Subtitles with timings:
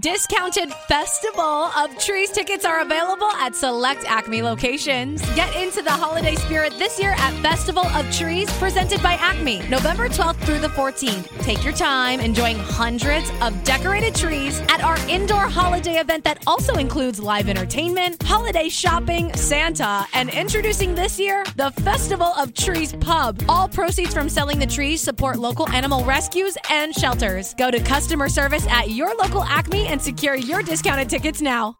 [0.00, 5.22] Discounted Festival of Trees tickets are available at select Acme locations.
[5.36, 10.08] Get into the holiday spirit this year at Festival of Trees presented by Acme, November
[10.08, 11.28] 12th through the 14th.
[11.42, 16.74] Take your time enjoying hundreds of decorated trees at our indoor holiday event that also
[16.74, 23.40] includes live entertainment, holiday shopping, Santa, and introducing this year the Festival of Trees Pub.
[23.48, 27.54] All proceeds from selling the trees support local animal rescues and shelters.
[27.54, 31.76] Go to customer service at your local Acme and secure your discounted tickets now.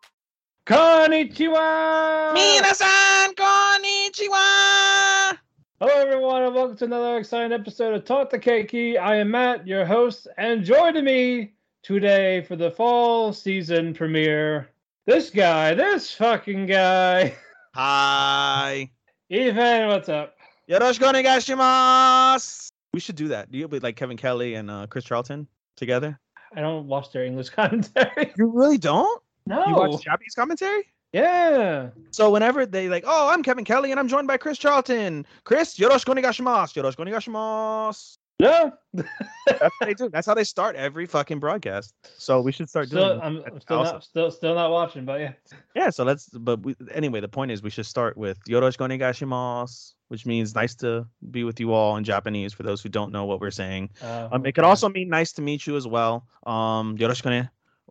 [0.67, 2.35] Konnichiwa!
[2.35, 5.39] Minasan konnichiwa!
[5.81, 8.99] Hello, everyone, and welcome to another exciting episode of Talk to Kēki.
[8.99, 14.71] I am Matt, your host, and joining me today for the fall season premiere,
[15.07, 17.35] this guy, this fucking guy,
[17.75, 18.91] Hi.
[19.31, 19.89] Ethan.
[19.89, 20.37] What's up?
[20.71, 22.71] Yoroshiku onegaishimasu.
[22.93, 23.51] We should do that.
[23.51, 26.21] Do you with like Kevin Kelly and uh, Chris Charlton together?
[26.57, 28.33] I don't watch their English commentary.
[28.39, 29.23] You really don't?
[29.47, 29.67] no.
[29.67, 30.85] You watch Japanese commentary?
[31.13, 31.91] yeah.
[32.11, 35.25] So whenever they like, oh, I'm Kevin Kelly and I'm joined by Chris Charlton.
[35.45, 36.83] Chris, yoroshiku onegaishimasu.
[36.83, 38.19] Yoroshiku onegaishimasu.
[38.41, 38.73] No.
[38.93, 40.09] That's what they do.
[40.13, 41.95] That's how they start every fucking broadcast.
[42.19, 43.21] So we should start Still, doing.
[43.21, 43.93] I'm I'm still also.
[43.93, 45.33] not still still not watching, but yeah.
[45.77, 46.29] Yeah, so let's.
[46.31, 50.75] But we, anyway, the point is, we should start with yoroshiku onegaishimasu, which means nice
[50.77, 50.91] to
[51.37, 52.53] be with you all in Japanese.
[52.55, 54.71] For those who don't know what we're saying, Uh, um, it could okay.
[54.71, 56.15] also mean nice to meet you as well.
[56.47, 57.49] Um, yoroshiku ne,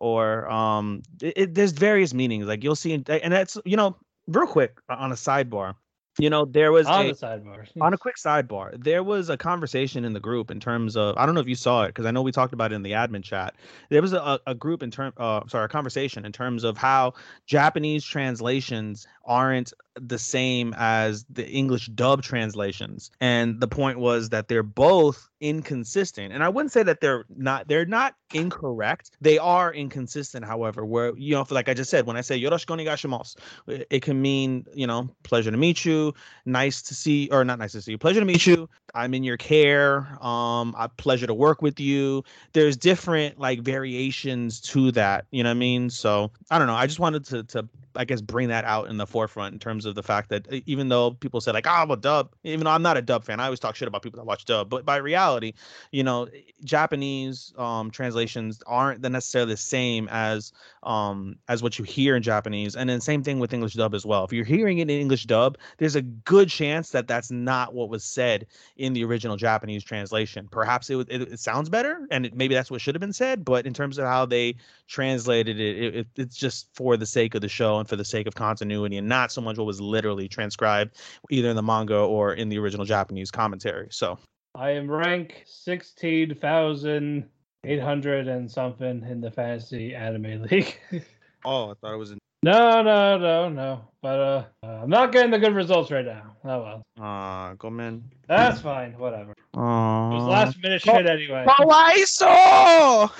[0.08, 0.24] or
[0.60, 2.46] um, it, it, there's various meanings.
[2.46, 3.90] Like you'll see, and that's you know,
[4.26, 5.74] real quick on a sidebar.
[6.18, 7.70] You know, there was on a, the sidebars.
[7.80, 11.26] on a quick sidebar, there was a conversation in the group in terms of I
[11.26, 12.92] don't know if you saw it because I know we talked about it in the
[12.92, 13.54] admin chat.
[13.90, 17.14] There was a, a group in term uh sorry, a conversation in terms of how
[17.46, 23.10] Japanese translations aren't the same as the English dub translations.
[23.20, 26.32] And the point was that they're both inconsistent.
[26.32, 29.12] And I wouldn't say that they're not they're not incorrect.
[29.20, 32.76] They are inconsistent, however, where you know, like I just said, when I say yoroshiku
[32.76, 36.03] onegaishimasu, it can mean, you know, pleasure to meet you,
[36.44, 39.24] nice to see or not nice to see you pleasure to meet you i'm in
[39.24, 42.22] your care um a pleasure to work with you.
[42.52, 45.90] There's different like variations to that you know what i mean?
[45.90, 48.96] So i don't know i just wanted to to i guess bring that out in
[48.96, 51.90] the forefront in terms of the fact that even though people say like oh i'm
[51.90, 54.18] a dub even though i'm not a dub fan i always talk shit about people
[54.18, 55.52] that watch dub but by reality
[55.92, 56.26] you know
[56.64, 60.52] japanese um translations aren't necessarily the same as
[60.82, 64.04] um as what you hear in japanese and then same thing with english dub as
[64.04, 64.24] well.
[64.24, 67.88] If you're hearing it in english dub there's a good chance that that's not what
[67.88, 68.46] was said
[68.92, 70.48] the original Japanese translation.
[70.50, 73.44] Perhaps it, it, it sounds better, and it, maybe that's what should have been said.
[73.44, 74.56] But in terms of how they
[74.86, 78.04] translated it, it, it, it's just for the sake of the show and for the
[78.04, 80.96] sake of continuity, and not so much what was literally transcribed
[81.30, 83.88] either in the manga or in the original Japanese commentary.
[83.90, 84.18] So
[84.54, 87.28] I am rank sixteen thousand
[87.64, 90.78] eight hundred and something in the fantasy anime league.
[91.44, 92.18] oh, I thought it was in.
[92.44, 93.80] No, no, no, no.
[94.02, 96.36] But uh, uh, I'm not getting the good results right now.
[96.44, 98.04] Oh well, Uh, Gomen.
[98.28, 98.92] that's fine.
[98.98, 99.30] Whatever.
[99.30, 101.46] It was Uh, last minute shit anyway.
[101.48, 103.10] Kawaiso!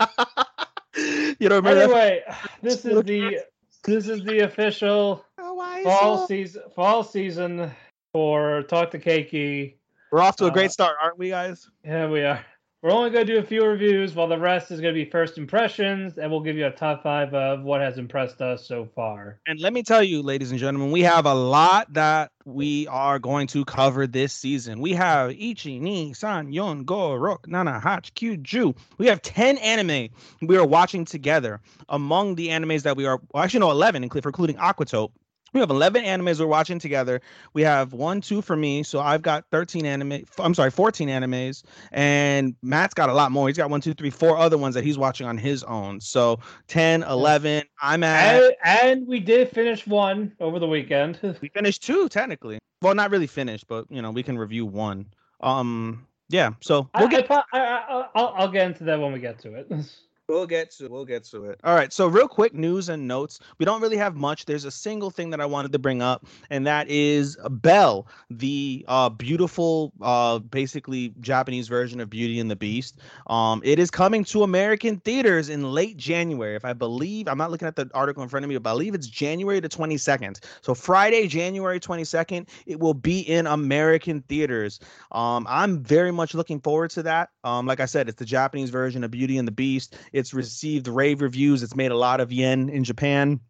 [1.38, 1.82] you don't remember that?
[1.84, 2.22] Anyway,
[2.62, 3.40] this is the
[3.84, 7.70] this is the official fall season fall season
[8.14, 9.74] for Talk to Kēki.
[10.10, 11.68] We're off to a Uh, great start, aren't we, guys?
[11.84, 12.42] Yeah, we are.
[12.82, 15.08] We're only going to do a few reviews, while the rest is going to be
[15.08, 18.88] first impressions, and we'll give you a top five of what has impressed us so
[18.96, 19.38] far.
[19.46, 23.20] And let me tell you, ladies and gentlemen, we have a lot that we are
[23.20, 24.80] going to cover this season.
[24.80, 28.74] We have Ichi, Ni, San, Yon, Go, Rok, Nana, Hach, Q, Ju.
[28.98, 30.08] We have 10 anime
[30.40, 31.60] we are watching together.
[31.88, 35.12] Among the animes that we are, well, actually, no, 11, inclu- for including Aquatope.
[35.52, 37.20] We have 11 animes we're watching together.
[37.52, 38.82] We have one, two for me.
[38.82, 40.24] So I've got 13 anime.
[40.38, 41.62] I'm sorry, 14 animes.
[41.92, 43.48] And Matt's got a lot more.
[43.48, 46.00] He's got one, two, three, four other ones that he's watching on his own.
[46.00, 47.64] So 10, 11.
[47.82, 48.42] I'm at.
[48.42, 51.18] And, and we did finish one over the weekend.
[51.42, 52.58] We finished two, technically.
[52.82, 55.06] Well, not really finished, but, you know, we can review one.
[55.40, 56.52] Um, yeah.
[56.60, 57.28] So we'll get.
[57.30, 59.70] I, I, I, I'll, I'll get into that when we get to it.
[60.32, 61.60] We'll get to we'll get to it.
[61.62, 61.92] All right.
[61.92, 63.38] So real quick news and notes.
[63.58, 64.46] We don't really have much.
[64.46, 68.82] There's a single thing that I wanted to bring up, and that is Belle, the
[68.88, 72.98] uh, beautiful, uh, basically Japanese version of Beauty and the Beast.
[73.26, 76.56] Um, it is coming to American theaters in late January.
[76.56, 78.72] If I believe, I'm not looking at the article in front of me, but I
[78.72, 80.42] believe it's January the 22nd.
[80.62, 84.80] So Friday, January 22nd, it will be in American theaters.
[85.10, 87.28] Um, I'm very much looking forward to that.
[87.44, 89.96] Um, like I said, it's the Japanese version of Beauty and the Beast.
[90.32, 91.62] Received rave reviews.
[91.62, 93.40] It's made a lot of yen in Japan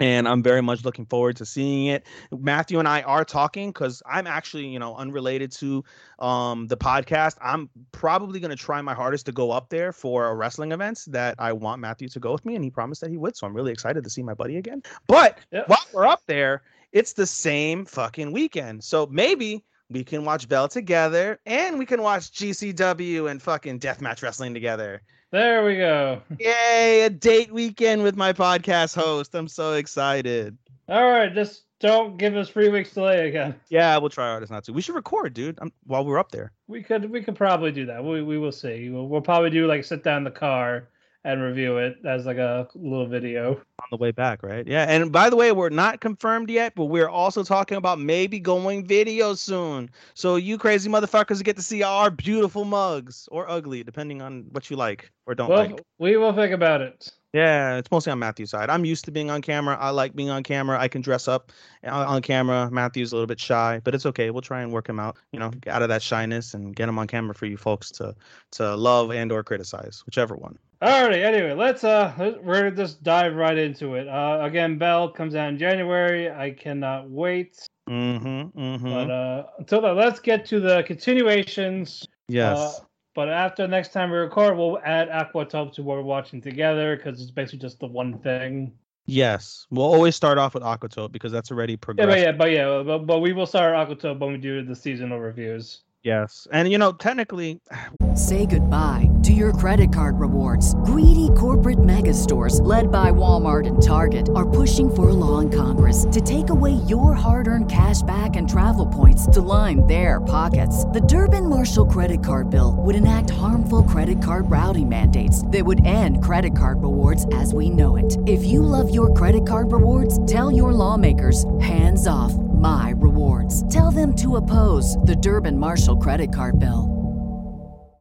[0.00, 2.06] and I'm very much looking forward to seeing it.
[2.30, 5.84] Matthew and I are talking because I'm actually, you know, unrelated to
[6.18, 7.36] um, the podcast.
[7.42, 11.04] I'm probably going to try my hardest to go up there for a wrestling event
[11.08, 13.36] that I want Matthew to go with me, and he promised that he would.
[13.36, 14.82] So I'm really excited to see my buddy again.
[15.06, 18.84] But while we're up there, it's the same fucking weekend.
[18.84, 24.22] So maybe we can watch Belle together, and we can watch GCW and fucking deathmatch
[24.22, 25.02] wrestling together.
[25.30, 26.22] There we go.
[26.38, 29.34] Yay, a date weekend with my podcast host.
[29.34, 30.56] I'm so excited.
[30.88, 33.54] All right, just don't give us three weeks delay again.
[33.68, 34.72] Yeah, we'll try our hardest not to.
[34.72, 36.52] We should record, dude, I'm, while we're up there.
[36.66, 38.02] We could we could probably do that.
[38.02, 38.88] We we will see.
[38.88, 40.88] We'll, we'll probably do like sit down in the car
[41.24, 44.66] and review it as like a little video on the way back, right?
[44.66, 44.84] Yeah.
[44.84, 48.86] And by the way, we're not confirmed yet, but we're also talking about maybe going
[48.86, 49.90] video soon.
[50.14, 54.70] So you crazy motherfuckers get to see our beautiful mugs or ugly, depending on what
[54.70, 55.82] you like or don't well, like.
[55.98, 57.10] We will think about it.
[57.34, 58.70] Yeah, it's mostly on Matthew's side.
[58.70, 59.76] I'm used to being on camera.
[59.78, 60.80] I like being on camera.
[60.80, 61.52] I can dress up
[61.84, 62.70] uh, on camera.
[62.70, 64.30] Matthew's a little bit shy, but it's okay.
[64.30, 65.18] We'll try and work him out.
[65.32, 68.14] You know, out of that shyness and get him on camera for you folks to
[68.52, 70.58] to love and or criticize, whichever one.
[70.80, 74.06] Alrighty, anyway, let's uh we're gonna just dive right into it.
[74.06, 76.30] Uh again, Belle comes out in January.
[76.30, 77.68] I cannot wait.
[77.88, 78.58] Mm-hmm.
[78.58, 78.84] mm-hmm.
[78.84, 82.06] But uh until then, let's get to the continuations.
[82.28, 82.58] Yes.
[82.58, 82.84] Uh,
[83.14, 87.20] but after next time we record, we'll add Aquatope to what we're watching together because
[87.20, 88.72] it's basically just the one thing.
[89.06, 92.16] Yes, we'll always start off with Aquatope because that's already progressed.
[92.16, 94.76] Yeah, but yeah, but yeah, but, but we will start Aquatope when we do the
[94.76, 95.80] seasonal reviews.
[96.08, 96.48] Yes.
[96.50, 97.60] And you know, technically
[98.14, 100.74] say goodbye to your credit card rewards.
[100.76, 105.50] Greedy corporate mega stores led by Walmart and Target are pushing for a law in
[105.50, 110.86] Congress to take away your hard-earned cash back and travel points to line their pockets.
[110.86, 115.84] The Durbin Marshall credit card bill would enact harmful credit card routing mandates that would
[115.84, 118.16] end credit card rewards as we know it.
[118.26, 123.66] If you love your credit card rewards, tell your lawmakers hands off my rewards.
[123.72, 126.98] Tell them to oppose the Durbin Marshall credit card bill.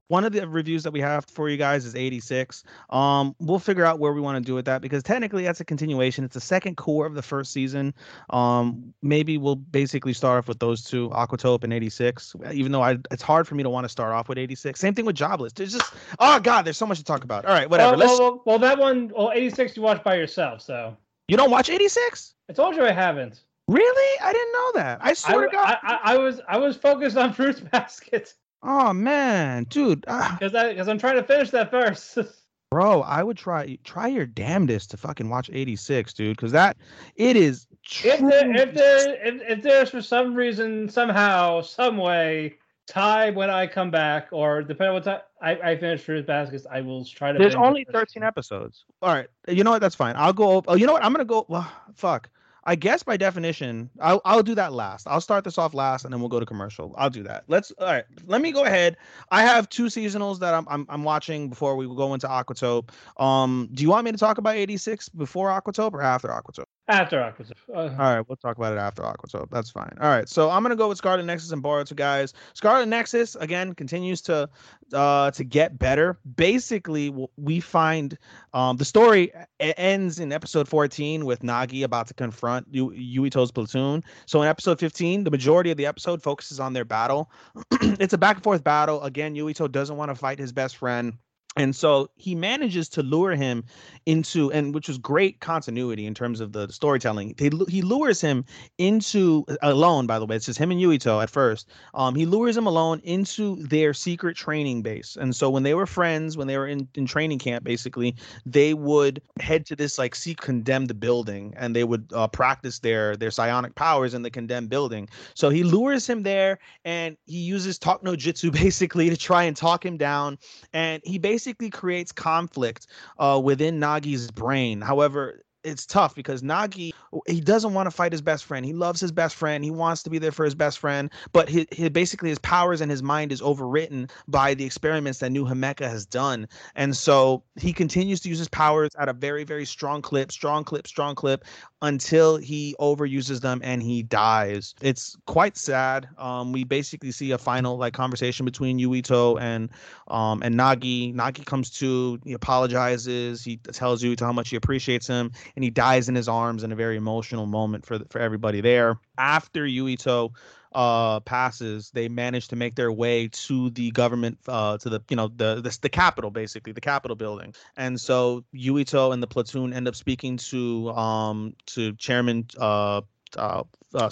[0.09, 2.63] One of the reviews that we have for you guys is 86.
[2.91, 5.65] Um, we'll figure out where we want to do with that because technically that's a
[5.65, 6.23] continuation.
[6.23, 7.93] It's the second core of the first season.
[8.29, 12.37] Um, maybe we'll basically start off with those two, Aquatope and 86.
[12.53, 14.79] Even though I, it's hard for me to want to start off with 86.
[14.79, 15.51] Same thing with Jobless.
[15.51, 17.43] There's just oh god, there's so much to talk about.
[17.45, 17.97] All right, whatever.
[17.97, 20.95] Well, well, well, that one, well, 86 you watch by yourself, so
[21.27, 22.33] you don't watch 86.
[22.49, 23.41] I told you I haven't.
[23.67, 24.19] Really?
[24.21, 24.99] I didn't know that.
[25.01, 25.77] I swear I, to God.
[25.83, 28.33] I, I, I, was I was focused on Fruits Basket.
[28.63, 30.01] Oh man, dude.
[30.01, 32.17] Because uh, because I'm trying to finish that first.
[32.71, 36.75] Bro, I would try try your damnedest to fucking watch 86, dude, because that
[37.15, 37.65] it is.
[38.03, 42.55] If there if there if, if there's for some reason somehow some way
[42.87, 46.65] time when I come back, or depending on what time I, I finish Fruits Baskets,
[46.69, 47.39] I will try to.
[47.39, 48.83] There's only 13 episodes.
[49.01, 49.81] All right, you know what?
[49.81, 50.15] That's fine.
[50.17, 50.61] I'll go.
[50.67, 51.05] Oh, you know what?
[51.05, 51.45] I'm gonna go.
[51.47, 52.29] Well, fuck.
[52.67, 55.07] I guess by definition, I'll I'll do that last.
[55.07, 56.93] I'll start this off last, and then we'll go to commercial.
[56.97, 57.45] I'll do that.
[57.47, 58.03] Let's all right.
[58.25, 58.97] Let me go ahead.
[59.31, 62.89] I have two seasonals that I'm I'm, I'm watching before we go into Aquatope.
[63.17, 66.66] Um, do you want me to talk about 86 before Aquatope or after Aquatope?
[66.89, 67.51] After Aquatope.
[67.73, 69.49] Uh, All right, we'll talk about it after Aquatope.
[69.51, 69.93] That's fine.
[69.99, 72.33] All right, so I'm gonna go with Scarlet Nexus and Boruto, guys.
[72.53, 74.49] Scarlet Nexus again continues to
[74.93, 76.17] uh to get better.
[76.37, 78.17] Basically, we find
[78.53, 84.01] um the story ends in episode 14 with Nagi about to confront Yu- Yuito's platoon.
[84.25, 87.29] So in episode 15, the majority of the episode focuses on their battle.
[87.81, 89.03] it's a back and forth battle.
[89.03, 91.17] Again, Yuito doesn't want to fight his best friend
[91.57, 93.63] and so he manages to lure him
[94.05, 97.35] into and which was great continuity in terms of the storytelling.
[97.37, 98.45] He, he lures him
[98.77, 100.35] into alone by the way.
[100.35, 101.69] It's just him and yuito at first.
[101.93, 105.17] Um, he lures him alone into their secret training base.
[105.19, 108.73] And so when they were friends when they were in, in training camp basically they
[108.73, 113.31] would head to this like see condemned building and they would uh, practice their their
[113.31, 115.09] psionic powers in the condemned building.
[115.33, 119.57] So he lures him there and he uses talk no jitsu basically to try and
[119.57, 120.37] talk him down.
[120.73, 122.87] And he basically creates conflict
[123.17, 124.81] uh, within Nagi's brain.
[124.81, 126.91] However, it's tough because Nagi
[127.27, 128.65] he doesn't want to fight his best friend.
[128.65, 129.63] He loves his best friend.
[129.63, 132.81] He wants to be there for his best friend, but he, he basically his powers
[132.81, 137.43] and his mind is overwritten by the experiments that New Himuka has done, and so
[137.55, 141.15] he continues to use his powers at a very very strong clip, strong clip, strong
[141.15, 141.45] clip
[141.81, 144.73] until he overuses them and he dies.
[144.81, 146.07] It's quite sad.
[146.17, 149.69] Um, we basically see a final like conversation between Yuito and
[150.07, 151.13] um and Nagi.
[151.13, 155.71] Nagi comes to, he apologizes, he tells Yuito how much he appreciates him, and he
[155.71, 158.99] dies in his arms in a very emotional moment for for everybody there.
[159.17, 160.31] After Yuito
[160.73, 165.15] uh passes they manage to make their way to the government uh to the you
[165.15, 169.71] know the the, the capital basically the capitol building and so yuito and the platoon
[169.71, 172.99] end up speaking to um to chairman uh
[173.35, 174.09] uh, uh,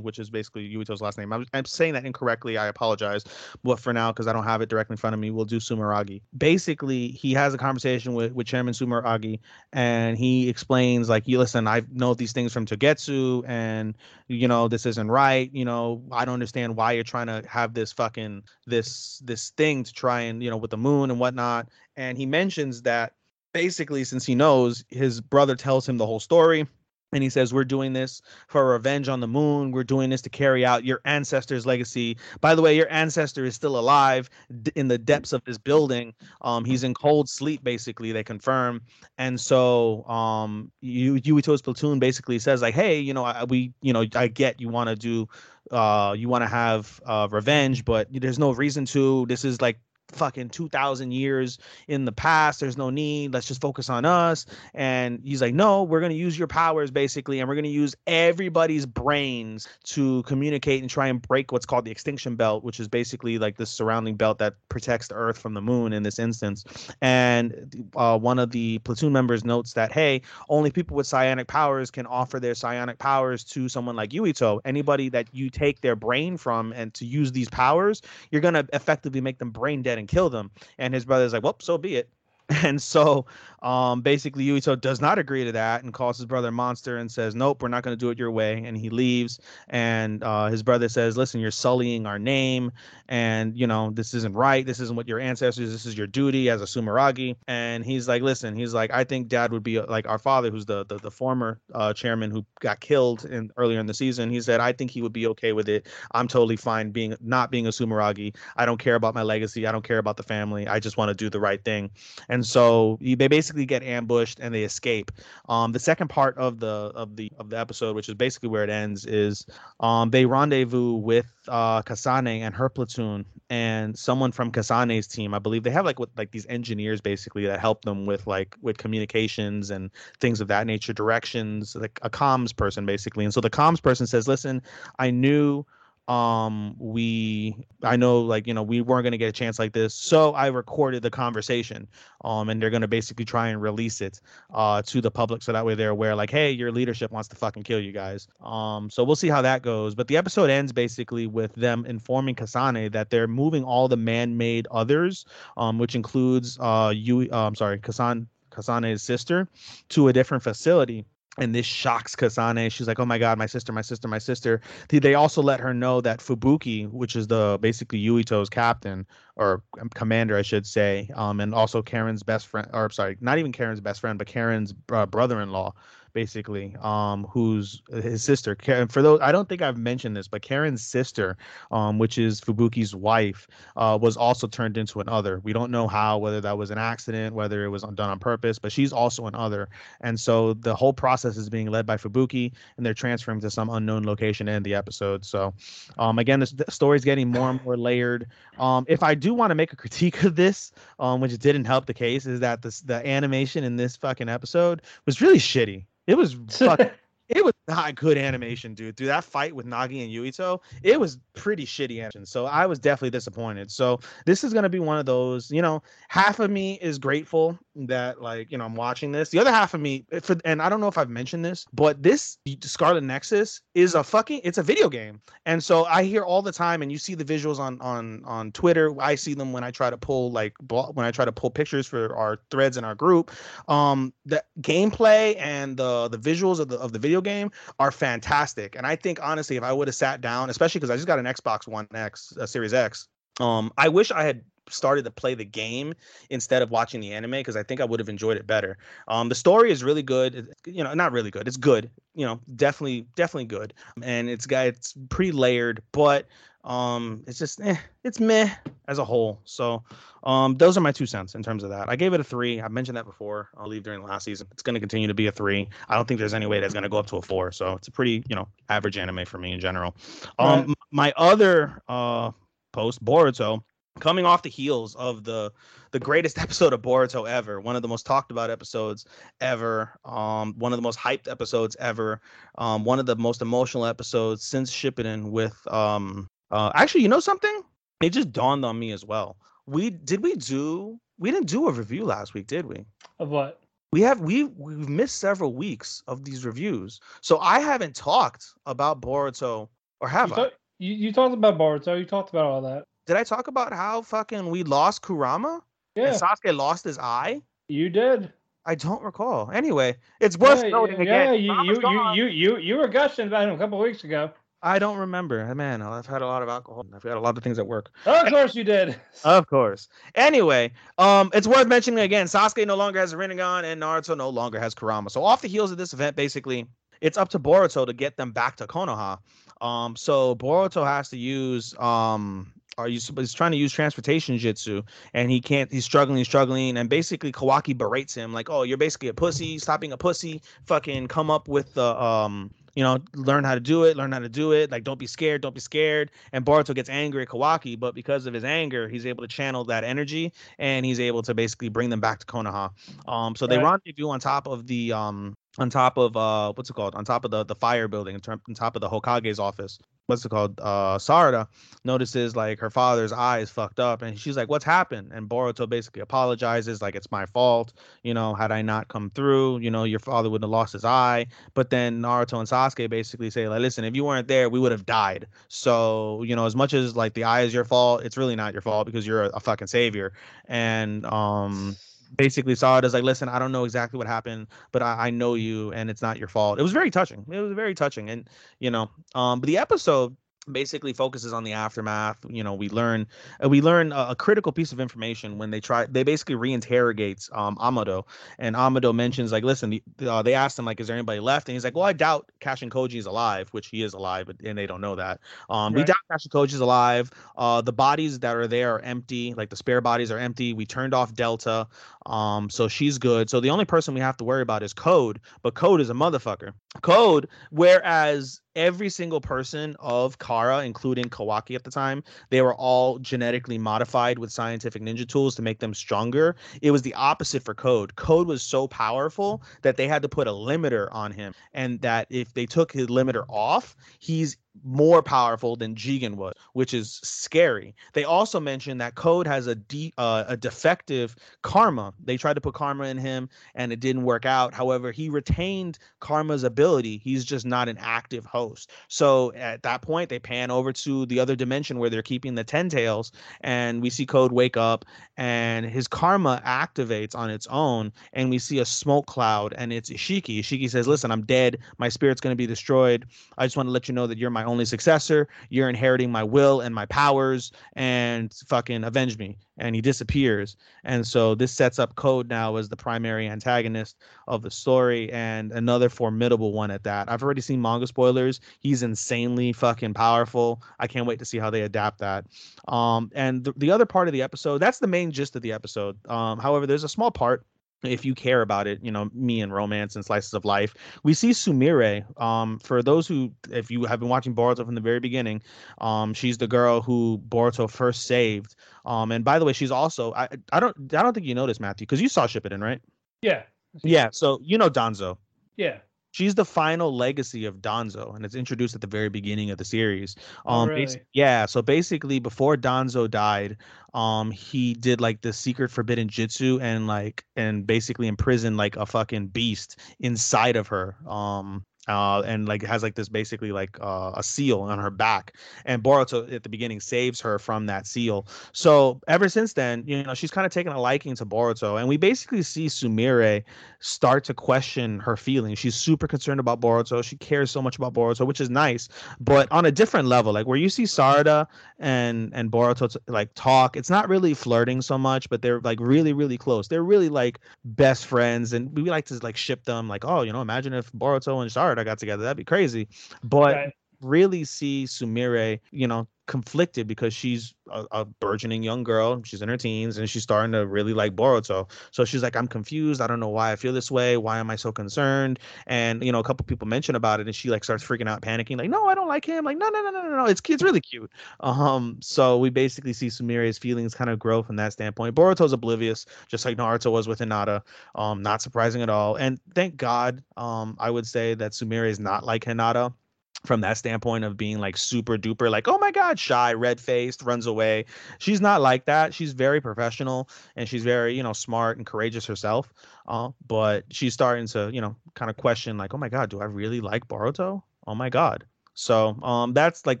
[0.02, 1.32] which is basically Yuito's last name.
[1.32, 2.56] I'm, I'm, saying that incorrectly.
[2.56, 3.24] I apologize.
[3.62, 5.58] But for now, because I don't have it directly in front of me, we'll do
[5.58, 6.22] Sumeragi.
[6.36, 9.40] Basically, he has a conversation with, with Chairman Sumeragi,
[9.72, 13.96] and he explains, like, you listen, I know these things from Togetsu, and,
[14.28, 15.50] you know, this isn't right.
[15.52, 19.84] You know, I don't understand why you're trying to have this fucking, this, this thing
[19.84, 21.68] to try and, you know, with the moon and whatnot.
[21.96, 23.12] And he mentions that
[23.52, 26.66] basically, since he knows, his brother tells him the whole story
[27.12, 29.70] and he says we're doing this for revenge on the moon.
[29.70, 32.16] We're doing this to carry out your ancestors legacy.
[32.40, 34.30] By the way your ancestor is still alive
[34.62, 36.14] d- in the depths of this building.
[36.40, 38.82] Um he's in cold sleep basically they confirm.
[39.18, 43.92] And so um you yuito's platoon basically says like hey you know I, we you
[43.92, 45.28] know i get you want to do
[45.70, 49.26] uh you want to have uh revenge but there's no reason to.
[49.26, 49.78] This is like
[50.12, 52.60] fucking 2000 years in the past.
[52.60, 53.32] There's no need.
[53.32, 54.46] Let's just focus on us.
[54.74, 57.70] And he's like no we're going to use your powers basically and we're going to
[57.70, 62.80] use everybody's brains to communicate and try and break what's called the extinction belt which
[62.80, 66.18] is basically like the surrounding belt that protects the earth from the moon in this
[66.18, 66.64] instance.
[67.00, 71.90] And uh, one of the platoon members notes that hey only people with psionic powers
[71.90, 74.60] can offer their psionic powers to someone like yuito.
[74.64, 78.66] Anybody that you take their brain from and to use these powers you're going to
[78.72, 80.50] effectively make them brain dead and kill them.
[80.78, 82.10] And his brother's like, well, so be it.
[82.62, 83.26] And so
[83.62, 87.10] um, basically, Yuito does not agree to that and calls his brother a monster and
[87.10, 88.62] says, Nope, we're not going to do it your way.
[88.64, 89.38] And he leaves.
[89.68, 92.72] And uh, his brother says, Listen, you're sullying our name.
[93.08, 94.66] And, you know, this isn't right.
[94.66, 97.36] This isn't what your ancestors, this is your duty as a Sumeragi.
[97.46, 100.50] And he's like, Listen, he's like, I think dad would be uh, like our father,
[100.50, 104.28] who's the, the, the former uh, chairman who got killed in earlier in the season.
[104.28, 105.86] He said, I think he would be okay with it.
[106.12, 108.34] I'm totally fine being not being a Sumeragi.
[108.56, 109.68] I don't care about my legacy.
[109.68, 110.66] I don't care about the family.
[110.66, 111.90] I just want to do the right thing.
[112.28, 115.10] And so they basically get ambushed and they escape.
[115.48, 118.64] Um, the second part of the of the of the episode, which is basically where
[118.64, 119.46] it ends, is
[119.80, 125.34] um, they rendezvous with uh, Kasane and her platoon and someone from Kasane's team.
[125.34, 128.56] I believe they have like what like these engineers basically that help them with like
[128.62, 133.24] with communications and things of that nature, directions, like a comms person basically.
[133.24, 134.62] And so the comms person says, "Listen,
[134.98, 135.64] I knew."
[136.08, 137.54] Um we
[137.84, 140.34] i know like you know we weren't going to get a chance like this so
[140.34, 141.86] i recorded the conversation
[142.24, 144.20] um and they're going to basically try and release it
[144.52, 147.36] uh to the public so that way they're aware like hey your leadership wants to
[147.36, 148.26] fucking kill you guys.
[148.42, 152.34] Um so we'll see how that goes but the episode ends basically with them informing
[152.34, 155.24] kasane that they're moving all the man-made others
[155.56, 159.48] um which includes uh you uh, i'm sorry kasane kasane's sister
[159.88, 161.04] to a different facility
[161.38, 162.70] and this shocks Kasane.
[162.70, 165.72] She's like, "Oh my god, my sister, my sister, my sister." They also let her
[165.72, 169.62] know that Fubuki, which is the basically Yuito's captain or
[169.94, 173.80] commander, I should say, um, and also Karen's best friend, or sorry, not even Karen's
[173.80, 175.72] best friend, but Karen's uh, brother-in-law,
[176.12, 178.54] basically, um, who's his sister.
[178.54, 181.36] Karen, for those, I don't think I've mentioned this, but Karen's sister,
[181.70, 185.40] um, which is Fubuki's wife, uh, was also turned into an other.
[185.42, 188.58] We don't know how, whether that was an accident, whether it was done on purpose,
[188.58, 189.68] but she's also an other.
[190.00, 193.70] And so the whole process is being led by Fubuki, and they're transferring to some
[193.70, 195.24] unknown location in the episode.
[195.24, 195.54] So,
[195.98, 198.26] um, again, this, the story's getting more and more layered.
[198.58, 201.86] Um, if I do want to make a critique of this, um, which didn't help
[201.86, 205.86] the case, is that this, the animation in this fucking episode was really shitty.
[206.06, 206.92] It was fuck,
[207.34, 208.96] it was not a good animation, dude.
[208.96, 212.26] Through that fight with Nagi and Yuito, it was pretty shitty animation.
[212.26, 213.70] So I was definitely disappointed.
[213.70, 217.58] So this is gonna be one of those, you know, half of me is grateful
[217.74, 219.30] that like, you know, I'm watching this.
[219.30, 221.64] The other half of me eh, for and I don't know if I've mentioned this,
[221.72, 225.20] but this Scarlet Nexus is a fucking it's a video game.
[225.46, 228.52] And so I hear all the time and you see the visuals on on on
[228.52, 228.94] Twitter.
[229.00, 231.86] I see them when I try to pull like when I try to pull pictures
[231.86, 233.30] for our threads in our group.
[233.68, 238.76] Um the gameplay and the the visuals of the of the video game are fantastic.
[238.76, 241.18] And I think honestly, if I would have sat down, especially because I just got
[241.18, 243.08] an Xbox One X, a Series X,
[243.40, 245.94] um, I wish I had started to play the game
[246.30, 248.78] instead of watching the anime because I think I would have enjoyed it better.
[249.08, 250.48] Um, the story is really good.
[250.66, 251.48] You know, not really good.
[251.48, 251.90] It's good.
[252.14, 253.74] You know, definitely, definitely good.
[254.02, 256.26] And it's got it's pretty layered, but
[256.64, 258.50] um, it's just eh, it's meh
[258.88, 259.40] as a whole.
[259.44, 259.82] So,
[260.22, 261.88] um, those are my two cents in terms of that.
[261.88, 262.60] I gave it a three.
[262.60, 263.48] I mentioned that before.
[263.56, 264.46] I'll leave during the last season.
[264.52, 265.68] It's going to continue to be a three.
[265.88, 267.50] I don't think there's any way that's going to go up to a four.
[267.52, 269.96] So it's a pretty you know average anime for me in general.
[270.38, 270.76] Um, right.
[270.90, 272.30] my other uh
[272.72, 273.62] post Boruto
[274.00, 275.52] coming off the heels of the
[275.90, 279.04] the greatest episode of Boruto ever, one of the most talked about episodes
[279.40, 282.20] ever, um, one of the most hyped episodes ever,
[282.56, 287.20] um, one of the most emotional episodes since Shippuden with um uh actually you know
[287.20, 287.62] something?
[288.00, 289.36] It just dawned on me as well.
[289.66, 292.84] We did we do we didn't do a review last week, did we?
[293.18, 293.60] Of what?
[293.92, 297.00] We have we we've missed several weeks of these reviews.
[297.20, 299.68] So I haven't talked about Boruto
[300.00, 300.50] or have you I?
[300.78, 302.84] you, you talked about Boruto, you talked about all that.
[303.06, 305.60] Did I talk about how fucking we lost Kurama?
[305.96, 306.06] Yeah.
[306.06, 307.42] And Sasuke lost his eye?
[307.68, 308.32] You did.
[308.64, 309.50] I don't recall.
[309.52, 311.34] Anyway, it's worth yeah, noting yeah, again.
[311.34, 314.30] Yeah, you you, you, you you you were gushing about him a couple weeks ago.
[314.62, 315.52] I don't remember.
[315.54, 316.86] Man, I've had a lot of alcohol.
[316.94, 317.90] I've got a lot of things at work.
[318.06, 318.96] Of course you did.
[319.24, 319.88] Of course.
[320.14, 322.26] Anyway, um, it's worth mentioning again.
[322.26, 325.10] Sasuke no longer has a Rinnegan, and Naruto no longer has Kurama.
[325.10, 326.66] So off the heels of this event, basically,
[327.00, 329.18] it's up to Boruto to get them back to Konoha.
[329.60, 334.82] Um, so Boruto has to use um are you he's trying to use transportation jutsu
[335.12, 339.08] and he can't he's struggling struggling and basically kawaki berates him like oh you're basically
[339.08, 343.44] a pussy stop being a pussy fucking come up with the um you know learn
[343.44, 344.70] how to do it learn how to do it.
[344.70, 346.10] Like don't be scared don't be scared.
[346.32, 349.64] And Boruto gets angry at Kawaki but because of his anger he's able to channel
[349.64, 352.70] that energy and he's able to basically bring them back to Konoha.
[353.06, 353.80] Um so they right.
[353.84, 356.94] rendezvous on top of the um on top of uh what's it called?
[356.94, 360.28] On top of the the fire building on top of the Hokage's office what's it
[360.28, 361.46] called uh Sarada
[361.84, 365.12] notices like her father's eye is fucked up and she's like what's happened?
[365.12, 369.58] And Boruto basically apologizes like it's my fault you know had I not come through
[369.58, 371.26] you know your father would have lost his eye.
[371.54, 374.72] But then Naruto and Sasuke basically say like listen if you weren't there we would
[374.72, 375.26] have died.
[375.48, 378.52] So you know as much as like the eye is your fault it's really not
[378.52, 380.12] your fault because you're a, a fucking savior.
[380.46, 381.76] And um
[382.16, 385.10] basically saw it as like, listen, I don't know exactly what happened, but I, I
[385.10, 386.58] know you, and it's not your fault.
[386.58, 387.24] It was very touching.
[387.30, 390.16] It was very touching, and you know, um, but the episode
[390.50, 393.06] basically focuses on the aftermath you know we learn
[393.42, 397.32] uh, we learn a, a, critical piece of information when they try they basically reinterrogates
[397.36, 398.06] um amado.
[398.38, 401.48] And amado mentions like listen the, uh, they asked him like is there anybody left?
[401.48, 404.36] And he's like well i doubt Kashin koji is alive which he is alive but
[404.44, 405.20] and they don't know that.
[405.48, 405.80] Um right.
[405.80, 407.10] we doubt Kashin koji is alive.
[407.36, 410.54] Uh the bodies that are there are empty like the spare bodies are empty.
[410.54, 411.68] We turned off delta
[412.06, 413.30] um so she's good.
[413.30, 415.94] So the only person we have to worry about is code but code is a
[415.94, 416.52] motherfucker.
[416.80, 422.98] Code whereas every single person of Kara, including Kawaki at the time, they were all
[422.98, 426.36] genetically modified with scientific ninja tools to make them stronger.
[426.62, 427.96] It was the opposite for Code.
[427.96, 432.06] Code was so powerful that they had to put a limiter on him, and that
[432.08, 437.74] if they took his limiter off, he's more powerful than Jigen was, which is scary.
[437.94, 441.94] They also mentioned that Code has a de- uh, a defective karma.
[442.04, 444.54] They tried to put karma in him and it didn't work out.
[444.54, 446.98] However, he retained karma's ability.
[446.98, 448.70] He's just not an active host.
[448.88, 452.44] So at that point, they pan over to the other dimension where they're keeping the
[452.44, 454.84] Ten Tails, and we see Code wake up
[455.16, 459.90] and his karma activates on its own, and we see a smoke cloud, and it's
[459.90, 460.40] Ishiki.
[460.40, 461.58] Ishiki says, "Listen, I'm dead.
[461.78, 463.06] My spirit's going to be destroyed.
[463.38, 465.28] I just want to let you know that you're my my only successor.
[465.50, 469.38] You're inheriting my will and my powers and fucking avenge me.
[469.58, 470.56] And he disappears.
[470.82, 475.52] And so this sets up Code now as the primary antagonist of the story and
[475.52, 477.10] another formidable one at that.
[477.10, 478.40] I've already seen manga spoilers.
[478.58, 480.62] He's insanely fucking powerful.
[480.80, 482.26] I can't wait to see how they adapt that.
[482.66, 485.52] Um, and the, the other part of the episode, that's the main gist of the
[485.52, 485.96] episode.
[486.10, 487.44] Um, however, there's a small part
[487.82, 490.74] if you care about it, you know, me and romance and slices of life.
[491.02, 492.04] We see Sumire.
[492.20, 495.42] Um, for those who, if you have been watching Boruto from the very beginning,
[495.78, 498.54] um, she's the girl who Boruto first saved.
[498.84, 501.60] Um, and by the way, she's also I I don't I don't think you noticed
[501.60, 502.80] Matthew, because you saw Shippuden, right?
[503.22, 503.42] Yeah.
[503.82, 504.10] Yeah.
[504.12, 505.18] So you know Danzo.
[505.56, 505.78] Yeah.
[506.12, 509.64] She's the final legacy of Danzo, and it's introduced at the very beginning of the
[509.64, 510.14] series.
[510.46, 511.00] Oh, Um, really?
[511.14, 511.46] yeah.
[511.46, 513.56] So basically, before Danzo died,
[513.94, 518.86] um, he did like the secret forbidden jutsu and like and basically imprisoned like a
[518.86, 520.96] fucking beast inside of her.
[521.08, 521.64] Um.
[521.88, 525.82] Uh, and like has like this basically like uh, a seal on her back, and
[525.82, 528.24] Boruto at the beginning saves her from that seal.
[528.52, 531.88] So ever since then, you know, she's kind of taken a liking to Boruto, and
[531.88, 533.42] we basically see Sumire
[533.80, 535.58] start to question her feelings.
[535.58, 537.02] She's super concerned about Boruto.
[537.02, 540.32] She cares so much about Boruto, which is nice, but on a different level.
[540.32, 541.48] Like where you see Sarada
[541.80, 545.80] and and Boruto t- like talk, it's not really flirting so much, but they're like
[545.80, 546.68] really really close.
[546.68, 549.88] They're really like best friends, and we like to like ship them.
[549.88, 552.88] Like oh, you know, imagine if Boruto and Sarada got together, that'd be crazy.
[553.22, 553.72] But.
[554.02, 559.20] Really see Sumire, you know, conflicted because she's a, a burgeoning young girl.
[559.24, 561.68] She's in her teens and she's starting to really like Boruto.
[561.90, 563.00] So she's like, I'm confused.
[563.00, 564.16] I don't know why I feel this way.
[564.16, 565.38] Why am I so concerned?
[565.66, 568.22] And you know, a couple people mention about it, and she like starts freaking out,
[568.22, 569.44] panicking, like, No, I don't like him.
[569.44, 570.26] Like, no, no, no, no, no, no.
[570.26, 571.10] It's it's really cute.
[571.40, 575.14] Um, so we basically see Sumire's feelings kind of grow from that standpoint.
[575.14, 577.62] Boruto's oblivious, just like Naruto was with Hinata.
[577.94, 579.16] Um, not surprising at all.
[579.16, 582.94] And thank God, um, I would say that Sumire is not like Hinata
[583.44, 587.22] from that standpoint of being like super duper like oh my god shy red faced
[587.22, 587.84] runs away.
[588.18, 589.12] She's not like that.
[589.14, 592.72] She's very professional and she's very you know smart and courageous herself
[593.08, 596.40] uh, but she's starting to you know kind of question like oh my god do
[596.40, 597.62] i really like boruto?
[597.86, 598.44] Oh my god.
[598.74, 600.00] So um that's like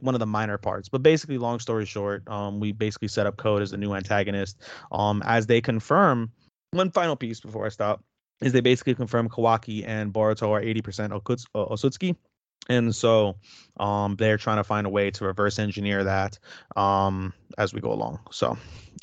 [0.00, 3.36] one of the minor parts but basically long story short um we basically set up
[3.36, 6.30] code as the new antagonist um as they confirm
[6.72, 8.04] one final piece before i stop
[8.42, 12.14] is they basically confirm kawaki and boruto are 80% Okuts- uh, Otsutsuki
[12.68, 13.36] and so
[13.78, 16.38] um they're trying to find a way to reverse engineer that
[16.76, 18.56] um as we go along so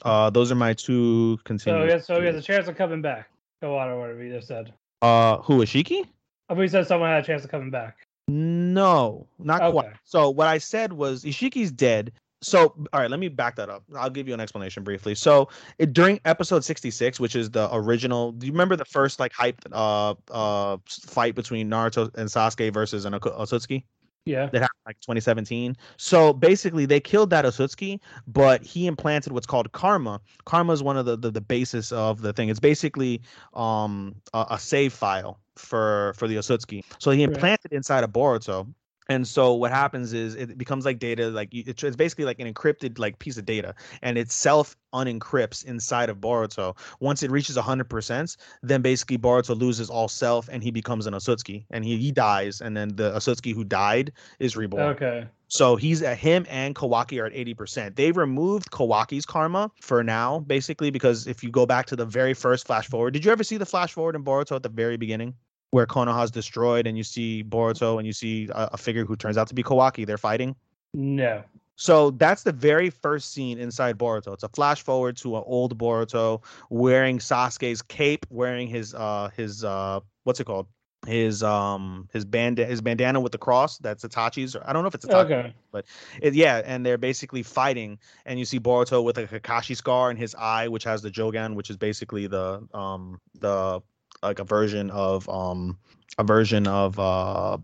[0.06, 3.02] uh those are my two So continued yeah, so he has a chance of coming
[3.02, 3.30] back.
[3.62, 4.74] Go on or whatever you just said.
[5.02, 6.06] uh who is shiki
[6.50, 7.98] I believe you said someone had a chance of coming back.
[8.28, 13.28] no not quite so what i said was ishiki's dead so all right let me
[13.28, 17.36] back that up i'll give you an explanation briefly so it, during episode 66 which
[17.36, 22.14] is the original do you remember the first like hype uh uh fight between naruto
[22.16, 23.84] and sasuke versus an Otsutsuki
[24.26, 24.50] Yeah.
[24.52, 25.76] that happened like 2017.
[25.98, 30.22] So basically, they killed that Otsutsuki, but he implanted what's called karma.
[30.46, 32.50] Karma is one of the, the the basis of the thing.
[32.50, 33.22] It's basically
[33.54, 36.84] um a, a save file for for the Otsutsuki.
[37.00, 37.34] So he Right.
[37.34, 38.68] implanted inside of Boruto.
[39.10, 43.00] And so what happens is it becomes like data, like it's, basically like an encrypted
[43.00, 46.78] like piece of data, and it self unencrypts inside of Boruto.
[47.00, 51.66] Once it reaches 100%, then basically Boruto loses all self and he becomes an Otsutsuki,
[51.72, 54.84] and he, he dies, and then the Otsutsuki who died is reborn.
[54.84, 55.28] Okay.
[55.50, 57.96] So he's at him and Kawaki are at 80%.
[57.96, 62.34] They removed Kawaki's karma for now, basically, because if you go back to the very
[62.34, 64.98] first flash forward, did you ever see the flash forward in Boruto at the very
[64.98, 65.36] beginning?
[65.72, 69.38] Where Konoha's destroyed and you see Boruto and you see a, a figure who turns
[69.38, 70.06] out to be Kawaki.
[70.06, 70.56] They're fighting.
[70.94, 71.44] No.
[71.76, 74.34] So that's the very first scene inside Boruto.
[74.34, 79.64] It's a flash forward to an old Boruto wearing Sasuke's cape, wearing his uh his
[79.64, 80.68] uh what's it called?
[81.06, 83.78] His um his band his bandana with the cross.
[83.78, 84.56] That's Itachi's.
[84.56, 85.54] I don't know if it's Itachi.
[85.74, 85.84] Okay.
[86.22, 90.18] It, yeah, and they're basically fighting, and you see Boruto with a Kakashi scar in
[90.18, 93.82] his eye, which has the Jogan, which is basically the um the
[94.24, 95.78] like a version of um
[96.18, 97.58] a version of uh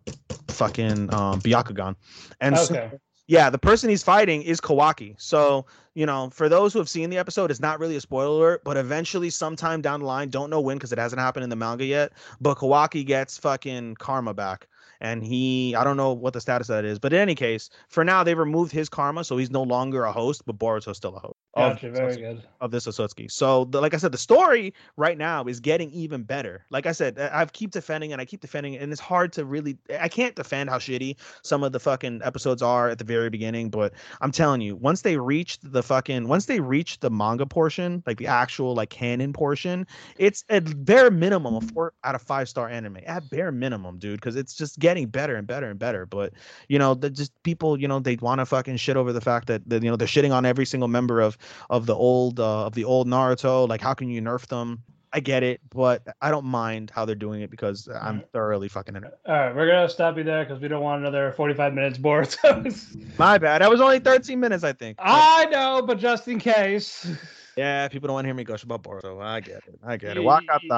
[0.48, 1.96] fucking um Byakugan.
[2.40, 5.16] And so yeah, the person he's fighting is Kawaki.
[5.18, 8.28] So, you know, for those who have seen the episode, it's not really a spoiler
[8.28, 11.50] alert, but eventually, sometime down the line, don't know when because it hasn't happened in
[11.50, 12.12] the manga yet,
[12.42, 14.68] but Kawaki gets fucking karma back.
[15.04, 17.70] And he, I don't know what the status of that is, but in any case,
[17.90, 21.16] for now, they've removed his karma, so he's no longer a host, but Boruto's still
[21.16, 21.36] a host.
[21.56, 21.92] of- Gotcha.
[21.92, 22.42] Very good.
[22.62, 23.30] of this Otsutsuki.
[23.30, 26.66] So, the, like I said, the story right now is getting even better.
[26.72, 29.44] Like I said, I- I've keep defending and I keep defending, and it's hard to
[29.46, 29.78] really.
[30.00, 33.70] I can't defend how shitty some of the fucking episodes are at the very beginning,
[33.70, 38.02] but I'm telling you, once they reached the fucking, once they reached the manga portion,
[38.08, 39.86] like the actual like canon portion,
[40.18, 43.00] it's at bare minimum a four out of five star anime.
[43.06, 46.06] At bare minimum, dude, because it's just getting better and better and better.
[46.06, 46.34] But
[46.68, 49.48] you know, the just people, you know, they want to fucking shit over the fact
[49.48, 51.38] that, that you know they're shitting on every single member of
[51.70, 53.68] of the old uh, of the old Naruto.
[53.68, 54.84] Like, how can you nerf them?
[55.16, 58.32] I get it, but I don't mind how they're doing it because I'm Alright.
[58.32, 59.14] thoroughly fucking in it.
[59.28, 63.20] All right, we're gonna stop you there because we don't want another forty-five minutes Boruto.
[63.20, 63.62] My bad.
[63.62, 64.98] That was only 13 minutes, I think.
[65.00, 67.08] I know, but just in case.
[67.58, 69.22] yeah, people don't want to hear me gush about Boruto.
[69.22, 69.80] I get it.
[69.84, 70.22] I get it.
[70.24, 70.70] You- Wakata, you,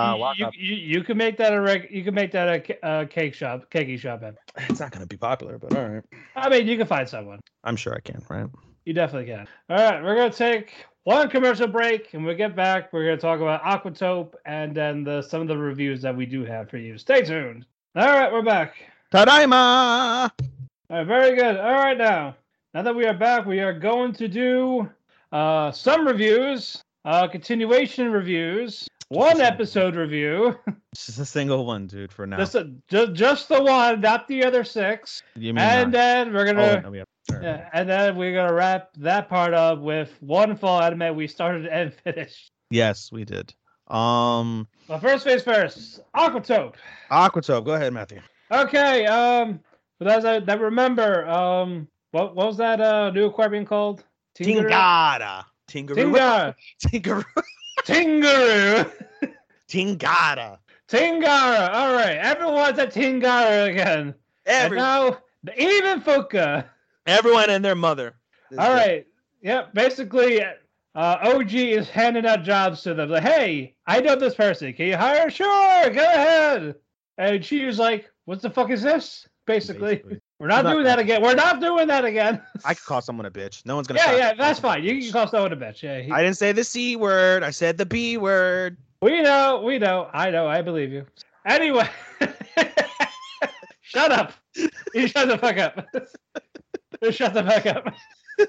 [0.45, 0.51] Wakata.
[0.55, 2.47] you, you can make that a reg, you can make that
[2.83, 4.23] a, a cake shop, cakey shop.
[4.23, 4.35] In.
[4.69, 6.03] It's not gonna be popular, but all right.
[6.35, 7.39] I mean, you can find someone.
[7.63, 8.21] I'm sure I can.
[8.29, 8.47] Right.
[8.85, 9.47] You definitely can.
[9.69, 10.73] All right, we're gonna take
[11.05, 15.21] one commercial break, and we get back, we're gonna talk about Aquatope and then the
[15.21, 16.97] some of the reviews that we do have for you.
[16.97, 17.65] Stay tuned.
[17.95, 18.73] All right, we're back.
[19.13, 20.29] Tadaima.
[20.89, 21.57] All right, very good.
[21.57, 22.35] All right, now,
[22.73, 24.89] now that we are back, we are going to do
[25.31, 30.55] uh, some reviews, uh, continuation reviews, one episode review,
[30.95, 32.11] Just a single one, dude.
[32.11, 32.37] For now.
[32.37, 35.97] just, a, just just the one, not the other six, you mean and not?
[35.97, 37.03] then we're Oh, gonna, no, we
[37.41, 41.65] yeah, and then we're gonna wrap that part up with one full anime we started
[41.67, 42.51] and finished.
[42.69, 43.53] Yes, we did.
[43.87, 46.75] Um, Well, first things first, Aquatope.
[47.11, 47.65] Aquatope.
[47.65, 48.19] Go ahead, Matthew.
[48.51, 49.59] Okay, um,
[49.99, 54.03] for those that remember, um, what, what was that uh new aquarium called?
[54.35, 54.69] Tingaru?
[54.69, 55.45] Tingada.
[55.67, 56.55] Tingaroo.
[56.79, 57.25] Tingar.
[57.85, 57.85] Tingaroo.
[57.85, 58.91] Tingaroo.
[59.67, 60.57] Tingada.
[60.87, 61.73] Tingara.
[61.73, 64.13] All right, everyone's at Tingara again.
[64.45, 65.17] And now
[65.57, 66.65] even Fuka.
[67.07, 68.15] everyone and their mother.
[68.57, 69.05] All right.
[69.41, 69.73] Yep.
[69.73, 70.53] Basically, uh,
[70.95, 73.09] OG is handing out jobs to them.
[73.09, 74.73] Like, hey, I know this person.
[74.73, 75.29] Can you hire?
[75.29, 75.89] Sure.
[75.89, 76.75] Go ahead.
[77.17, 80.21] And she was like, "What the fuck is this?" Basically, Basically.
[80.39, 81.21] We're not Not doing that again.
[81.21, 82.41] We're not doing that again.
[82.65, 83.65] I could call someone a bitch.
[83.65, 83.99] No one's gonna.
[84.01, 84.83] yeah, yeah, that's fine.
[84.83, 85.81] You can call someone a bitch.
[85.81, 87.41] Yeah, he- I didn't say the c word.
[87.43, 88.77] I said the b word.
[89.01, 90.09] we know, we know.
[90.13, 90.47] I know.
[90.47, 91.05] I believe you.
[91.45, 91.87] Anyway,
[93.81, 94.33] shut up.
[94.93, 95.85] You shut the fuck up.
[97.01, 97.93] You shut the fuck up.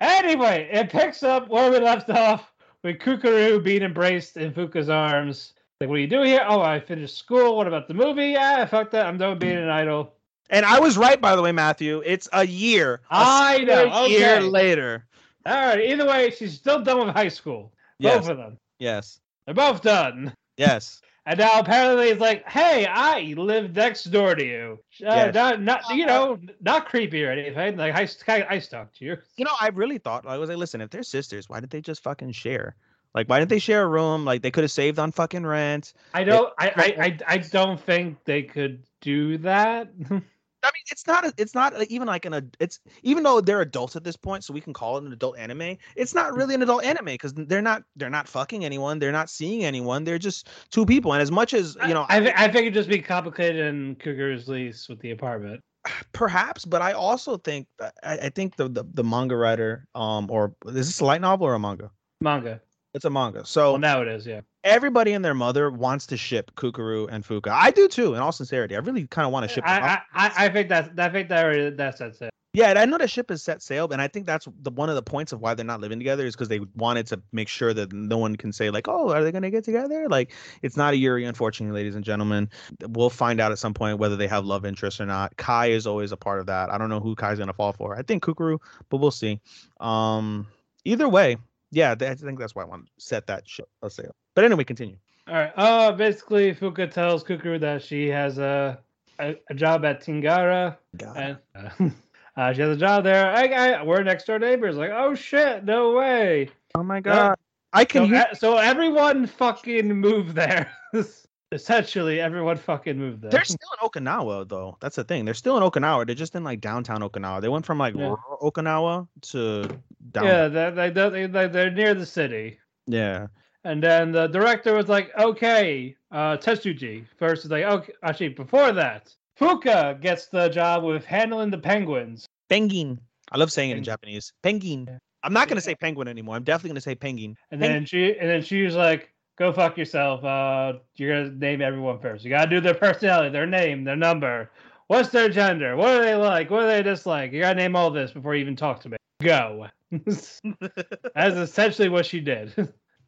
[0.00, 2.50] anyway, it picks up where we left off
[2.82, 5.52] with Kukuru being embraced in Fuka's arms.
[5.80, 6.44] Like, what are you doing here?
[6.46, 7.56] Oh, I finished school.
[7.56, 8.28] What about the movie?
[8.28, 9.06] Yeah, fuck that.
[9.06, 10.14] I'm done being an idol.
[10.50, 12.02] And I was right, by the way, Matthew.
[12.04, 13.00] It's a year.
[13.10, 15.06] a I know, solid Year later.
[15.46, 15.80] All right.
[15.80, 17.72] Either way, she's still done with high school.
[17.98, 18.20] Yes.
[18.20, 18.58] Both of them.
[18.78, 19.20] Yes.
[19.46, 20.34] They're both done.
[20.56, 21.00] Yes.
[21.26, 24.78] And now apparently it's like, hey, I live next door to you.
[25.02, 25.34] Uh, Yes.
[25.34, 27.76] Not, not, you know, not creepy or anything.
[27.78, 29.16] Like I, I, I stalked you.
[29.36, 31.80] You know, I really thought I was like, listen, if they're sisters, why didn't they
[31.80, 32.76] just fucking share?
[33.14, 34.24] Like, why didn't they share a room?
[34.24, 35.94] Like, they could have saved on fucking rent.
[36.12, 39.88] I don't, I, I, I, I don't think they could do that.
[40.64, 41.24] I mean, it's not.
[41.24, 42.50] A, it's not a, even like an.
[42.58, 45.38] It's even though they're adults at this point, so we can call it an adult
[45.38, 45.76] anime.
[45.96, 47.82] It's not really an adult anime because they're not.
[47.96, 48.98] They're not fucking anyone.
[48.98, 50.04] They're not seeing anyone.
[50.04, 51.12] They're just two people.
[51.12, 53.96] And as much as you know, I, thi- I think it'd just be complicated in
[53.96, 55.60] Kukuru's lease with the apartment.
[56.12, 57.66] perhaps, but I also think
[58.02, 61.46] I, I think the, the the manga writer, um, or is this a light novel
[61.46, 61.90] or a manga?
[62.20, 62.60] Manga.
[62.94, 63.44] It's a manga.
[63.44, 64.42] So Well, now it is, yeah.
[64.62, 67.48] everybody and their mother wants to ship Kukuru and Fuka.
[67.50, 68.76] I do too, in all sincerity.
[68.76, 69.64] I really kind of want to ship.
[69.66, 72.30] I, I, I, I think that's, I think that that's that's it.
[72.52, 74.88] Yeah, and I know the ship is set sail, and I think that's the one
[74.88, 77.48] of the points of why they're not living together is because they wanted to make
[77.48, 80.30] sure that no one can say like, "Oh, are they gonna get together?" Like,
[80.62, 82.48] it's not a Yuri, unfortunately, ladies and gentlemen.
[82.90, 85.36] We'll find out at some point whether they have love interest or not.
[85.36, 86.70] Kai is always a part of that.
[86.70, 87.96] I don't know who Kai's gonna fall for.
[87.96, 89.40] I think Kukuru, but we'll see.
[89.80, 90.46] Um,
[90.84, 91.38] either way,
[91.74, 94.14] yeah, I think that's why I want to set that ship a sail.
[94.34, 94.96] But anyway, continue.
[95.28, 95.52] All right.
[95.56, 98.78] Uh, basically, Fuka tells Kukuru that she has a,
[99.18, 100.76] a, a job at Tingara.
[101.16, 101.70] And uh,
[102.36, 103.26] uh, she has a job there.
[103.34, 104.76] I, I, we're next door neighbors.
[104.76, 106.50] Like, oh shit, no way.
[106.74, 107.36] Oh my god,
[107.72, 108.04] I So, can.
[108.06, 110.70] use- e- so everyone fucking move there.
[111.52, 113.30] Essentially, everyone fucking moved there.
[113.30, 114.76] They're still in Okinawa though.
[114.80, 115.24] That's the thing.
[115.24, 116.04] They're still in Okinawa.
[116.04, 117.40] They're just in like downtown Okinawa.
[117.40, 118.06] They went from like Yeah.
[118.06, 119.68] rural Okinawa to
[120.12, 120.24] down.
[120.24, 122.58] yeah, they, they, they, they, they're near the city.
[122.86, 123.28] Yeah.
[123.64, 127.06] And then the director was like, okay, uh, Tetsuji.
[127.18, 132.26] First is like, okay, actually, before that, Fuka gets the job with handling the penguins.
[132.50, 133.00] Penguin.
[133.32, 134.32] I love saying it in Japanese.
[134.42, 134.84] Penguin.
[134.88, 134.98] Yeah.
[135.22, 135.64] I'm not gonna Yeah.
[135.64, 136.36] say penguin anymore.
[136.36, 137.34] I'm definitely gonna say penguin.
[137.50, 140.22] And Peng- then she and then she was like, "Go fuck yourself.
[140.22, 142.22] Uh, you're gonna name everyone first.
[142.24, 144.50] You gotta do their personality, their name, their number.
[144.88, 145.74] What's their gender?
[145.76, 146.50] What do they like?
[146.50, 147.32] What do they dislike?
[147.32, 148.98] You gotta name all this before you even talk to me.
[149.22, 149.66] Go."
[151.14, 152.54] That's essentially what she did.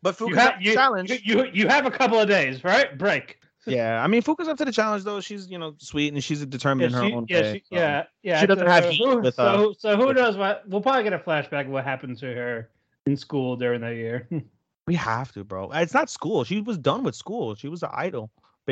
[0.02, 1.10] but You, ha- the you, challenge.
[1.10, 2.96] you, you you have a couple of days, right?
[2.96, 3.38] Break.
[3.66, 5.20] yeah, I mean Fuka's up to the challenge though.
[5.20, 7.52] She's you know sweet and she's determined Yeah, in her she, own yeah, way.
[7.54, 7.76] she, so.
[7.80, 8.40] yeah, yeah.
[8.40, 10.68] She doesn't have so heat who, with, so, uh, so who with- knows what?
[10.68, 12.70] We'll probably get a flashback of what happened to her
[13.06, 14.28] in school during that year.
[14.88, 15.72] We have to, bro.
[15.72, 16.44] It's not school.
[16.44, 17.56] She was done with school.
[17.56, 18.30] She was an idol.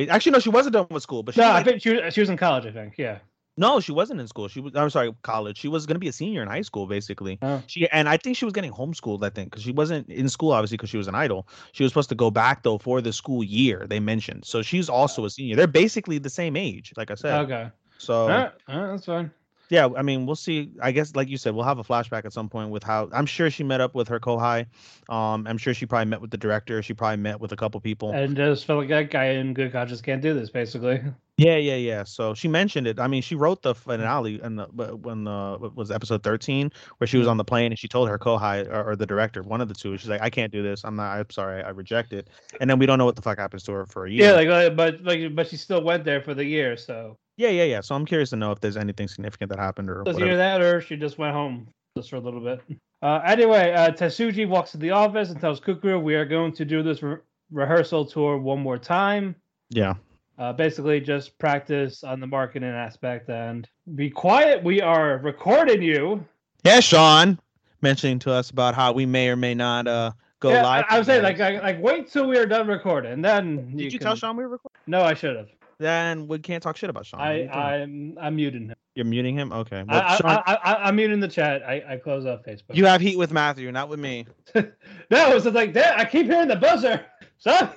[0.09, 1.24] Actually, no, she wasn't done with school.
[1.24, 2.64] But she no, like- I think she was, she was in college.
[2.66, 2.94] I think.
[2.96, 3.18] Yeah.
[3.57, 4.49] No, she wasn't in school.
[4.49, 4.75] She was.
[4.75, 5.59] I'm sorry, college.
[5.59, 7.38] She was gonna be a senior in high school, basically.
[7.40, 7.62] Oh.
[7.67, 9.25] She and I think she was getting homeschooled.
[9.25, 11.47] I think because she wasn't in school, obviously, because she was an idol.
[11.73, 13.87] She was supposed to go back though for the school year.
[13.88, 15.55] They mentioned, so she's also a senior.
[15.55, 17.45] They're basically the same age, like I said.
[17.45, 17.71] Okay.
[17.99, 19.31] So All right, all right, that's fine.
[19.71, 20.73] yeah, I mean, we'll see.
[20.83, 23.25] I guess, like you said, we'll have a flashback at some point with how I'm
[23.25, 24.67] sure she met up with her kohai.
[25.09, 26.83] Um, I'm sure she probably met with the director.
[26.83, 28.11] She probably met with a couple people.
[28.11, 31.01] And just felt like that guy in good conscience can't do this, basically.
[31.37, 32.05] Yeah, yeah, yeah.
[32.05, 33.01] So she mentioned it.
[33.01, 34.61] I mean, she wrote the finale and
[35.03, 38.18] when the was episode thirteen where she was on the plane and she told her
[38.18, 40.85] kohai or, or the director, one of the two, she's like, I can't do this.
[40.85, 41.18] I'm not.
[41.18, 41.62] I'm sorry.
[41.62, 42.31] I reject it.
[42.61, 44.29] And then we don't know what the fuck happens to her for a year.
[44.29, 46.77] Yeah, like, uh, but like, but she still went there for the year.
[46.77, 47.81] So yeah, yeah, yeah.
[47.81, 50.25] So I'm curious to know if there's anything significant that happened or whatever.
[50.25, 51.66] either that or she just went home
[51.97, 52.61] just for a little bit.
[53.03, 56.64] Uh, anyway, uh, Tetsuji walks to the office and tells Kukuru, "We are going to
[56.64, 57.18] do this re-
[57.51, 59.35] rehearsal tour one more time."
[59.70, 59.94] Yeah.
[60.38, 64.62] Uh, basically, just practice on the marketing aspect and be quiet.
[64.64, 66.25] We are recording you.
[66.64, 67.38] Yeah, Sean
[67.83, 70.85] mentioning to us about how we may or may not uh go yeah, live.
[70.88, 73.92] I, I was saying, like, like, like, wait till we are done recording, then did
[73.92, 74.07] you, can...
[74.07, 74.81] tell Sean we were recording?
[74.87, 75.49] No, I should have.
[75.79, 77.20] Then we can't talk shit about Sean.
[77.20, 77.49] I.
[77.49, 78.77] I'm, I'm muting him.
[78.94, 79.53] You're muting him.
[79.53, 79.85] Okay.
[79.88, 81.62] Well, I, Sean, I, I, I'm muting the chat.
[81.62, 82.75] I, I close off Facebook.
[82.75, 84.27] you have heat with Matthew, not with me.
[84.55, 84.62] no,
[85.11, 85.99] it's just like that.
[85.99, 87.05] I keep hearing the buzzer.
[87.44, 87.68] Son,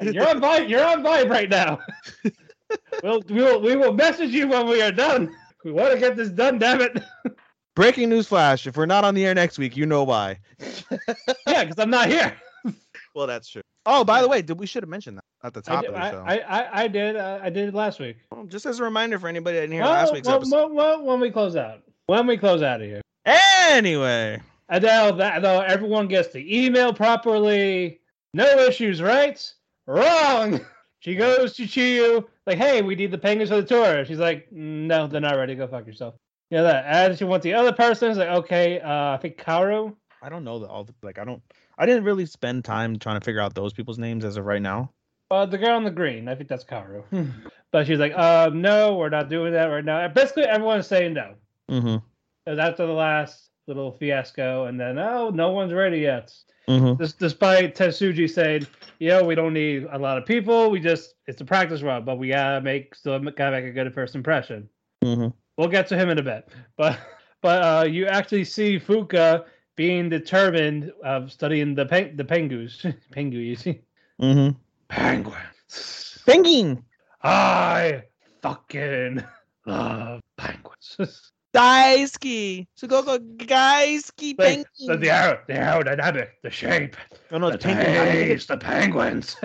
[0.00, 0.68] you're on vibe.
[0.68, 1.80] You're on vibe right now.
[3.02, 5.34] we'll, we will, we will message you when we are done.
[5.64, 6.58] We want to get this done.
[6.60, 7.02] Damn it.
[7.74, 10.38] Breaking news flash: If we're not on the air next week, you know why.
[11.44, 12.36] yeah, because I'm not here.
[13.16, 13.62] Well, that's true.
[13.84, 15.90] Oh, by the way, did we should have mentioned that at the I top did,
[15.90, 16.24] of the show?
[16.24, 17.16] I, I, I did.
[17.16, 18.18] Uh, I did it last week.
[18.30, 20.72] Well, just as a reminder for anybody that didn't hear Well, last week's well, episode.
[20.72, 21.82] well, well, when we close out.
[22.06, 23.00] When we close out of here.
[23.26, 28.00] Anyway, And now that though everyone gets the email properly,
[28.34, 29.52] no issues, right?
[29.86, 30.60] Wrong.
[31.00, 34.06] She goes to Chiyu, like, hey, we need the penguins for the tour.
[34.06, 35.54] She's like, no, they're not ready.
[35.54, 36.14] Go fuck yourself.
[36.48, 36.86] Yeah, that.
[36.86, 38.08] And she wants the other person.
[38.08, 39.94] It's like, okay, uh, I think Karu.
[40.22, 41.18] I don't know the all the like.
[41.18, 41.42] I don't.
[41.76, 44.62] I didn't really spend time trying to figure out those people's names as of right
[44.62, 44.92] now.
[45.30, 46.26] Uh, the girl in the green.
[46.26, 47.04] I think that's Karu.
[47.70, 50.08] but she's like, um, no, we're not doing that right now.
[50.08, 51.34] Basically, everyone's saying no.
[51.70, 51.96] Mm-hmm.
[52.46, 56.32] Because after the last little fiasco, and then, oh, no one's ready yet.
[56.68, 57.00] Mm-hmm.
[57.00, 58.66] This, despite Tetsuji saying,
[58.98, 60.70] "Yo, we don't need a lot of people.
[60.70, 63.92] We just it's a practice run, but we gotta make still gotta make a good
[63.92, 64.68] first impression."
[65.04, 65.28] Mm-hmm.
[65.58, 66.48] We'll get to him in a bit,
[66.78, 66.98] but
[67.42, 69.44] but uh, you actually see Fuka
[69.76, 72.80] being determined of studying the peng- the pengus,
[73.14, 73.32] pengu.
[73.44, 73.80] You see,
[74.22, 74.56] Mm-hmm.
[74.88, 76.22] penguins.
[76.24, 76.82] Penguin.
[77.22, 78.04] I
[78.40, 79.22] fucking
[79.66, 81.30] love penguins.
[81.54, 82.66] Daisuke.
[82.80, 84.64] Sugoko Gaisuke Like, Penguin.
[84.86, 86.96] the, the, aer- the aerodynamic, the shape,
[87.30, 87.86] oh no, the it's penguin.
[87.96, 89.36] I think it's taste, the penguins.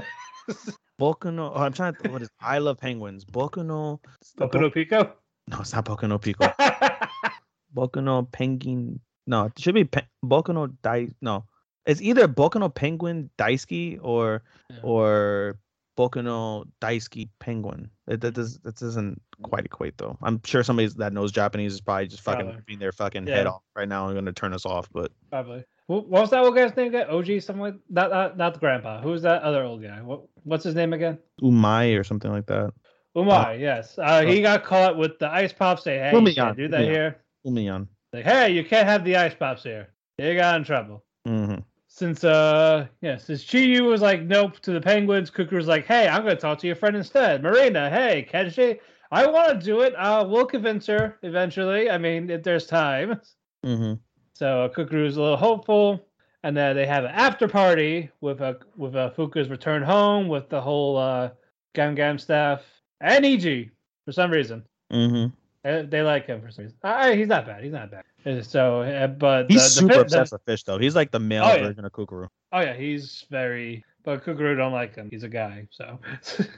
[0.99, 1.53] Boku no.
[1.55, 2.09] Oh, I'm trying to.
[2.11, 2.29] What is?
[2.41, 3.23] I love penguins.
[3.23, 4.01] Boku no.
[4.37, 5.13] Boku no Pico.
[5.47, 6.45] No, it's not Boku no Pico.
[7.75, 8.99] Boku no Penguin.
[9.27, 11.09] No, it should be Pe- Boku no Dai.
[11.21, 11.45] No,
[11.85, 14.77] it's either Boku no Penguin Daisuke or Yeah.
[14.83, 15.57] or
[15.99, 17.89] Boku no Daisuke Penguin.
[18.07, 20.17] It, that does that doesn't quite equate though.
[20.23, 22.55] I'm sure somebody that knows Japanese is probably just fucking Probably.
[22.55, 24.87] ripping their fucking head off right now and going to turn us off.
[24.93, 25.65] But Probably.
[25.87, 27.07] Wh- What was that old guy's name again?
[27.09, 29.01] OG, something like not, not not the grandpa.
[29.01, 30.01] Who's that other old guy?
[30.01, 31.17] What what's his name again?
[31.41, 32.71] Umai or something like that.
[33.17, 33.59] Umai.
[33.59, 33.97] yes.
[33.97, 35.83] Uh, he got caught with the ice pops.
[35.83, 36.85] Say, hey, you Umiyan, can't do that Umiyan.
[36.91, 37.17] here.
[37.45, 37.87] Umiyan.
[38.13, 39.89] Like, hey, you can't have the ice pops here.
[40.17, 41.03] They got in trouble.
[41.27, 41.59] Mm-hmm.
[41.99, 46.07] Since uh, yeah, since Chiyu was like nope to the penguins, Cuckoo was like, hey,
[46.07, 47.43] I'm gonna talk to your friend instead.
[47.43, 48.79] Marina, hey, can she?
[49.11, 49.93] I want to do it.
[49.95, 51.89] Uh, we'll convince her eventually.
[51.89, 53.19] I mean, if there's time.
[53.65, 53.95] Mm-hmm.
[54.31, 56.07] So Kukuru's a little hopeful,
[56.43, 60.47] and then they have an after party with a with a Fuka's return home with
[60.47, 61.31] the whole uh,
[61.75, 62.61] Gam Gam staff
[63.01, 63.71] and EG
[64.05, 64.63] for some reason.
[64.89, 65.35] Mm-hmm.
[65.67, 66.77] Uh, They like him for some reason.
[66.81, 67.61] Uh, he's not bad.
[67.61, 68.05] He's not bad.
[68.25, 70.77] Uh, So, uh, but He's the- the super the- obsessed with fish though.
[70.77, 71.63] He's like the male Oh, yeah.
[71.67, 72.27] version of Kukuru.
[72.51, 73.83] oh yeah, he's very.
[74.03, 75.09] But Kukuru don't like him.
[75.11, 75.67] He's a guy.
[75.71, 75.99] So.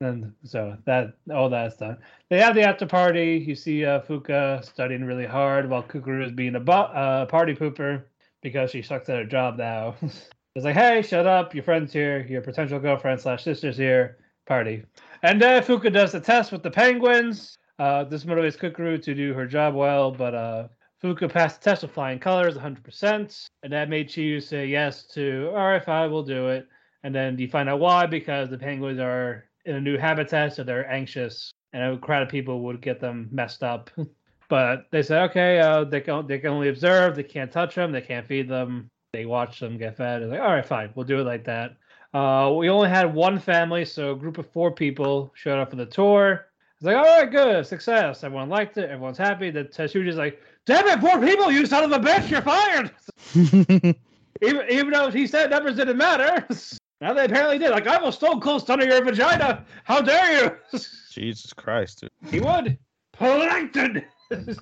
[0.00, 1.96] And so that all that's done.
[2.28, 3.44] They have the after party.
[3.46, 7.54] You see uh, Fuka studying really hard while Kukuru is being a bo- uh, party
[7.54, 8.02] pooper
[8.42, 9.94] because she sucks at her job now.
[10.02, 11.54] it's like, hey, shut up.
[11.54, 12.26] Your friend's here.
[12.28, 14.18] Your potential girlfriend slash sister's here.
[14.44, 14.82] Party.
[15.22, 17.58] And then Fuka does the test with the penguins.
[17.82, 20.68] Uh, this motivates Kukuru to do her job well, but uh,
[21.02, 23.46] Fuka passed the test with flying colors 100%.
[23.64, 26.68] And that made Chiyu say yes to, all right, fine, we'll do it.
[27.02, 30.62] And then you find out why because the penguins are in a new habitat, so
[30.62, 33.90] they're anxious, and a crowd of people would get them messed up.
[34.48, 37.90] but they said, okay, uh, they can they can only observe, they can't touch them,
[37.90, 40.22] they can't feed them, they watch them get fed.
[40.22, 41.76] It's like, all right, fine, we'll do it like that.
[42.14, 45.76] Uh, we only had one family, so a group of four people showed up for
[45.76, 46.46] the tour.
[46.82, 48.24] It's like, all right, good, success.
[48.24, 48.90] Everyone liked it.
[48.90, 49.52] Everyone's happy.
[49.52, 52.90] The Tetsuji's like, damn it, four people, you son of a bitch, you're fired.
[54.42, 56.44] even, even though he said numbers didn't matter.
[57.00, 57.70] Now they apparently did.
[57.70, 59.64] Like, I will stone cold stunner your vagina.
[59.82, 60.78] How dare you?
[61.10, 62.10] Jesus Christ, dude.
[62.30, 62.78] he would.
[63.12, 64.04] Plankton.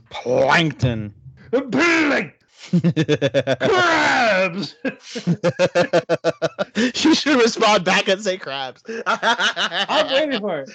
[0.08, 1.14] Plankton.
[1.50, 2.32] Plankton.
[3.60, 4.74] Crabs.
[7.04, 8.82] you should respond back and say crabs.
[9.06, 10.70] I'm waiting for it.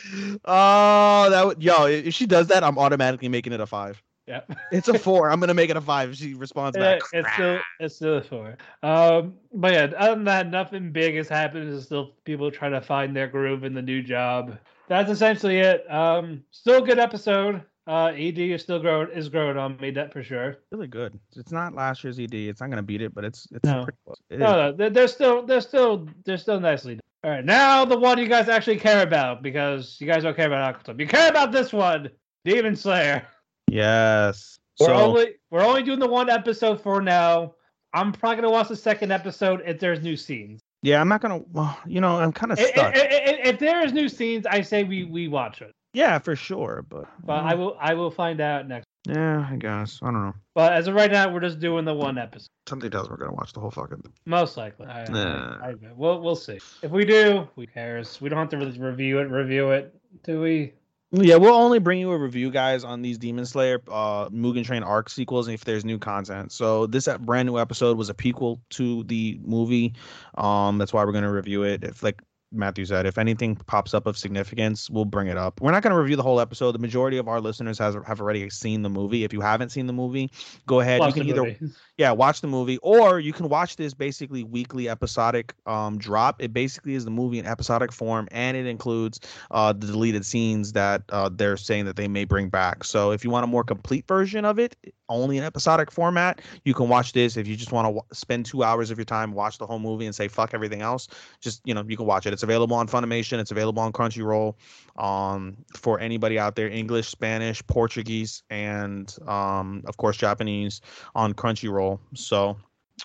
[0.45, 1.85] Oh, that would yo.
[1.85, 4.01] If she does that, I'm automatically making it a five.
[4.27, 5.29] Yeah, It's a four.
[5.29, 7.01] I'm gonna make it a five if she responds Yeah, back.
[7.13, 8.57] it's still it's still a four.
[8.81, 11.71] Um, but yeah, other than that, nothing big has happened.
[11.73, 14.57] It's still people trying to find their groove in the new job.
[14.87, 15.89] That's essentially it.
[15.91, 17.63] Um, still a good episode.
[17.87, 20.57] Uh, Ed is still growing is growing on me, that for sure.
[20.71, 21.19] really good.
[21.35, 22.33] It's not last year's ED.
[22.33, 23.83] It's not gonna beat it, but it's it's No.
[23.83, 24.17] pretty close.
[24.29, 24.39] It is.
[24.39, 27.01] No, no, they're, still they're still they're still nicely done.
[27.23, 30.47] All right, now the one you guys actually care about because you guys don't care
[30.47, 30.99] about Aquatope.
[30.99, 32.09] You care about this one,
[32.43, 33.25] Demon Slayer.
[33.69, 34.57] Yes.
[34.79, 37.53] We're So only we're only doing the one episode for now.
[37.93, 40.61] I'm probably gonna watch the second episode if there's new scenes.
[40.81, 41.39] yeah, I'm not gonna.
[41.51, 42.95] Well, you know, I'm kind of stuck.
[42.95, 45.71] I- I- If there is new scenes, I say we we watch it.
[45.95, 46.85] Yeah, for sure.
[46.87, 48.85] But But I will I will find out next.
[49.07, 50.33] yeah, I guess I don't know.
[50.53, 52.47] But as of right now, we're just doing the one episode.
[52.67, 53.99] Something tells me we're gonna watch the whole fucking.
[54.01, 54.13] thing.
[54.25, 54.87] Most likely.
[54.87, 55.57] I, I- Nah.
[55.63, 56.59] I, we'll we'll see.
[56.81, 58.19] If we do, who cares?
[58.21, 59.29] We don't have to really review it.
[59.29, 59.93] Review it,
[60.23, 60.73] do we?
[61.11, 64.83] Yeah, we'll only bring you a review, guys, on these Demon Slayer, uh, Mugen Train
[64.83, 66.51] arc sequels if there's new content.
[66.51, 69.93] So this brand new episode was a prequel to the movie.
[70.37, 71.83] Um, that's why we're gonna review it.
[71.85, 72.21] If like
[72.55, 75.61] Matthew said, if anything pops up of significance, we'll bring it up.
[75.61, 76.71] We're not gonna review the whole episode.
[76.71, 79.23] The majority of our listeners has have already seen the movie.
[79.23, 80.31] If you haven't seen the movie,
[80.67, 80.99] go ahead.
[80.99, 81.59] Watch you can either movie.
[81.97, 86.53] yeah watch the movie or you can watch this basically weekly episodic um drop it
[86.53, 89.19] basically is the movie in episodic form and it includes
[89.51, 93.23] uh the deleted scenes that uh they're saying that they may bring back so if
[93.23, 94.75] you want a more complete version of it
[95.07, 98.45] only in episodic format you can watch this if you just want to w- spend
[98.45, 101.07] two hours of your time watch the whole movie and say fuck everything else
[101.39, 104.55] just you know you can watch it it's available on funimation it's available on crunchyroll
[104.97, 110.79] um for anybody out there english spanish portuguese and um of course japanese
[111.15, 111.99] on Crunchyroll.
[112.13, 112.55] So,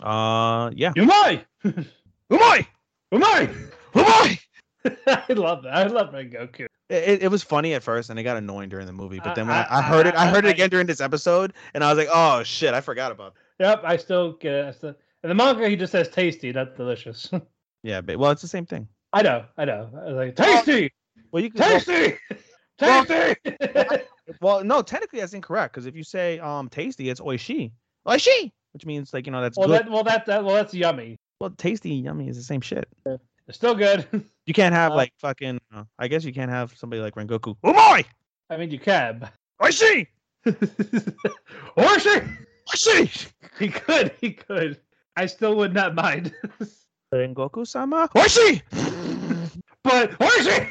[0.02, 0.92] uh, yeah.
[0.96, 1.44] Umai!
[2.30, 2.66] Umai!
[3.12, 3.68] Umai!
[3.94, 4.38] Umai!
[5.28, 5.74] I love that.
[5.74, 6.66] I love Rengoku.
[6.88, 9.20] It, it was funny at first, and it got annoying during the movie.
[9.22, 10.86] But then when I, I- I heard it, I I- heard it I- again during
[10.86, 13.68] this episode, and I was like, "Oh shit, I forgot about." That.
[13.68, 14.74] Yep, I still get it.
[14.76, 17.30] Still, in the manga, he just says tasty, not delicious.
[17.82, 18.86] Yeah, but well, it's the same thing.
[19.12, 19.90] I know, I know.
[19.94, 20.92] I was like, tasty!
[21.32, 21.80] Well, you can.
[21.80, 22.16] Tasty!
[22.80, 23.36] Well- Tasty!
[24.40, 27.72] well, no, technically that's incorrect because if you say um tasty, it's oishi,
[28.06, 29.86] oishi, which means like you know that's well, good.
[29.86, 31.18] that, well, that, that, well, that's yummy.
[31.40, 32.88] Well, tasty, yummy is the same shit.
[33.48, 34.06] It's still good.
[34.46, 35.60] You can't have Uh, like fucking.
[35.72, 37.54] Uh, I guess you can't have somebody like Rengoku.
[37.64, 38.04] Umai!
[38.48, 39.28] I mean, you can.
[39.62, 40.08] Oishi!
[40.44, 40.54] or
[42.00, 42.20] she,
[42.68, 43.30] Oishi!
[43.60, 44.80] he could, he could.
[45.14, 46.34] I still would not mind.
[47.12, 48.08] Rengoku sama.
[48.14, 48.62] Oishi!
[49.84, 50.68] but Horsey!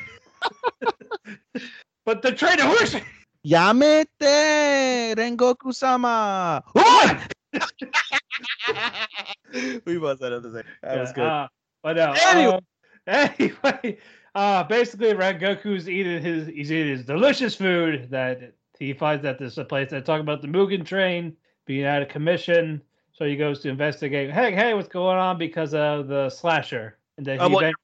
[2.05, 3.03] but the trainer Horsey!
[3.45, 6.63] Yamete Rengoku sama.
[6.75, 7.31] Umai!
[9.85, 10.63] we both said it the same.
[10.81, 11.25] That was good.
[11.25, 11.47] Uh,
[11.83, 12.13] but no.
[12.29, 12.59] Anyway.
[13.07, 13.97] uh, anyway,
[14.35, 19.59] uh, basically, Rengoku's eating his he's eating his delicious food that he finds at this
[19.67, 19.91] place.
[19.91, 21.35] They talk about the Mugen train
[21.65, 22.81] being out of commission,
[23.19, 24.31] so he goes to investigate.
[24.31, 25.37] Hey, hey, what's going on?
[25.37, 27.75] Because of the slasher, and then he Uh, well, event-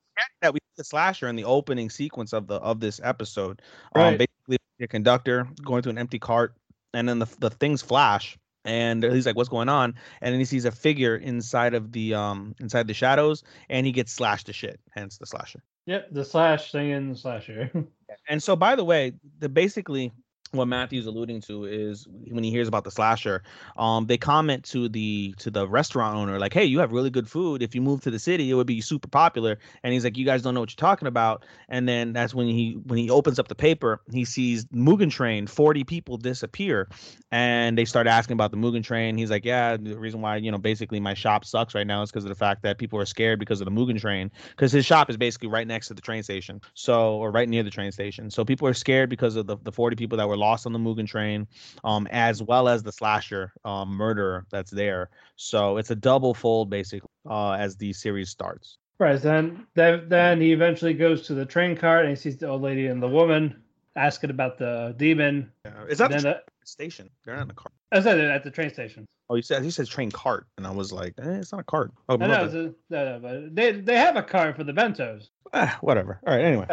[0.41, 3.61] that we see the slasher in the opening sequence of the of this episode.
[3.93, 4.07] Right.
[4.07, 6.55] Um, basically, a conductor going to an empty cart,
[6.93, 10.45] and then the the things flash, and he's like, "What's going on?" And then he
[10.45, 14.53] sees a figure inside of the um inside the shadows, and he gets slashed to
[14.53, 14.79] shit.
[14.91, 15.61] Hence the slasher.
[15.85, 17.69] yep, the slash thing in the slasher.
[18.29, 20.11] And so, by the way, the basically
[20.55, 23.43] what Matthew's alluding to is when he hears about the slasher,
[23.77, 27.29] um, they comment to the to the restaurant owner like, "Hey, you have really good
[27.29, 27.61] food.
[27.61, 30.25] If you move to the city, it would be super popular." And he's like, "You
[30.25, 33.39] guys don't know what you're talking about." And then that's when he when he opens
[33.39, 36.87] up the paper, he sees Mugen Train, 40 people disappear,
[37.31, 39.17] and they start asking about the Mugen Train.
[39.17, 42.11] He's like, "Yeah, the reason why you know basically my shop sucks right now is
[42.11, 44.85] because of the fact that people are scared because of the Mugen Train, because his
[44.85, 47.91] shop is basically right next to the train station, so or right near the train
[47.91, 48.29] station.
[48.29, 50.79] So people are scared because of the the 40 people that were lost on the
[50.79, 51.47] Mugen Train,
[51.83, 55.09] um, as well as the slasher um, murderer that's there.
[55.35, 58.77] So it's a double fold basically uh, as the series starts.
[58.99, 59.21] Right.
[59.21, 62.61] Then, then, then he eventually goes to the train car and he sees the old
[62.61, 63.61] lady and the woman
[63.95, 65.51] asking about the demon.
[65.89, 67.09] Is that then the the, station?
[67.23, 67.71] They're not in the car.
[67.91, 69.05] I said at the train station.
[69.29, 71.63] Oh, you said he says train cart, and I was like, eh, it's not a
[71.63, 71.91] cart.
[72.07, 72.43] Oh, I my know, bad.
[72.45, 75.29] it's a, no, no, but they they have a cart for the bentos.
[75.51, 76.19] Ah, whatever.
[76.27, 76.45] All right.
[76.45, 76.67] Anyway.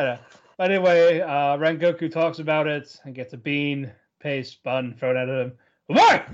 [0.57, 5.29] But anyway, uh, Rengoku talks about it and gets a bean, paste, bun thrown at
[5.29, 5.53] him.
[5.87, 6.27] What?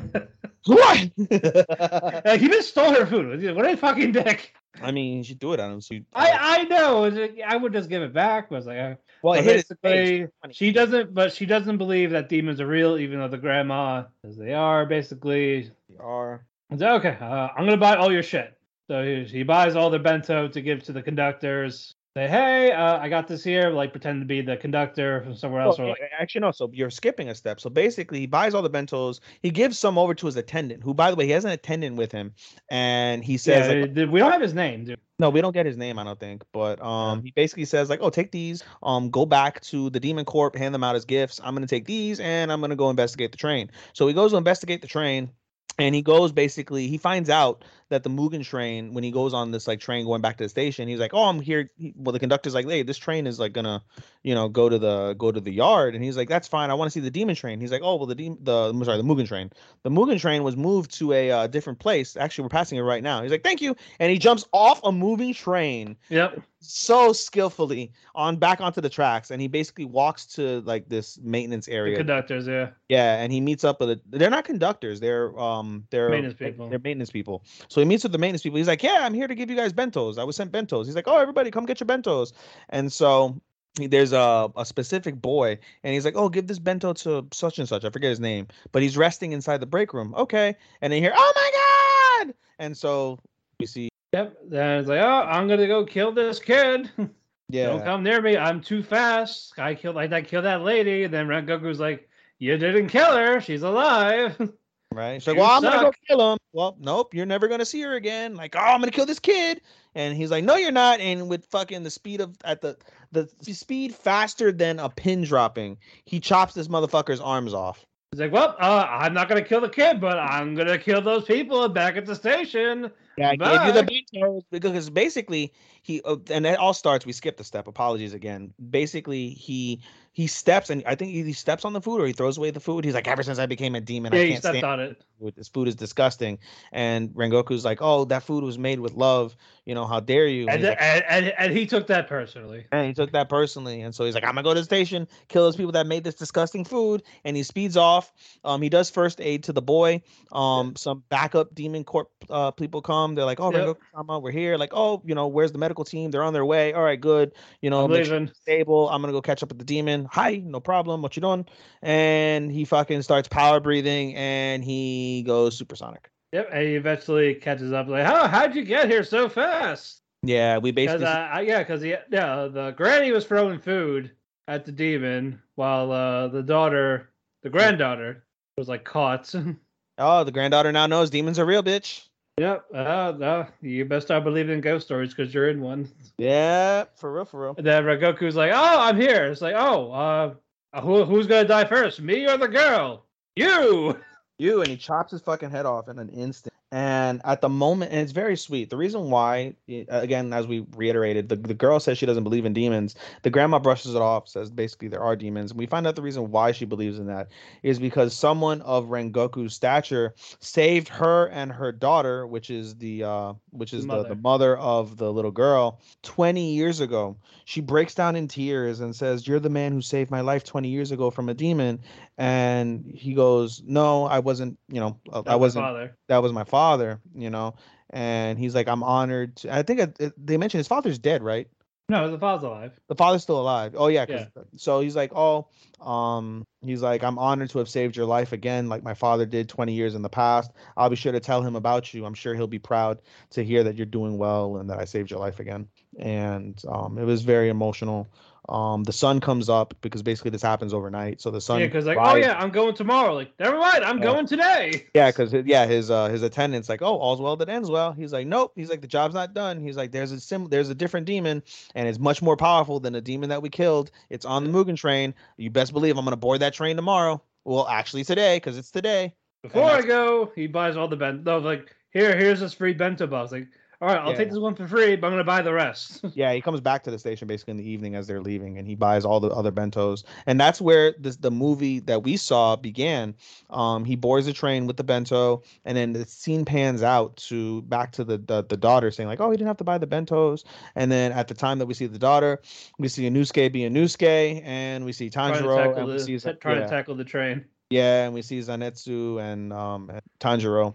[0.66, 1.10] What?
[2.24, 3.56] like, he just stole her food.
[3.56, 4.54] What a fucking dick!
[4.82, 5.80] I mean, you should do it on him.
[5.80, 7.02] So you, I I know.
[7.02, 8.50] like, I would just give it back.
[8.50, 10.28] But I was like, uh, well, it basically.
[10.50, 11.14] She doesn't.
[11.14, 14.86] But she doesn't believe that demons are real, even though the grandma says they are.
[14.86, 16.44] Basically, They are.
[16.70, 18.54] Like, okay, uh, I'm gonna buy all your shit.
[18.88, 21.94] So he, he buys all the bento to give to the conductors.
[22.18, 23.70] Say, hey, uh, I got this here.
[23.70, 25.78] Like pretend to be the conductor from somewhere else.
[25.78, 26.50] Well, or like, actually, no.
[26.50, 27.60] So you're skipping a step.
[27.60, 29.20] So basically, he buys all the bentos.
[29.40, 31.94] He gives some over to his attendant, who, by the way, he has an attendant
[31.94, 32.34] with him,
[32.70, 34.98] and he says, yeah, like, we don't have his name, dude.
[35.20, 36.42] No, we don't get his name, I don't think.
[36.52, 38.64] But um he basically says like, "Oh, take these.
[38.82, 41.40] Um go back to the Demon Corp, hand them out as gifts.
[41.44, 44.38] I'm to take these and I'm to go investigate the train." So he goes to
[44.38, 45.30] investigate the train
[45.78, 49.50] and he goes basically he finds out that the Mugen train when he goes on
[49.50, 52.12] this like train going back to the station, he's like, "Oh, I'm here." He, well,
[52.12, 53.82] the conductor's like, "Hey, this train is like gonna,
[54.22, 56.70] you know, go to the go to the yard." And he's like, "That's fine.
[56.70, 58.84] I want to see the demon train." He's like, "Oh, well, the demon, the I'm
[58.84, 59.50] sorry, the Mugen train.
[59.82, 62.16] The Mugen train was moved to a uh, different place.
[62.16, 64.92] Actually, we're passing it right now." He's like, "Thank you," and he jumps off a
[64.92, 66.42] moving train Yep.
[66.60, 71.66] so skillfully on back onto the tracks, and he basically walks to like this maintenance
[71.66, 71.96] The area.
[71.96, 72.70] conductors, yeah.
[72.88, 74.00] Yeah, and he meets up with it.
[74.10, 74.98] They're not conductors.
[75.00, 76.68] They're um they're Maintenance people.
[76.68, 77.44] They're maintenance people.
[77.68, 78.58] So he meets with the maintenance people.
[78.58, 80.18] He's like, "Yeah, I'm here to give you guys bentos.
[80.18, 82.32] I was sent bentos." He's like, "Oh, everybody, come get your bentos."
[82.70, 83.40] And so
[83.76, 87.68] there's a a specific boy, and he's like, "Oh, give this bento to such and
[87.68, 87.84] such.
[87.84, 91.08] I forget his name, but he's resting inside the break room." Okay, and then you
[91.08, 93.18] hear, "Oh my god!" And so
[93.60, 94.38] we see, Yep.
[94.48, 96.90] Then it's like, oh, I'm gonna go kill this kid.
[97.48, 98.36] yeah, Don't come near me.
[98.36, 99.58] I'm too fast.
[99.58, 101.04] I killed like I killed that lady.
[101.04, 102.08] And then Rengoku's like,
[102.38, 103.40] you didn't kill her.
[103.40, 104.36] She's alive.
[104.94, 105.20] Right.
[105.20, 106.38] She's like, well, I'm gonna go kill him.
[106.52, 108.34] Well, nope, you're never gonna see her again.
[108.34, 109.60] Like, oh, I'm gonna kill this kid.
[109.94, 111.00] And he's like, no, you're not.
[111.00, 112.76] And with fucking the speed of at the
[113.12, 117.84] the speed faster than a pin dropping, he chops this motherfucker's arms off.
[118.12, 121.24] He's like, well, uh, I'm not gonna kill the kid, but I'm gonna kill those
[121.26, 122.90] people back at the station.
[123.18, 125.52] Yeah, I gave you the because basically
[125.88, 127.06] he uh, and it all starts.
[127.06, 127.66] We skipped a step.
[127.66, 128.52] Apologies again.
[128.70, 129.80] Basically, he
[130.12, 132.60] he steps and I think he steps on the food or he throws away the
[132.60, 132.84] food.
[132.84, 134.80] He's like, ever since I became a demon, yeah, I he can't stepped stand on
[134.80, 135.02] it.
[135.20, 135.34] food.
[135.36, 136.38] This food is disgusting.
[136.72, 139.34] And Rengoku's like, oh, that food was made with love.
[139.64, 140.48] You know, how dare you?
[140.48, 142.66] And, he's like, and, and, and he took that personally.
[142.72, 145.08] and he took that personally, and so he's like, "I'm gonna go to the station,
[145.28, 148.12] kill those people that made this disgusting food." And he speeds off.
[148.44, 150.02] Um, he does first aid to the boy.
[150.32, 153.14] Um, some backup demon corp uh people come.
[153.14, 153.76] They're like, "Oh, Yep.
[153.76, 156.10] Rengoku-sama, we're here." Like, "Oh, you know, where's the medical team?
[156.10, 156.72] They're on their way.
[156.72, 157.32] All right, good.
[157.62, 158.88] You know, I'm sure stable.
[158.90, 160.08] I'm gonna go catch up with the demon.
[160.12, 161.02] Hi, no problem.
[161.02, 161.46] What you doing?"
[161.82, 166.10] And he fucking starts power breathing, and he goes supersonic.
[166.32, 167.88] Yep, and he eventually catches up.
[167.88, 170.02] Like, how how'd you get here so fast?
[170.22, 171.06] Yeah, we basically.
[171.06, 174.10] uh, yeah, because yeah, the granny was throwing food
[174.48, 177.10] at the demon while uh, the daughter,
[177.42, 178.24] the granddaughter,
[178.56, 179.32] was like caught.
[179.98, 182.07] oh, the granddaughter now knows demons are real, bitch.
[182.38, 182.64] Yep.
[182.72, 185.88] Uh, no, you best start believing in ghost stories because you're in one.
[186.18, 187.54] Yeah, for real, for real.
[187.56, 191.64] And then Rengoku's like, "Oh, I'm here." It's like, "Oh, uh, who who's gonna die
[191.64, 193.04] first, me or the girl?"
[193.36, 193.98] You.
[194.38, 197.92] you and he chops his fucking head off in an instant and at the moment
[197.92, 198.68] and it's very sweet.
[198.68, 199.54] The reason why
[199.88, 202.94] again as we reiterated the, the girl says she doesn't believe in demons.
[203.22, 205.50] The grandma brushes it off says basically there are demons.
[205.50, 207.28] And we find out the reason why she believes in that
[207.62, 213.32] is because someone of rengoku's stature saved her and her daughter which is the uh
[213.50, 214.56] which is the, the mother.
[214.58, 217.16] of the little girl 20 years ago.
[217.46, 220.68] She breaks down in tears and says you're the man who saved my life 20
[220.68, 221.80] years ago from a demon
[222.18, 225.96] and he goes no i wasn't you know uh, That i was wasn't my father.
[226.08, 227.54] that was my father you know
[227.90, 231.22] and he's like i'm honored to, i think it, it- they mentioned his father's dead
[231.22, 231.48] right
[231.88, 232.78] No, the father's alive.
[232.88, 234.26] the father's still alive oh yeah, yeah.
[234.56, 235.46] so he's like oh
[235.80, 239.48] um he's like i'm honored to have saved your life again like my father did
[239.48, 242.34] 20 years in the past i'll be sure to tell him about you i'm sure
[242.34, 242.98] he'll be proud
[243.30, 245.68] to hear that you're doing well and that i saved your life again
[246.00, 248.08] and um it was very emotional
[248.48, 251.84] um the sun comes up because basically this happens overnight so the sun Yeah, because
[251.86, 253.14] like, oh yeah, I'm going tomorrow.
[253.14, 254.04] Like, never mind, I'm Yeah.
[254.04, 254.86] going today.
[254.94, 257.92] Yeah, because yeah, his uh his attendant's like, oh, all's well that ends well.
[257.92, 258.52] He's like, nope.
[258.56, 259.60] He's like, the job's not done.
[259.60, 261.42] He's like, there's a sim, there's a different demon,
[261.74, 263.90] and it's much more powerful than the demon that we killed.
[264.10, 265.14] It's on the Mugen train.
[265.36, 267.20] You best believe I'm gonna board that train tomorrow.
[267.44, 269.14] Well, actually today, because it's today.
[269.42, 271.22] Before I go, he buys all the bento.
[271.22, 273.30] No, like, here, here's this free bento box.
[273.32, 273.48] Like,
[273.80, 274.16] all right, I'll Yeah.
[274.16, 276.02] take this one for free, but I'm gonna buy the rest.
[276.16, 278.66] Yeah, he comes back to the station basically in the evening as they're leaving, and
[278.66, 282.56] he buys all the other bentos, and that's where this the movie that we saw
[282.56, 283.14] began.
[283.50, 287.62] Um, he boards the train with the bento, and then the scene pans out to
[287.62, 289.86] back to the, the the daughter saying like, "Oh, he didn't have to buy the
[289.86, 292.40] bentos," and then at the time that we see the daughter,
[292.78, 296.68] we see Inosuke be Inosuke, and we see Tanjiro, and we see trying yeah, to
[296.68, 297.44] tackle the train.
[297.70, 300.74] yeah, and we see Zenitsu and um and Tanjiro,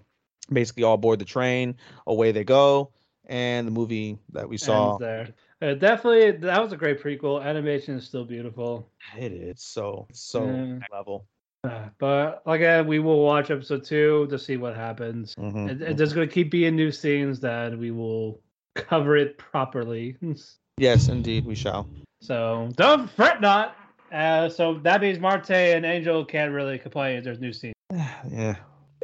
[0.51, 1.75] basically all board the train.
[2.07, 2.91] Away they go,
[3.25, 4.91] and the movie that we saw.
[4.91, 5.27] Ends there.
[5.61, 7.43] Uh, definitely, that was a great prequel.
[7.43, 8.89] Animation is still beautiful.
[9.17, 10.79] It is so so Yeah.
[10.91, 11.25] level.
[11.63, 15.33] Uh, but again, we will watch episode two to see what happens.
[15.39, 15.89] Mhm, It, mhm.
[15.91, 18.41] it, there's going to keep being new scenes that we will
[18.75, 20.17] cover it properly.
[20.77, 21.87] Yes, indeed, we shall.
[22.21, 23.77] So don't fret not.
[24.11, 27.75] Uh, so that means Marte and Angel can't really complain if there's new scenes.
[28.27, 28.55] yeah,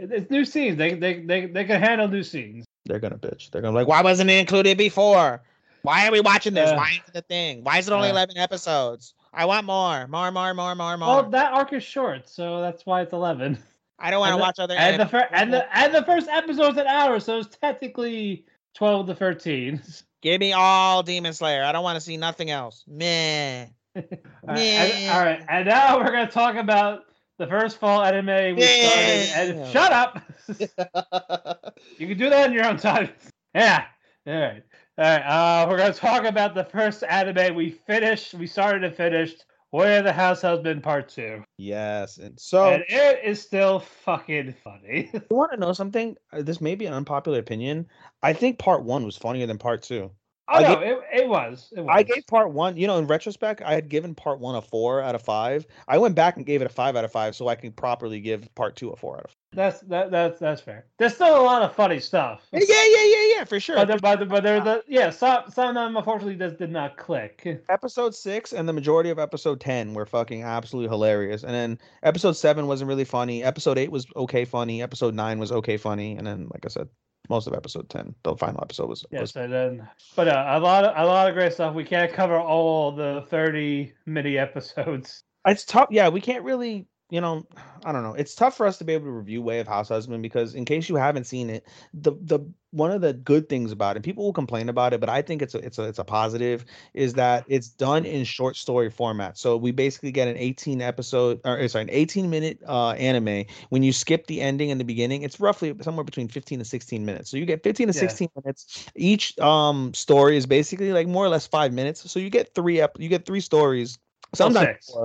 [0.01, 0.77] It's new scenes.
[0.77, 2.65] They they they, they can handle new scenes.
[2.85, 3.51] they're gonna bitch.
[3.51, 5.41] They're gonna be like, why wasn't it included before?
[5.81, 6.69] Why are we watching this?
[6.69, 7.63] Uh, why isn't it the thing?
[7.63, 9.13] Why is it only uh, 11 episodes?
[9.33, 11.07] I want more, more, more, more, more, more.
[11.07, 13.57] Well, that arc is short, so that's why it's eleven.
[13.99, 14.75] I don't want to watch other.
[14.75, 19.07] And the first and the and the first episode's an hour, so it's technically twelve
[19.07, 19.81] to thirteen.
[20.21, 21.63] Give me all Demon Slayer.
[21.63, 22.83] I don't want to see nothing else.
[22.87, 23.67] Meh.
[23.95, 24.03] All
[24.47, 27.05] right, and, all right, and now we're gonna talk about
[27.39, 29.29] the first fall anime we started.
[29.33, 29.71] And Yeah.
[29.71, 30.21] shut up.
[31.97, 33.09] you can do that in your own time.
[33.55, 33.85] Yeah.
[34.27, 34.63] All right.
[34.97, 35.21] All right.
[35.21, 38.35] Uh, we're gonna talk about the first anime we finished.
[38.35, 39.45] We started and finished.
[39.71, 45.11] Where the House Husband Part Two, yes, and so and it is still fucking funny.
[45.13, 46.15] you want to know something?
[46.33, 47.87] Uh, This may be an unpopular opinion.
[48.23, 50.09] I think part one was funnier than part two.
[50.51, 51.71] Oh I no, it, it was.
[51.75, 51.89] It was.
[51.91, 55.01] I gave part one, you know, in retrospect, I had given part one a four
[55.01, 55.67] out of five.
[55.87, 58.19] I went back and gave it a five out of five so I can properly
[58.19, 59.35] give part two a four out of five.
[59.51, 60.85] That's that that's that's fair.
[60.97, 62.47] There's still a lot of funny stuff.
[62.51, 63.75] Yeah, yeah, yeah, yeah, for sure.
[63.75, 66.97] But there, but, but there's a yeah, some some of them unfortunately just did not
[66.97, 67.63] click.
[67.69, 71.43] episode six and the majority of episode 10 were fucking absolutely hilarious.
[71.43, 73.43] And then episode seven wasn't really funny.
[73.43, 74.81] Episode eight was okay funny.
[74.81, 76.15] Episode nine was okay funny.
[76.15, 76.89] And then, like I said,
[77.29, 79.05] most of episode 10, the final episode was.
[79.11, 81.75] was Yes, and then but uh, a lot of a lot of great stuff.
[81.75, 85.23] We can't cover all the 30 mini episodes.
[85.45, 85.89] it's tough.
[85.91, 87.45] Yeah, we can't really, you know,
[87.83, 88.13] I don't know.
[88.13, 90.65] It's tough for us to be able to review Way of House Husband because, in
[90.65, 92.39] case you haven't seen it, the the
[92.71, 95.41] one of the good things about it, people will complain about it, but I think
[95.41, 99.37] it's a it's a it's a positive, is that it's done in short story format.
[99.37, 103.45] So we basically get an 18 episode or sorry, an 18 minute uh anime.
[103.69, 107.05] When you skip the ending and the beginning, it's roughly somewhere between 15 to 16
[107.05, 107.29] minutes.
[107.31, 107.99] So you get 15 to Yeah.
[107.99, 108.91] 16 minutes.
[108.95, 112.09] Each um story is basically like more or less five minutes.
[112.11, 113.97] So you get three ep- you get three stories.
[114.33, 114.99] Sometimes six.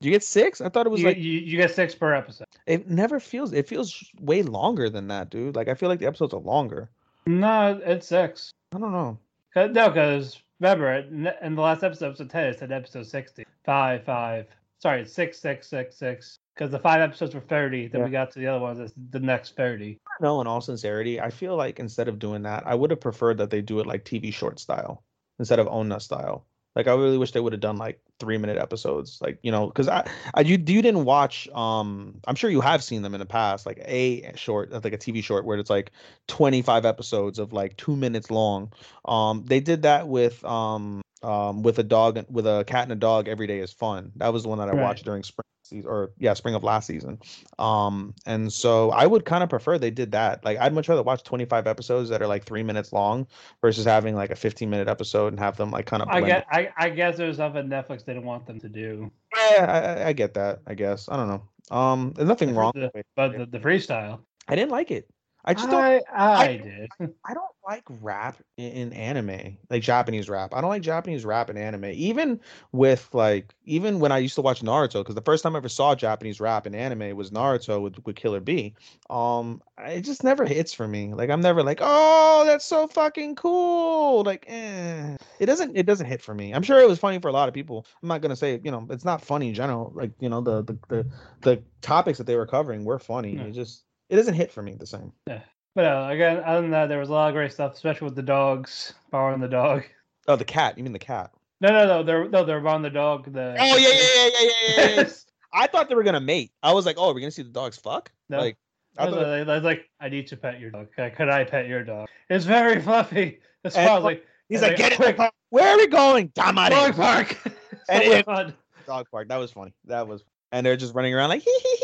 [0.00, 0.60] You get six?
[0.60, 2.46] I thought it was You, like you you get six per episode.
[2.66, 5.56] it never feels it feels way longer than that, dude.
[5.56, 6.88] Like I feel like the episodes are longer.
[7.26, 8.50] No, it's six.
[8.74, 9.18] I don't know.
[9.56, 13.44] Uh, 'Cause- No, because remember, in the last episode, episode 10, it said episode 60.
[13.64, 14.46] Five, five.
[14.80, 16.36] Sorry, six, six, six, six.
[16.54, 17.88] Because the five episodes were 30.
[17.88, 18.04] Then Yeah.
[18.06, 19.98] we got to the other ones, it's the next 30.
[20.20, 23.38] No, in all sincerity, I feel like instead of doing that, I would have preferred
[23.38, 25.02] that they do it like TV short style
[25.38, 26.46] instead of Onna style.
[26.78, 29.66] Like I really wish they would have done like three minute episodes, like you know,
[29.66, 31.48] because I, I you you didn't watch.
[31.48, 34.98] Um, I'm sure you have seen them in the past, like a short, like a
[34.98, 35.90] TV short where it's like
[36.28, 38.72] 25 episodes of like two minutes long.
[39.06, 42.96] Um, they did that with um um with a dog with a cat and a
[42.96, 43.28] dog.
[43.28, 44.12] Every day is fun.
[44.16, 44.82] That was the one that I Right.
[44.82, 47.18] watched during spring season, or yeah, spring of last season.
[47.58, 50.44] Um, and so I would kind of prefer they did that.
[50.44, 53.26] Like I'd much rather watch 25 episodes that are like three minutes long
[53.60, 56.08] versus having like a 15 minute episode and have them like kind of.
[56.08, 59.10] I get, I, I guess there's at Netflix they didn't want them to do.
[59.36, 60.60] Yeah, I, I- I get that.
[60.66, 61.76] I guess I don't know.
[61.76, 62.72] Um, there's nothing wrong.
[62.74, 63.06] The- with it.
[63.14, 65.06] but the, the freestyle, I didn't like it.
[65.48, 65.82] I just don't.
[65.82, 66.90] I, I, I- did.
[67.24, 70.54] I don't like rap in, in anime, like Japanese rap.
[70.54, 71.86] I don't like Japanese rap in anime.
[71.86, 72.40] Even
[72.72, 75.68] with like, even when I used to watch Naruto, because the first time I ever
[75.68, 78.74] saw Japanese rap in anime was Naruto with, with Killer B.
[79.08, 81.14] Um, it just never hits for me.
[81.14, 84.24] Like I'm never like, oh, that's so fucking cool.
[84.24, 85.16] Like, eh.
[85.38, 86.52] it doesn't, it doesn't hit for me.
[86.52, 87.86] I'm sure it was funny for a lot of people.
[88.02, 89.92] I'm not gonna say, you know, it's not funny in general.
[89.94, 91.06] Like, you know, the the the,
[91.40, 93.36] the topics that they were covering were funny.
[93.36, 93.44] Yeah.
[93.44, 95.12] It just, it doesn't hit for me the same.
[95.26, 95.40] Yeah.
[95.74, 98.16] But uh, again, other than that, there was a lot of great stuff, especially with
[98.16, 99.84] the dogs, borrowing the dog.
[100.26, 100.76] Oh, the cat.
[100.76, 101.30] You mean the cat?
[101.60, 103.32] No, no, no, they're no, they're borrowing the dog.
[103.32, 105.08] The Oh yeah, yeah, yeah, yeah, yeah, yeah.
[105.52, 106.52] I thought they were gonna mate.
[106.62, 108.10] I was like, oh, we're gonna see the dogs fuck.
[108.28, 108.38] No.
[108.38, 108.56] Like,
[108.98, 110.88] I thought, like, I was like, I need to pet your dog.
[110.96, 112.08] Could I pet your dog?
[112.28, 113.40] It's very fluffy.
[113.62, 115.30] That's why I was like, he's and like, get the car.
[115.50, 116.32] Where are we going?
[116.34, 117.38] dog park.
[117.90, 118.54] And so it- fun.
[118.86, 119.28] Dog park.
[119.28, 119.72] That was funny.
[119.86, 120.22] That was.
[120.52, 121.76] And they're just running around like hee hee,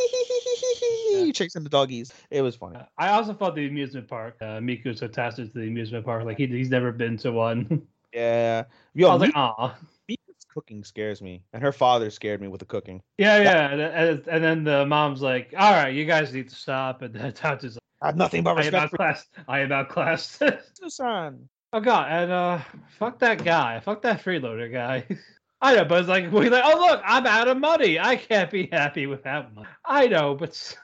[1.14, 1.32] Yeah.
[1.32, 2.12] chasing the doggies.
[2.30, 2.76] It was funny.
[2.76, 4.36] Uh, I also thought the amusement park.
[4.40, 6.24] Uh, Miku's attached to the amusement park.
[6.24, 7.86] Like he, he's never been to one.
[8.12, 8.62] Yeah.
[8.68, 9.76] I Yo, was like, Mi- ah,
[10.08, 13.02] Miku's cooking scares me, and her father scared me with the cooking.
[13.18, 13.70] yeah, yeah.
[13.72, 17.02] And, and, and then the mom's like, all right, you guys need to stop.
[17.02, 19.26] And the Tata's like, I have nothing but I am respect for outclassed.
[19.48, 20.42] I am outclassed.
[20.74, 21.48] Susan.
[21.72, 22.60] oh god, and uh,
[22.98, 23.80] fuck that guy.
[23.80, 25.04] Fuck that freeloader guy.
[25.60, 27.98] I know, but it's like we're like, oh look, I'm out of money.
[27.98, 29.66] I can't be happy without money.
[29.84, 30.76] I know, but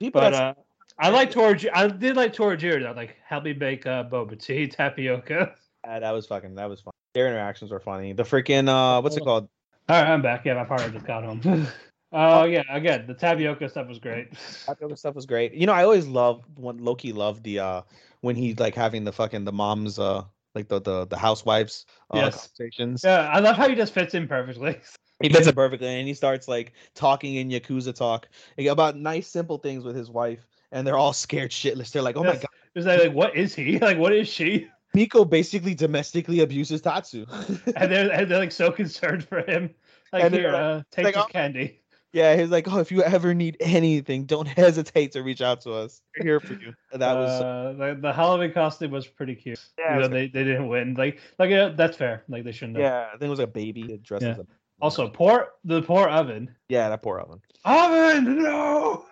[0.00, 0.54] People but uh,
[0.98, 1.68] I like Torj.
[1.72, 2.92] I did like Torjir though.
[2.92, 5.54] Like, help me make uh, boba tea, tapioca.
[5.84, 6.54] That was fucking.
[6.56, 6.92] That was fun.
[7.14, 8.12] Their interactions were funny.
[8.12, 9.48] The freaking uh, what's it called?
[9.88, 10.44] All right, I'm back.
[10.44, 11.66] Yeah, my partner just got home.
[12.10, 14.28] Oh yeah, again, the tapioca stuff was great.
[14.66, 15.52] Tapioca stuff was great.
[15.52, 17.82] You know, I always love when Loki loved the uh
[18.22, 20.22] when he's like having the fucking the moms uh
[20.54, 22.34] like the the the housewives uh, Yes.
[22.34, 23.02] conversations.
[23.04, 24.78] Yeah, I love how he just fits in perfectly.
[25.20, 29.58] He fits it perfectly, and he starts like talking in yakuza talk about nice simple
[29.58, 31.90] things with his wife, and they're all scared shitless.
[31.90, 33.78] They're like, "Oh my god, It's like, like, what is he?
[33.80, 34.68] Like, what is she?
[34.96, 37.26] Miku basically domestically abuses Tatsu."
[37.76, 39.74] And they're and they're like so concerned for him.
[40.12, 41.82] Like And here, uh, take like, this "Oh." candy.
[42.12, 45.72] yeah, he's like, "Oh, if you ever need anything, don't hesitate to reach out to
[45.72, 46.00] us.
[46.16, 49.60] We're here for you." And that was uh, the, the Halloween costume was pretty cute.
[49.78, 50.94] Yeah, you know, they, they didn't win.
[50.94, 52.22] Like like yeah, that's fair.
[52.28, 52.84] Like they shouldn't have.
[52.84, 54.30] yeah, I think it was a baby dressed Yeah.
[54.30, 54.46] as a
[54.80, 56.54] Also, poor the poor oven.
[56.68, 57.40] yeah, that poor oven.
[57.64, 59.04] Oven, no.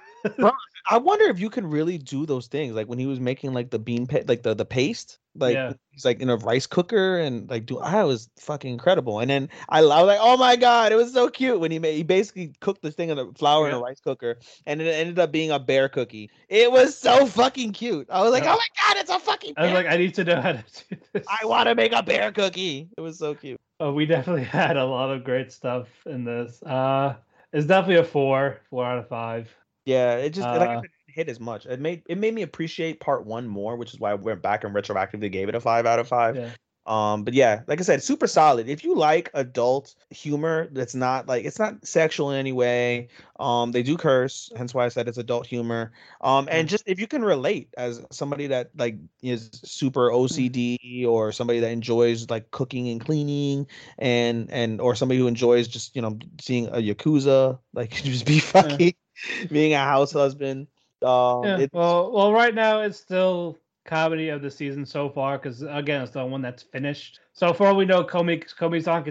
[0.88, 3.70] I wonder if you can really do those things, like when he was making like
[3.70, 5.72] the bean pa- like the the paste, like Yeah.
[5.90, 9.18] he's like in a rice cooker and like do I was fucking incredible.
[9.20, 11.78] And then I, I was like, oh my god, it was so cute when he
[11.78, 13.78] made he basically cooked this thing in the flour in Yeah.
[13.78, 16.30] a rice cooker, and it ended up being a bear cookie.
[16.48, 18.06] It was so fucking cute.
[18.10, 18.54] I was like, Yeah.
[18.54, 19.54] oh my god, it's a fucking.
[19.56, 21.26] I was like, I need to know how to do this.
[21.28, 22.88] I want to make a bear cookie.
[22.96, 23.58] It was so cute.
[23.80, 26.62] Oh, we definitely had a lot of great stuff in this.
[26.62, 27.16] Uh,
[27.52, 29.52] it's definitely a four, four out of five.
[29.86, 31.66] Yeah, it just like I Uh, said, it didn't hit as much.
[31.66, 34.64] It made it made me appreciate part one more, which is why I went back
[34.64, 36.36] and retroactively gave it a five out of five.
[36.36, 36.52] Yeah.
[36.86, 38.68] Um, but yeah, like I said, super solid.
[38.68, 43.08] If you like adult humor that's not like it's not sexual in any way,
[43.40, 45.92] um, they do curse, hence why I said it's adult humor.
[46.20, 51.32] Um, and just if you can relate as somebody that like is super OCD or
[51.32, 53.66] somebody that enjoys like cooking and cleaning
[53.98, 58.38] and and or somebody who enjoys just you know seeing a yakuza like just be
[58.40, 58.94] fucking
[59.50, 60.66] being a house husband.
[61.02, 61.66] Um, Yeah.
[61.72, 66.12] well, well, right now it's still comedy of the season so far because again, it's
[66.12, 67.20] the one that's finished.
[67.32, 68.42] So far, we know Komi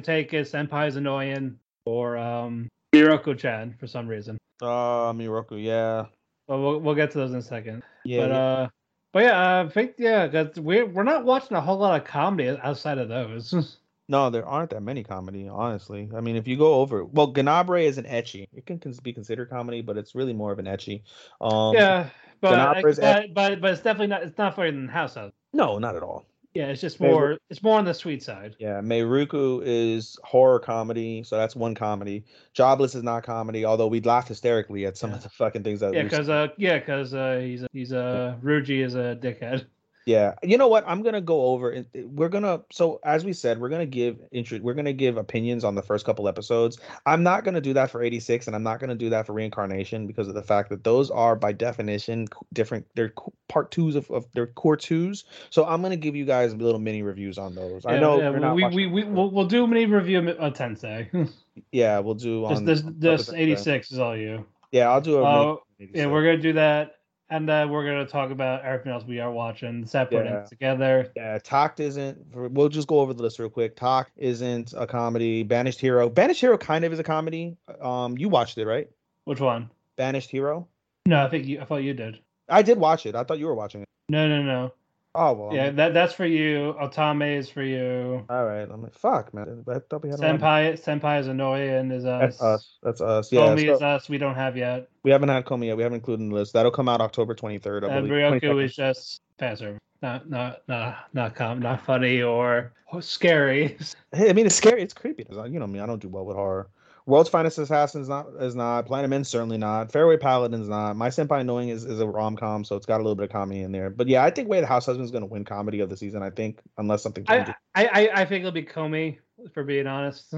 [0.03, 0.47] take it.
[0.47, 4.37] Senpai's annoying, or um, Mieruko-chan for some reason.
[4.61, 6.05] uh, Miroku, yeah,
[6.47, 7.83] But we'll we'll get to those in a second.
[8.03, 8.21] yeah.
[8.21, 8.37] but yeah.
[8.37, 8.67] uh,
[9.13, 12.49] but yeah, I think yeah, because we're we're not watching a whole lot of comedy
[12.61, 13.77] outside of those.
[14.07, 16.09] No, there aren't that many comedy, honestly.
[16.15, 18.47] I mean, if you go over, well, Ganbare is an ecchi.
[18.53, 21.01] It can cons- be considered comedy, but it's really more of an ecchi.
[21.41, 24.23] Um, yeah, but, Ganapre's but but but it's definitely not.
[24.23, 25.31] It's not for in house house.
[25.53, 26.25] No, not at all.
[26.53, 27.37] Yeah, it's just more.
[27.49, 28.55] It's more on the sweet side.
[28.59, 32.23] Yeah, Mieruko is horror comedy, so that's one comedy.
[32.53, 35.17] Jobless is not comedy, although we laughed hysterically at some Yeah.
[35.17, 35.93] of the fucking things that.
[35.93, 39.65] Yeah, because uh, yeah, because uh, he's a, he's a Ruji is a dickhead.
[40.05, 40.83] Yeah, you know what?
[40.87, 44.59] I'm gonna go over it- We're gonna so as we said, we're gonna give intro.
[44.59, 46.79] We're gonna give opinions on the first couple episodes.
[47.07, 50.05] I'm not gonna do that for 86, and I'm not gonna do that for reincarnation
[50.05, 52.85] because of the fact that those are by definition different.
[52.93, 53.13] They're
[53.47, 55.23] part twos of, of they're cour twos.
[55.49, 57.83] So I'm gonna give you guys little mini reviews on those.
[57.85, 61.31] I know yeah, we we we we'll, we'll do a mini review on Tensei.
[61.71, 64.45] yeah, we'll do this on this this Purpose eighty is all you.
[64.71, 65.23] Yeah, I'll do a.
[65.23, 66.97] Oh, Yeah, we're gonna do that,
[67.29, 69.85] and then we're gonna talk about everything else we are watching.
[69.85, 70.43] Separate Yeah.
[70.45, 71.11] together.
[71.15, 72.17] Yeah, Takt isn't.
[72.33, 73.75] We'll just go over the list real quick.
[73.75, 75.43] Takt isn't a comedy.
[75.43, 76.09] Banished Hero.
[76.09, 77.57] Banished Hero kind of is a comedy.
[77.81, 78.89] Um, you watched it, right?
[79.25, 79.69] Which one?
[79.95, 80.67] Banished Hero.
[81.07, 81.59] No, I think you.
[81.61, 82.19] I thought you did.
[82.49, 83.15] I did watch it.
[83.15, 83.87] I thought you were watching it.
[84.09, 84.71] No, no, no.
[85.15, 85.55] Oh well.
[85.55, 86.75] Yeah, that that's for you.
[86.81, 88.25] Otame is for you.
[88.29, 88.67] All right.
[88.69, 89.63] I'm like, fuck, man.
[89.67, 90.19] I thought we had.
[90.19, 91.91] a lot- Senpai, senpai is annoying.
[91.91, 92.21] Is us.
[92.21, 92.77] That's us.
[92.83, 93.31] That's us.
[93.31, 93.41] Yeah.
[93.41, 94.09] Komi so is us.
[94.09, 94.89] We don't have yet.
[95.03, 95.77] we haven't had Komi yet.
[95.77, 96.53] We haven't included in the list.
[96.53, 97.89] That'll come out October 23rd.
[97.89, 98.41] I And believe.
[98.41, 99.79] Ryoku is just faster.
[100.01, 103.77] Not not not not com not funny or scary.
[104.13, 104.81] Hey, I mean, it's scary.
[104.81, 105.25] It's creepy.
[105.29, 105.79] You know me.
[105.79, 106.69] I don't do well with horror.
[107.07, 108.87] World's Finest Assassin is not is not.
[108.87, 109.91] Platinum End certainly not.
[109.91, 110.95] Faraway Paladin's not.
[110.95, 113.29] My Senpai Knowing is, is a rom com, so it's got a little bit of
[113.31, 113.91] comedy in there.
[113.91, 116.23] But yeah, I think Way the House Husband's gonna win comedy of the season.
[116.23, 117.53] I think unless something changes.
[117.75, 119.19] I, I I I think it'll be Komi
[119.53, 120.33] for being honest.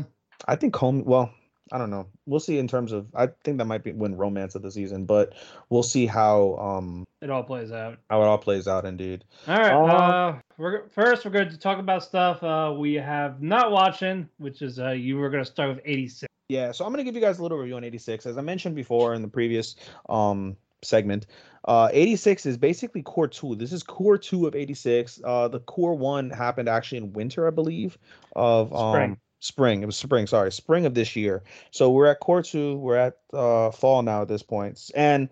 [0.48, 1.06] I think Komi.
[1.06, 1.32] Well,
[1.72, 2.08] I don't know.
[2.26, 3.08] We'll see in terms of.
[3.16, 5.36] I think that might be win romance of the season, but
[5.70, 7.98] we'll see how um It all plays out.
[8.10, 8.86] how it all plays out.
[8.86, 9.24] Indeed.
[9.48, 9.72] All right.
[9.72, 14.28] Um, Uh, we're first we're going to talk about stuff uh we have not watching,
[14.38, 16.28] which is uh you were going to start with eighty six.
[16.50, 18.26] Yeah, so I'm gonna give you guys a little review on 86.
[18.26, 19.76] As I mentioned before in the previous
[20.08, 21.26] um segment,
[21.68, 23.56] uh 86 is basically cour two.
[23.56, 25.20] This is cour two of 86.
[25.26, 27.98] Uh the cour one happened actually in winter, I believe,
[28.36, 29.18] of um Spring.
[29.40, 29.84] spring.
[29.84, 31.44] It was spring, sorry, spring of this year.
[31.72, 34.90] So we're at core two, we're at uh fall now at this point.
[34.96, 35.28] And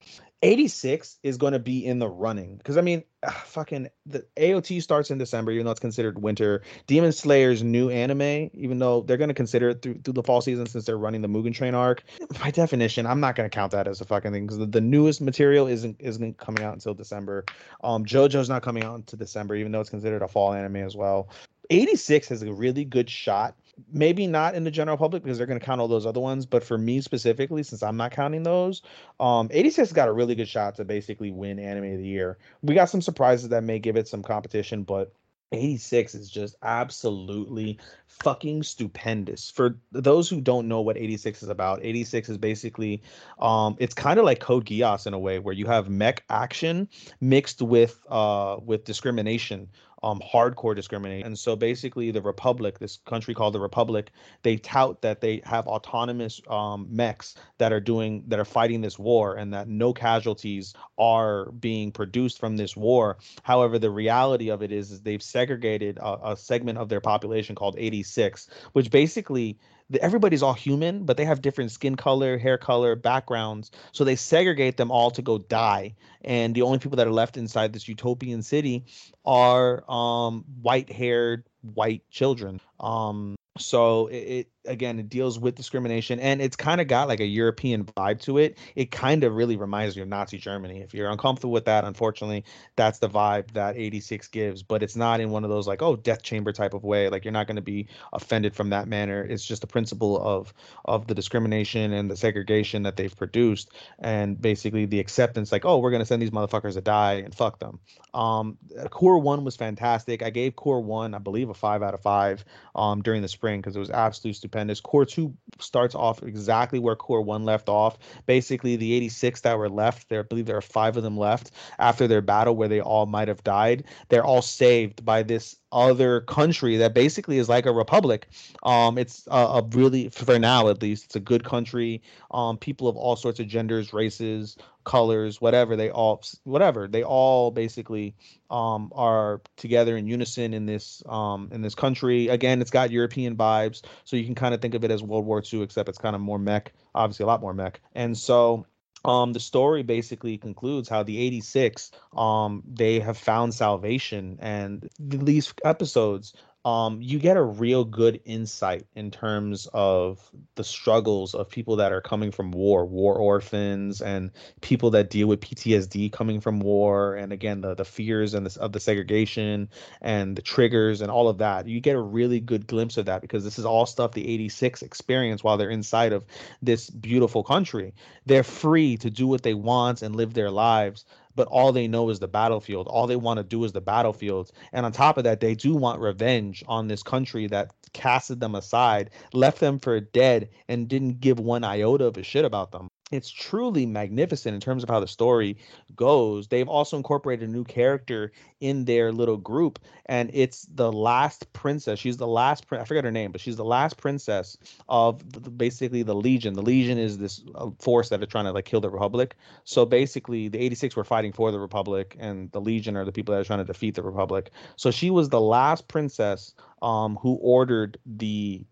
[0.45, 4.81] 86 is going to be in the running because I mean, ah, fucking the AOT
[4.83, 6.61] starts in December, even though it's considered winter.
[6.85, 10.41] Demon Slayer's new anime, even though they're going to consider it through, through the fall
[10.41, 12.03] season since they're running the Mugen Train arc.
[12.39, 14.81] By definition, I'm not going to count that as a fucking thing because the, the
[14.81, 17.45] newest material isn't isn't coming out until December.
[17.83, 20.95] Um, JoJo's not coming out until December, even though it's considered a fall anime as
[20.95, 21.29] well.
[21.71, 23.55] 86 has a really good shot
[23.91, 26.45] maybe not in the general public because they're going to count all those other ones.
[26.45, 28.81] But for me specifically, since I'm not counting those,
[29.19, 32.37] um, 86 got a really good shot to basically win Anime of the Year.
[32.61, 35.13] We got some surprises that may give it some competition, but
[35.51, 39.51] 86 is just absolutely fucking stupendous.
[39.51, 43.03] For those who don't know what 86 is about, 86 is basically
[43.39, 46.89] um it's kind of like Code Geass in a way where you have mech action
[47.21, 49.69] mixed with uh with discrimination
[50.05, 51.25] um, hardcore discrimination.
[51.25, 54.11] And so basically, the Republic, this country called the Republic,
[54.43, 58.99] they tout that they have autonomous um, mechs that are doing that are fighting this
[58.99, 63.17] war, and that no casualties are being produced from this war.
[63.41, 67.55] However, the reality of it is, is they've segregated a, a segment of their population
[67.55, 69.57] called 86, which basically
[70.01, 73.71] everybody's all human, but they have different skin color, hair color, backgrounds.
[73.91, 75.95] So they segregate them all to go die.
[76.23, 78.85] And the only people that are left inside this utopian city
[79.25, 82.59] are um, white haired white children.
[82.79, 87.19] Um, so it, it, again it deals with discrimination and it's kind of got like
[87.19, 88.57] a european vibe to it.
[88.75, 90.81] It kind of really reminds me of nazi germany.
[90.81, 92.43] If you're uncomfortable with that unfortunately
[92.75, 95.95] that's the vibe that 86 gives but it's not in one of those like oh
[95.95, 97.09] death chamber type of way.
[97.09, 99.23] Like you're not going to be offended from that manner.
[99.23, 100.53] It's just the principle of
[100.85, 105.77] of the discrimination and the segregation that they've produced and basically the acceptance like oh
[105.77, 107.79] we're going to send these motherfuckers to die and fuck them.
[108.13, 108.57] Um
[108.89, 110.23] cour one was fantastic.
[110.23, 112.43] I gave cour one i believe a five out of five
[112.75, 114.54] um during the spring because it was absolutely stupendous.
[114.83, 117.97] Cour 2 starts off exactly where cour 1 left off.
[118.25, 121.51] Basically, the 86 that were left, there I believe there are five of them left
[121.79, 123.83] after their battle where they all might have died.
[124.09, 128.27] They're all saved by this other country that basically is like a republic.
[128.63, 132.01] Um, it's a, a, really, for now at least, it's a good country.
[132.31, 134.55] Um, people of all sorts of genders, races,
[134.85, 138.15] colors, whatever they all, whatever they all basically
[138.49, 142.29] um, are together in unison in this um, in this country.
[142.29, 145.25] Again, it's got European vibes, so you can kind of think of it as World
[145.25, 147.81] War II, except it's kind of more mech, obviously a lot more mech.
[147.93, 148.65] And so
[149.05, 155.53] um, the story basically concludes how the 86 um, they have found salvation and these
[155.63, 156.33] episodes
[156.65, 160.19] um, you get a real good insight in terms of
[160.55, 165.27] the struggles of people that are coming from war, war orphans, and people that deal
[165.27, 169.69] with PTSD coming from war, and again the the fears and of the segregation
[170.01, 171.67] and the triggers and all of that.
[171.67, 174.81] You get a really good glimpse of that because this is all stuff the 86
[174.81, 176.25] experience while they're inside of
[176.63, 177.93] this beautiful country.
[178.25, 181.05] They're free to do what they want and live their lives
[181.35, 182.87] but all they know is the battlefield.
[182.87, 184.51] All they want to do is the battlefield.
[184.73, 188.55] And on top of that, they do want revenge on this country that casted them
[188.55, 192.89] aside, left them for dead, and didn't give one iota of a shit about them
[193.11, 195.57] it's truly magnificent in terms of how the story
[195.95, 196.47] goes.
[196.47, 199.77] They've also incorporated a new character in their little group,
[200.07, 201.99] and it's the last princess.
[201.99, 204.57] She's the last I forget her name, but she's the last princess
[204.89, 205.21] of
[205.55, 206.55] basically the Legion.
[206.55, 209.35] The Legion is this uh, force that are trying to like kill the Republic.
[209.65, 213.35] So basically, the 86 were fighting for the Republic, and the Legion are the people
[213.35, 214.51] that are trying to defeat the Republic.
[214.77, 218.65] So she was the last princess um, who ordered the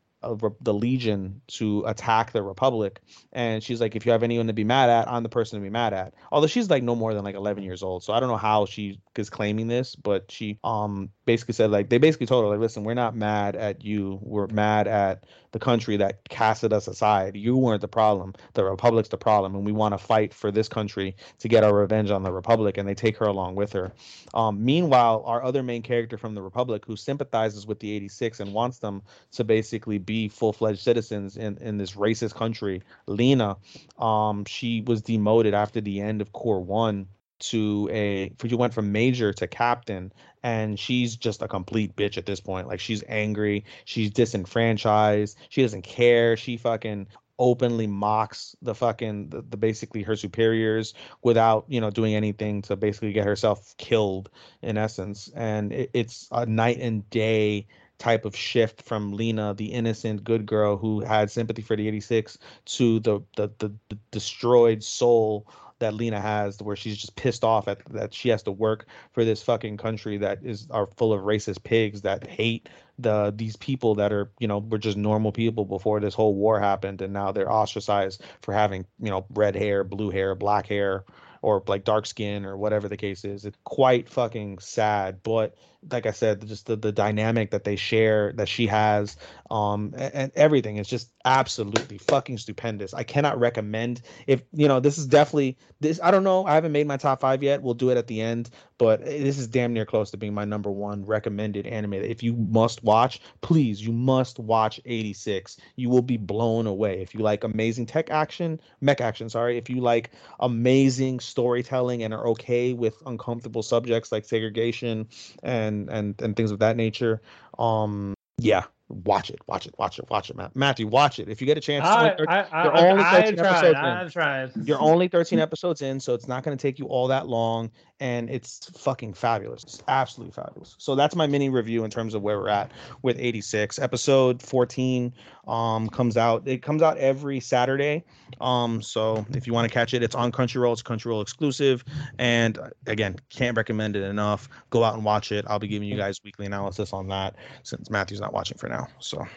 [0.61, 3.01] the Legion to attack the Republic,
[3.31, 5.63] and she's like, if you have anyone to be mad at, I'm the person to
[5.63, 6.13] be mad at.
[6.31, 8.65] Although she's like no more than like 11 years old, so I don't know how
[8.65, 12.59] she is claiming this, but she um basically said like they basically told her like,
[12.59, 17.37] listen, we're not mad at you, we're mad at the country that casted us aside.
[17.37, 18.33] You weren't the problem.
[18.53, 21.73] The Republic's the problem, and we want to fight for this country to get our
[21.73, 22.77] revenge on the Republic.
[22.77, 23.93] And they take her along with her.
[24.33, 28.53] Um, meanwhile, our other main character from the Republic, who sympathizes with the 86 and
[28.53, 29.03] wants them
[29.33, 33.57] to basically be full-fledged citizens in in this racist country, Lena,
[33.97, 37.07] um, she was demoted after the end of Cour One
[37.39, 42.25] to a she went from major to captain and she's just a complete bitch at
[42.25, 42.67] this point.
[42.67, 46.37] Like she's angry she's disenfranchised she doesn't care.
[46.37, 47.07] She fucking
[47.39, 50.93] openly mocks the fucking the, the, basically her superiors
[51.23, 54.29] without you know doing anything to basically get herself killed
[54.61, 55.29] in essence.
[55.35, 57.67] And it, it's a night and day
[57.97, 62.37] type of shift from Lena, the innocent good girl who had sympathy for the 86,
[62.65, 65.47] to the the, the, the destroyed soul
[65.79, 69.25] that Lena has, where she's just pissed off at that she has to work for
[69.25, 72.69] this fucking country that is are full of racist pigs that hate
[72.99, 76.59] the these people that are you know were just normal people before this whole war
[76.59, 81.03] happened, and now they're ostracized for having you know red hair, blue hair, black hair,
[81.41, 83.45] or like dark skin or whatever the case is.
[83.45, 85.55] It's quite fucking sad, but
[85.91, 89.17] like I said, just the, the dynamic that they share, that she has,
[89.51, 92.93] um, and, and everything is just absolutely fucking stupendous.
[92.93, 95.99] I cannot recommend if you know this is definitely this.
[96.01, 96.45] I don't know.
[96.45, 97.61] I haven't made my top five yet.
[97.61, 100.45] We'll do it at the end, but this is damn near close to being my
[100.45, 101.93] number one recommended anime.
[101.93, 105.57] If you must watch, please, you must watch 86.
[105.75, 109.29] You will be blown away if you like amazing tech action, mech action.
[109.29, 115.07] Sorry, if you like amazing storytelling and are okay with uncomfortable subjects like segregation
[115.43, 117.21] and and and and things of that nature.
[117.57, 120.55] Um, yeah, watch it, watch it, watch it, watch it, Matt.
[120.55, 121.29] Matthew, watch it.
[121.29, 123.47] If you get a chance, I, I, I, you're only 13 I've tried.
[123.47, 124.11] episodes I've in.
[124.11, 124.51] tried.
[124.63, 127.71] You're only 13 episodes in, so it's not going to take you all that long,
[127.99, 129.63] and it's fucking fabulous.
[129.63, 130.75] It's absolutely fabulous.
[130.77, 132.71] So that's my mini review in terms of where we're at
[133.01, 133.79] with 86.
[133.79, 135.13] Episode 14
[135.47, 136.47] um comes out.
[136.47, 138.05] It comes out every Saturday.
[138.39, 140.71] Um, so if you want to catch it, it's on Crunchyroll.
[140.71, 141.83] It's Crunchyroll exclusive,
[142.17, 144.49] and uh, again, can't recommend it enough.
[144.69, 145.45] Go out and watch it.
[145.47, 148.72] I'll be giving you guys weekly analysis on that since Matthew's not watching for now.
[148.99, 149.27] So, All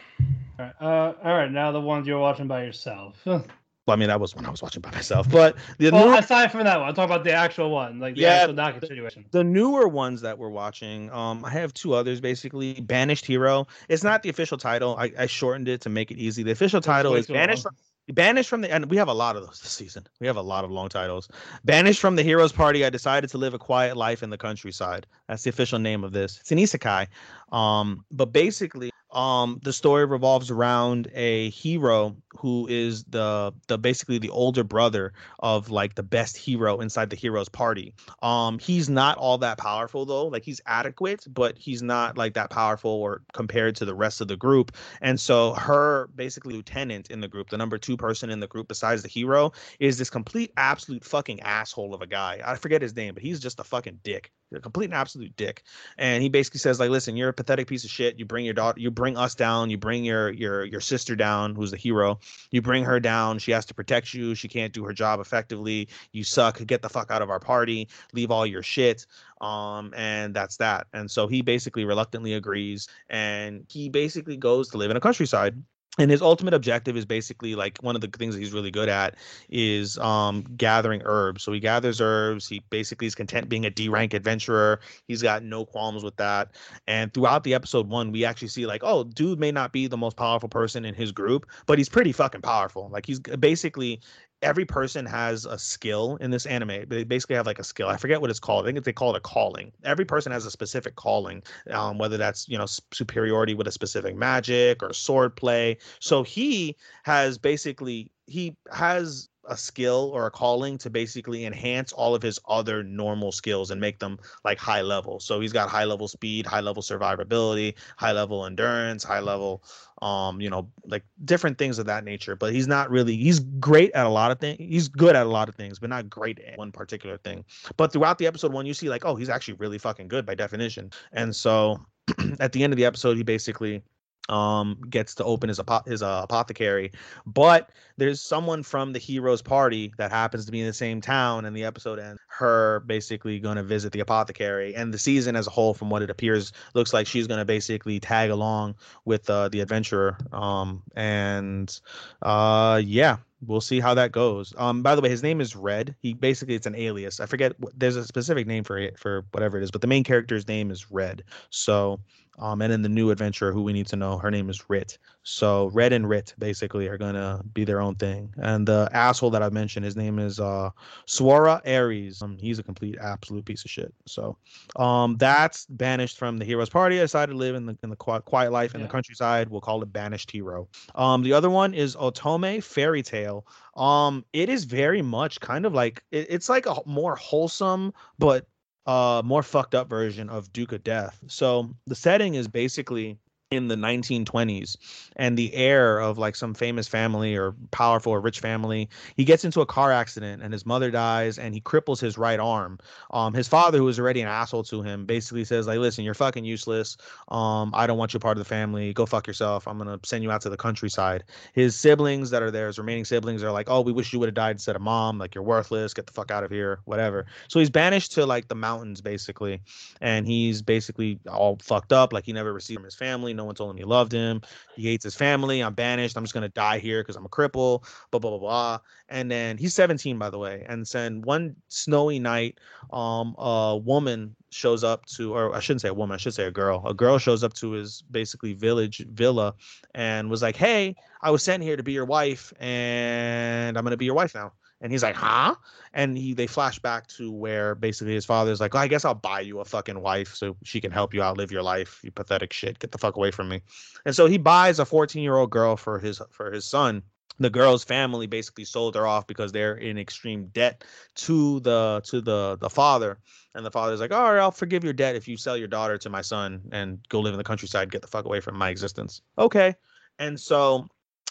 [0.59, 3.17] right, uh, all right, now the ones you're watching by yourself.
[3.27, 3.45] well,
[3.87, 6.51] well, I mean, that was when I was watching by myself, but the new aside
[6.51, 9.27] from that one, I'm talking about the actual one, like the Yeah, actual not continuation.
[9.31, 13.67] the newer ones that we're watching um i have two others basically banished hero.
[13.89, 16.43] It's not the official title i, I shortened it to make it easy.
[16.43, 17.67] The official title is banished
[18.13, 20.07] banished from the and we have a lot of those this season.
[20.21, 21.29] We have a lot of long titles.
[21.65, 25.07] Banished from the heroes party i decided to live a quiet life in the countryside.
[25.29, 26.39] That's the official name of this.
[26.41, 27.07] It's an isekai
[27.53, 34.19] um but basically um the story revolves around a hero who is the the basically
[34.19, 37.95] the older brother of like the best hero inside the heroes party.
[38.23, 40.27] Um he's not all that powerful though.
[40.27, 44.29] Like he's adequate but he's not like that powerful or compared to the rest of
[44.29, 44.77] the group.
[45.01, 48.69] And so her basically lieutenant in the group the number two person in the group
[48.69, 52.43] besides the hero is this complete absolute fucking asshole of a guy.
[52.45, 55.63] I forget his name but he's just a fucking dick a complete and absolute dick.
[55.99, 58.19] And he basically says like listen you're a pathetic piece of shit.
[58.19, 59.71] You bring your daughter you bring us down.
[59.71, 62.21] You bring your your your sister down who's the hero.
[62.51, 63.39] You bring her down.
[63.39, 64.35] She has to protect you.
[64.35, 65.89] She can't do her job effectively.
[66.13, 66.65] You suck.
[66.65, 67.89] Get the fuck out of our party.
[68.13, 69.07] Leave all your shit.
[69.41, 70.87] Um and that's that.
[70.93, 72.89] And so he basically reluctantly agrees.
[73.11, 75.61] And he basically goes to live in a countryside
[75.99, 78.89] and his ultimate objective is basically like one of the things that he's really good
[78.89, 79.15] at
[79.49, 81.43] is um gathering herbs.
[81.43, 82.49] So he gathers herbs.
[82.49, 84.81] He basically is content being a d rank adventurer.
[85.09, 86.51] He's got no qualms with that.
[86.87, 89.97] And throughout the episode one we actually see like oh dude may not be the
[89.97, 92.89] most powerful person in his group but he's pretty fucking powerful.
[92.91, 94.01] Like he's basically
[94.43, 96.89] every person has a skill in this anime.
[96.89, 97.89] They basically have like a skill.
[97.89, 98.67] I forget what it's called.
[98.67, 99.73] I think they call it a calling.
[99.85, 104.17] Every person has a specific calling, um, whether that's you know superiority with a specific
[104.17, 105.79] magic or sword play.
[106.01, 112.15] So he has basically he has a skill or a calling to basically enhance all
[112.15, 115.21] of his other normal skills and make them like high level.
[115.21, 119.63] So he's got high level speed, high level survivability, high level endurance, high level
[120.03, 123.91] um you know like different things of that nature but he's not really he's great
[123.93, 126.39] at a lot of things he's good at a lot of things but not great
[126.41, 127.45] at one particular thing.
[127.77, 130.35] But throughout the episode one you see like oh he's actually really fucking good by
[130.35, 130.91] definition.
[131.13, 131.81] And so
[132.41, 133.83] at the end of the episode he basically
[134.29, 136.91] um gets to open his apo- his uh, apothecary
[137.27, 141.45] but there's someone from the heroes party that happens to be in the same town
[141.45, 145.47] and the episode ends her basically going to visit the apothecary and the season as
[145.47, 148.75] a whole from what it appears looks like she's going to basically tag along
[149.05, 151.81] with uh, the adventurer um and
[152.23, 153.17] uh yeah
[153.47, 154.55] we'll see how that goes.
[154.57, 155.95] Um by the way his name is red.
[156.01, 157.21] He basically it's an alias.
[157.21, 160.05] I forget there's a specific name for it for whatever it is but the main
[160.05, 161.23] character's name is red.
[161.51, 162.01] So
[162.39, 164.99] um, and then the new adventurer who we need to know, her name is Rit.
[165.23, 168.33] So Red and Rit basically are gonna be their own thing.
[168.39, 170.71] And the asshole that I mentioned, his name is uh
[171.07, 172.23] Swara Ares.
[172.23, 173.93] Um, he's a complete absolute piece of shit.
[174.07, 174.37] So
[174.77, 176.99] um that's banished from the hero's party.
[176.99, 178.87] I decided to live in the in the qui- quiet life in Yeah.
[178.87, 179.49] the countryside.
[179.49, 180.69] We'll call it banished hero.
[180.95, 183.47] Um the other one is Otome Fairy Tale.
[183.77, 188.47] Um it is very much kind of like it, it's like a more wholesome but
[188.87, 191.21] uh more fucked up version of Duke of Death.
[191.27, 193.19] So the setting is basically
[193.53, 194.77] in the 1920s
[195.15, 199.45] and the heir of like some famous family or powerful or rich family he gets
[199.45, 202.77] into a car accident and his mother dies and he cripples his right arm.
[203.13, 206.13] Um his father who is already an asshole to him basically says like listen you're
[206.13, 206.97] fucking useless.
[207.29, 208.93] Um i don't want you part of the family.
[208.93, 209.69] Go fuck yourself.
[209.69, 211.23] I'm gonna send you out to the countryside.
[211.53, 214.29] His siblings that are there his remaining siblings are like oh we wish you would
[214.29, 215.19] have died instead of mom.
[215.19, 215.95] Like you're worthless.
[215.95, 216.81] Get the fuck out of here.
[216.85, 217.27] Whatever.
[217.47, 219.63] So he's banished to like the mountains basically
[220.01, 222.13] and he's basically all fucked up.
[222.13, 224.41] Like he never received from his family No one told him he loved him.
[224.75, 225.61] He hates his family.
[225.61, 226.17] I'm banished.
[226.17, 227.85] I'm just gonna die here because I'm a cripple.
[228.11, 228.79] Blah blah blah blah.
[229.09, 230.65] And then he's 17, by the way.
[230.69, 232.59] And then one snowy night,
[232.93, 236.45] um, a woman shows up to, or I shouldn't say a woman, I should say
[236.45, 236.83] a girl.
[236.87, 239.55] A girl shows up to his basically village villa
[239.95, 243.97] and was like, "Hey, I was sent here to be your wife, and I'm gonna
[243.97, 245.55] be your wife now." And he's like, huh?
[245.95, 249.15] And he they flash back to where basically his father's like, oh, I guess I'll
[249.15, 252.01] buy you a fucking wife so she can help you out live your life.
[252.03, 252.79] You pathetic shit.
[252.79, 253.63] Get the fuck away from me.
[254.05, 257.03] And so he buys a 14 year old girl for his for his son.
[257.39, 260.85] The girl's family basically sold her off because they're in extreme debt
[261.17, 263.19] to the to the the father.
[263.55, 265.97] And the father's like, all right, I'll forgive your debt if you sell your daughter
[265.97, 268.69] to my son and go live in the countryside, get the fuck away from my
[268.69, 269.23] existence.
[269.39, 269.75] Okay.
[270.19, 270.87] And so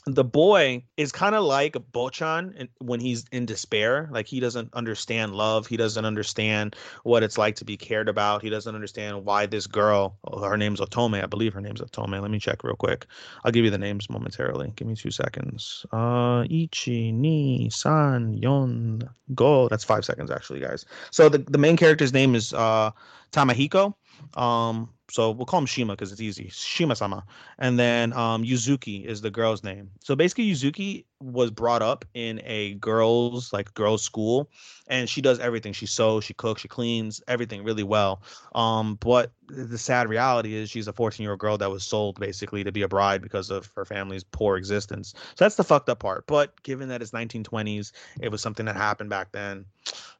[0.05, 4.07] the boy is kind of like Bochan when he's in despair.
[4.11, 5.65] Like he doesn't understand love.
[5.65, 8.43] He doesn't understand what it's like to be cared about.
[8.43, 12.21] He doesn't understand why this girl, oh, her name's Otome, I believe her name's Otome.
[12.21, 13.07] Let me check real quick.
[13.43, 14.73] I'll give you the names momentarily.
[14.75, 15.85] Give me two seconds.
[15.91, 19.67] Uh, Ichi, Ni, San, Yon, Go.
[19.69, 20.85] That's five seconds actually, guys.
[21.09, 22.91] So the, the main character's name is uh,
[23.31, 23.95] Tamahiko.
[24.35, 26.49] Um, so we'll call him Shima because it's easy.
[26.51, 27.23] Shima-sama.
[27.59, 29.91] And then um, Yuzuki is the girl's name.
[29.99, 34.49] So basically, Yuzuki was brought up in a girls like girls school
[34.87, 38.21] and she does everything she sews she cooks she cleans everything really well
[38.53, 42.19] um but the sad reality is she's a 14 year old girl that was sold
[42.19, 45.89] basically to be a bride because of her family's poor existence so that's the fucked
[45.89, 49.65] up part but given that it's 1920s it was something that happened back then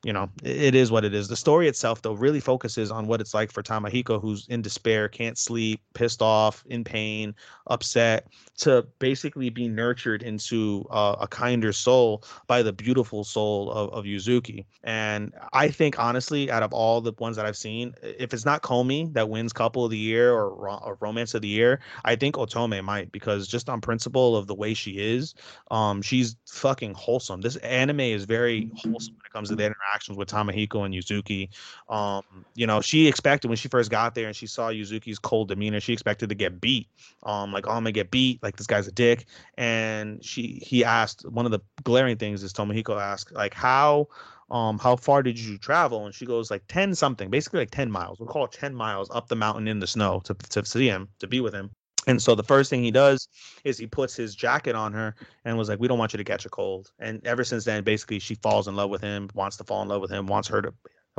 [0.04, 3.06] you know it, it is what it is the story itself though really focuses on
[3.06, 7.34] what it's like for tamahiko who's in despair can't sleep pissed off in pain
[7.68, 13.90] upset to basically be nurtured into uh, a kinder soul by the beautiful soul of,
[13.92, 14.66] of Yuzuki.
[14.84, 18.62] And I think, honestly, out of all the ones that I've seen, if it's not
[18.62, 22.36] Komi that wins couple of the year or, or romance of the year, I think
[22.36, 25.34] Otome might because just on principle of the way she is,
[25.72, 27.42] um, she's fucking wholesome.
[27.42, 31.50] This anime is very wholesome when it comes to the interactions with Tamahiko and Yuzuki.
[31.90, 35.50] Um, you know, she expected when she first got there and she saw Yuzuki's cold
[35.50, 36.88] demeanor, she expected to get beat.
[37.24, 38.42] Um, like, oh, I'm gonna get beat.
[38.44, 39.26] Like this guy's a dick.
[39.58, 44.08] And she he asked one of the glaring things is Tamahiko asked like how
[44.52, 47.90] um how far did you travel and she goes like 10 something basically like 10
[47.90, 50.88] miles we'll call it 10 miles up the mountain in the snow to, to see
[50.88, 51.72] him to be with him
[52.08, 53.28] and so the first thing he does
[53.64, 56.24] is he puts his jacket on her and was like, "We don't want you to
[56.24, 59.58] catch a cold." And ever since then, basically, she falls in love with him, wants
[59.58, 60.74] to fall in love with him, wants her to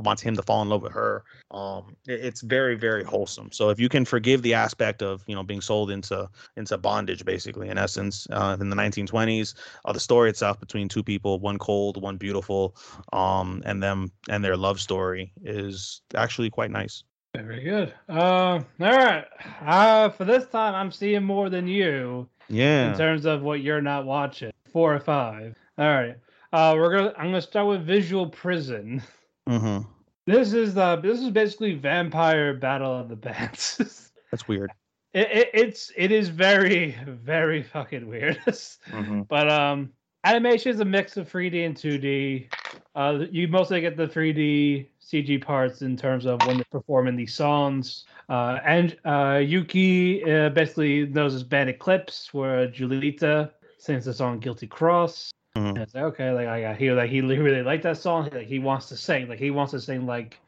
[0.05, 1.25] wants him to fall in love with her.
[1.51, 3.51] Um, it, it's very very wholesome.
[3.53, 7.25] So if you can forgive the aspect of you know being sold into into bondage,
[7.25, 11.59] basically in essence, uh, in the 1920s, uh, the story itself between two people, one
[11.59, 12.77] cold, one beautiful,
[13.13, 17.05] um, and them and their love story is actually quite nice.
[17.35, 17.93] Very good.
[18.09, 19.25] Uh, all right.
[19.61, 22.29] Uh, for this time, I'm seeing more than you.
[22.49, 22.93] Yeah.
[22.93, 25.55] In terms of what you're not watching, four or five.
[25.77, 26.17] All right.
[26.53, 27.13] Uh, we're gonna.
[27.19, 29.03] I'm gonna start with Visual Prison.
[29.49, 29.89] Mm-hmm.
[30.27, 30.97] This is the.
[30.97, 34.11] This is basically Vampire Battle of the Bands.
[34.31, 34.73] That's weird.
[35.15, 38.39] It, it, it's it is very very fucking weird.
[38.47, 39.23] mm-hmm.
[39.23, 39.93] But um,
[40.25, 42.49] animation is a mix of 3D and 2D.
[42.97, 47.35] Uh, you mostly get the 3D CG parts in terms of when they're performing these
[47.35, 48.05] songs.
[48.29, 54.41] Uh, and uh, Yuki uh, basically knows his band Eclipse, where Julita sings the song
[54.41, 55.71] "Guilty Cross." Mhm.
[55.71, 58.29] And it's like, okay, like I got he like he really liked that song.
[58.33, 60.39] Like he wants to sing, like he wants to sing like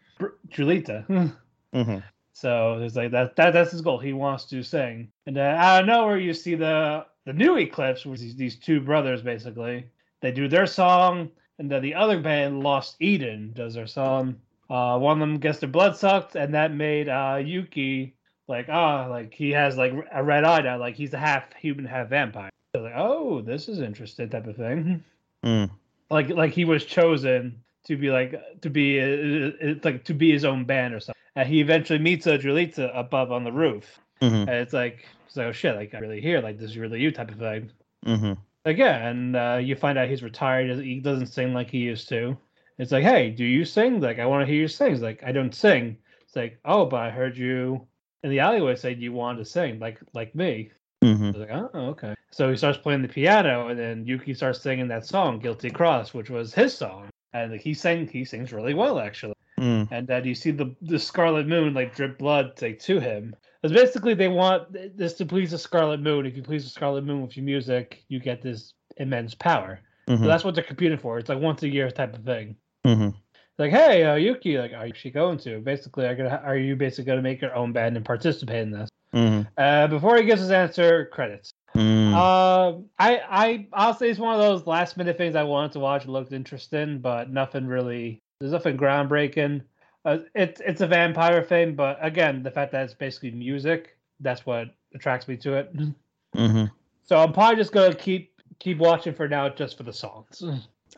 [0.51, 1.35] Julita.
[1.75, 1.99] Mm-hmm.
[2.33, 3.99] So it's like that, that that's his goal.
[3.99, 5.13] He wants to sing.
[5.27, 8.81] And then out of nowhere you see the the new Eclipse, which is these two
[8.81, 9.85] brothers basically.
[10.23, 14.37] They do their song, and then the other band, Lost Eden, does their song.
[14.71, 18.15] Uh, one of them gets their blood sucked, and that made uh, Yuki
[18.49, 21.85] like ah like he has like a red eye now, like he's a half human,
[21.85, 22.51] half vampire.
[22.79, 25.03] So like oh this is interesting type of thing.
[25.45, 25.71] Mm.
[26.11, 30.31] Like like he was chosen to be like to be uh, uh, like to be
[30.31, 31.21] his own band or something.
[31.35, 34.49] And he eventually meets a Julita above on the roof, Mm-hmm.
[34.49, 37.01] and it's like it's like oh shit, like I really here, like this is really
[37.01, 37.71] you type of thing.
[38.07, 38.33] Mm-hmm.
[38.65, 40.79] Like yeah, and uh, you find out he's retired.
[40.79, 42.37] He doesn't sing like he used to.
[42.79, 44.01] It's like hey, do you sing?
[44.01, 44.93] Like I want to hear you sing.
[44.93, 45.97] It's like I don't sing.
[46.23, 47.87] It's like oh, but I heard you
[48.23, 50.71] in the alleyway say you wanted to sing like like me.
[51.05, 51.25] Mm-hmm.
[51.25, 52.15] I was like, oh, okay.
[52.31, 56.13] So he starts playing the piano, and then Yuki starts singing that song, "Guilty Cross,"
[56.13, 59.35] which was his song, and like, he sang, he sings really well actually.
[59.59, 59.89] Mm.
[59.91, 63.35] And then you see the the Scarlet Moon like drip blood like to him.
[63.61, 66.27] Because basically they want this to please the Scarlet Moon.
[66.27, 69.81] If you please the Scarlet Moon with your music, you get this immense power.
[70.09, 70.23] Mm-hmm.
[70.23, 71.19] So that's what they're competing for.
[71.19, 72.57] It's like once a year type of thing.
[72.87, 73.11] Mm-hmm.
[73.59, 75.59] Like, hey, uh, Yuki, like, are you she going to?
[75.59, 78.88] Basically, are gonna are you basically gonna make your own band and participate in this?
[79.13, 79.49] Mm-hmm.
[79.57, 81.53] Uh, before he gives his answer, credits.
[81.75, 82.15] Mm.
[82.15, 86.05] Uh, I I honestly it's one of those last minute things I wanted to watch.
[86.05, 88.21] It looked interesting, but nothing really.
[88.41, 89.63] There's nothing groundbreaking.
[90.05, 94.47] Uh, it's it's a vampire thing, but again, the fact that it's basically music, that's
[94.47, 95.75] what attracts me to it.
[96.35, 96.65] hmm
[97.05, 100.43] So I'm probably just gonna keep keep watching for now, just for the songs.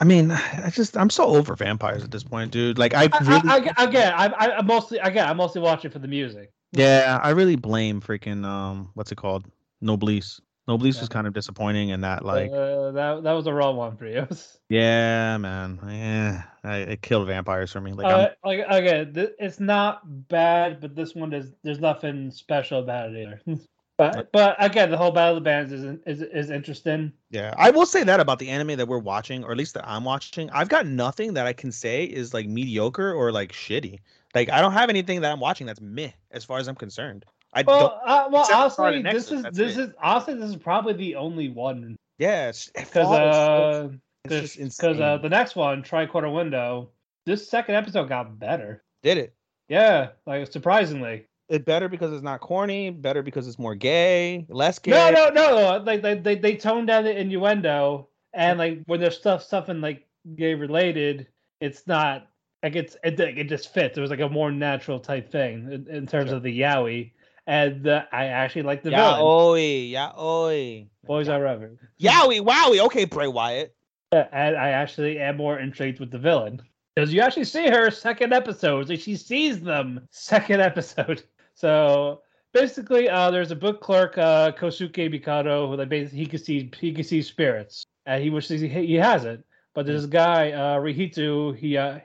[0.00, 2.78] I mean, I just I'm so over vampires at this point, dude.
[2.78, 5.90] Like I I, really, I, I, again, I, I I'm mostly again, I'm mostly watching
[5.90, 6.52] for the music.
[6.72, 9.46] Yeah, I really blame freaking um, what's it called?
[9.80, 10.40] Noblesse.
[10.68, 11.02] Noblesse Yeah.
[11.02, 14.06] was kind of disappointing in that, like, uh, that that was a raw one for
[14.06, 14.26] you.
[14.68, 17.92] yeah, man, yeah, I, it killed vampires for me.
[17.92, 22.80] Like, uh, like again, th- it's not bad, but this one is there's nothing special
[22.80, 23.60] about it either.
[23.98, 27.12] but but again, the whole battle of the bands is is is interesting.
[27.30, 29.88] yeah, I will say that about the anime that we're watching, or at least that
[29.88, 30.50] I'm watching.
[30.50, 33.98] I've got nothing that I can say is like mediocre or like shitty.
[34.34, 37.24] Like, I don't have anything that I'm watching that's meh, as far as I'm concerned.
[37.52, 37.76] I don't.
[37.78, 39.80] Well, uh, well, except for honestly, Scarlet this is that's this it.
[39.88, 43.94] is honestly this is probably the only one Yeah, because uh so-
[44.30, 46.90] it's because uh the next one Tricornered Window
[47.26, 48.82] this second episode got better.
[49.02, 49.34] did it.
[49.68, 51.26] Yeah, like surprisingly.
[51.48, 52.90] It better because it's not corny.
[52.90, 54.92] Better because it's more gay, less gay.
[54.92, 55.82] No, no, no.
[55.84, 60.06] Like they, they they tone down the innuendo, and like when there's stuff something like
[60.36, 61.26] gay related,
[61.60, 62.28] it's not
[62.62, 63.96] like it's it, it just fits.
[63.96, 66.36] It was like a more natural type thing in, in terms Sure.
[66.36, 67.12] of the yaoi,
[67.46, 69.20] and uh, I actually like the villain.
[69.20, 71.78] Yaoi, yaoi, Boys are Reverend.
[72.00, 72.80] yowie, wowie.
[72.86, 73.74] Okay, Bray Wyatt.
[74.12, 76.60] Yeah, and I actually am more intrigued with the villain
[76.96, 78.88] because you actually see her second episode.
[78.88, 81.22] Like she sees them second episode.
[81.54, 82.22] So
[82.52, 86.70] basically, uh, there's a book clerk, uh, Kosuke Mikado, who like basically he can see
[86.78, 89.44] he can see spirits, and he wishes he, he has it.
[89.74, 91.54] But there's this guy, uh, Rihito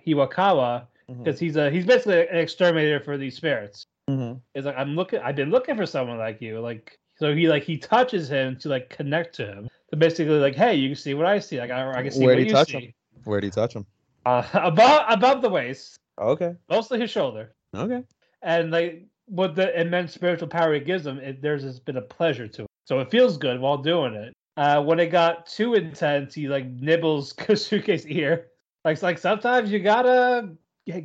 [0.06, 3.86] Hiyakawa, because he's a he's basically an exterminator for these spirits.
[4.10, 4.40] Mhm.
[4.54, 5.20] It's like I'm looking.
[5.20, 6.60] I've been looking for someone like you.
[6.60, 9.70] Like so, he like he touches him to like connect to him.
[9.92, 11.60] So basically, like, hey, you can see what I see.
[11.60, 12.80] Like I, I can see Where'd what he you touch see.
[12.80, 12.94] him?
[13.24, 13.86] Where'd he touch him?
[14.26, 18.04] Uh, above above the waist, Okay, mostly his shoulder, okay.
[18.42, 22.08] and like what the immense spiritual power it gives him, it, there's this bit of
[22.10, 22.68] pleasure to it.
[22.86, 24.34] So it feels good while doing it.
[24.58, 28.48] Uh, when it got too intense, he like nibbles Kosuke's ear.
[28.84, 30.50] Like like sometimes you gotta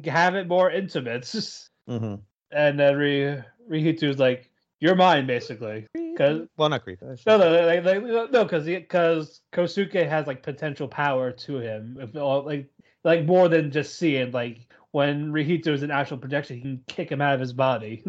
[0.05, 1.33] have it more intimate.
[1.89, 2.17] Mm-hmm.
[2.53, 4.49] And then Ri Rihito's like,
[4.79, 5.89] "You're mine," basically.
[6.17, 7.05] Cause well, not creepy.
[7.27, 12.15] No, no, like, like, no, because because Kosuke has like potential power to him, if
[12.15, 12.69] like
[13.03, 14.31] like more than just seeing.
[14.31, 18.03] Like when Rihito is an actual projection, he can kick him out of his body,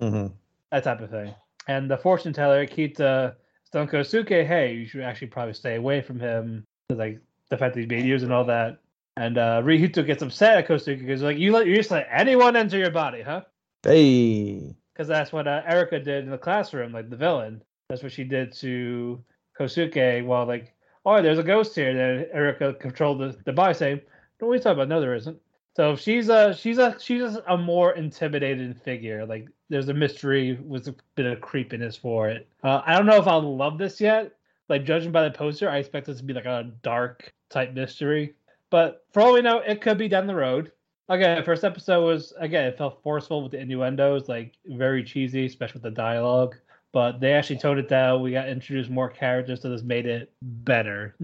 [0.00, 0.32] Mhm.
[0.70, 1.34] that type of thing.
[1.66, 3.34] And the fortune teller Kita
[3.74, 7.20] telling Kosuke, "Hey, you should actually probably stay away from him, like
[7.50, 8.78] the fact that he's being used and all that."
[9.16, 12.56] And uh, Rihito gets upset at Kosuke because like you let you just let anyone
[12.56, 13.42] enter your body, huh?
[13.82, 14.74] Hey.
[14.92, 17.62] because that's what uh, Erica did in the classroom, like the villain.
[17.88, 19.22] That's what she did to
[19.58, 20.24] Kosuke.
[20.24, 20.72] While like,
[21.04, 21.90] oh, there's a ghost here.
[21.90, 24.00] And then Erica controlled the, the body, saying,
[24.40, 24.88] "No, what are you talking about?
[24.88, 25.38] No, there isn't."
[25.76, 29.26] So she's a she's a she's a more intimidating figure.
[29.26, 32.48] Like there's a mystery with a bit of creepiness for it.
[32.62, 34.36] Uh, I don't know if I'll love this yet.
[34.68, 38.34] Like judging by the poster, I expect this to be like a dark type mystery.
[38.70, 40.70] But for all we know, it could be down the road.
[41.08, 45.80] Again, first episode was again it felt forceful with the innuendos, like very cheesy, especially
[45.80, 46.54] with the dialogue.
[46.92, 48.22] But they actually toned it down.
[48.22, 51.16] We got introduced more characters, so this made it better.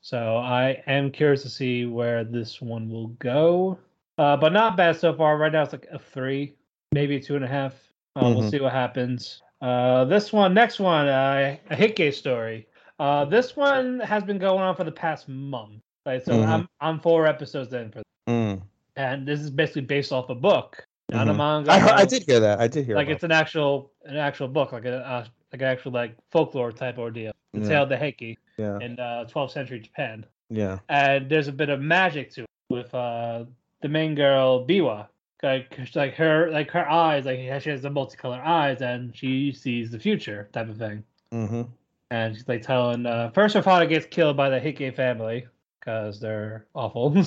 [0.00, 3.76] So I am curious to see where this one will go.
[4.18, 5.36] Uh, but not bad so far.
[5.36, 6.54] Right now it's like a three,
[6.92, 7.74] maybe a two and a half.
[8.16, 8.50] Uh, We'll Mhm.
[8.50, 9.42] see what happens.
[9.60, 12.66] Uh, this one, next one, uh, a Heike story.
[12.98, 15.82] Uh, this one has been going on for the past month.
[16.06, 16.46] Right, so Mhm.
[16.48, 18.62] I'm I'm four episodes in for, Mm.
[18.94, 21.36] and this is basically based off a book, not a Mhm.
[21.36, 21.72] manga.
[21.72, 22.60] I, I did hear that.
[22.60, 22.94] I did hear.
[22.96, 26.70] like it's an actual an actual book, like a uh, like an actual like folklore
[26.72, 27.32] type ordeal.
[27.54, 27.68] The Yeah.
[27.68, 28.78] Tale of the Heike Yeah.
[28.80, 30.78] in uh, 12th century Japan, Yeah.
[30.88, 33.44] and there's a bit of magic to it with uh,
[33.82, 35.08] the main girl Biwa.
[35.42, 39.90] Like, like her like her eyes, like she has the multicolored eyes, and she sees
[39.90, 41.04] the future type of thing.
[41.32, 41.62] Mm-hmm.
[42.10, 45.46] And she's like telling uh, first her father gets killed by the Heike family
[45.78, 47.10] because they're awful,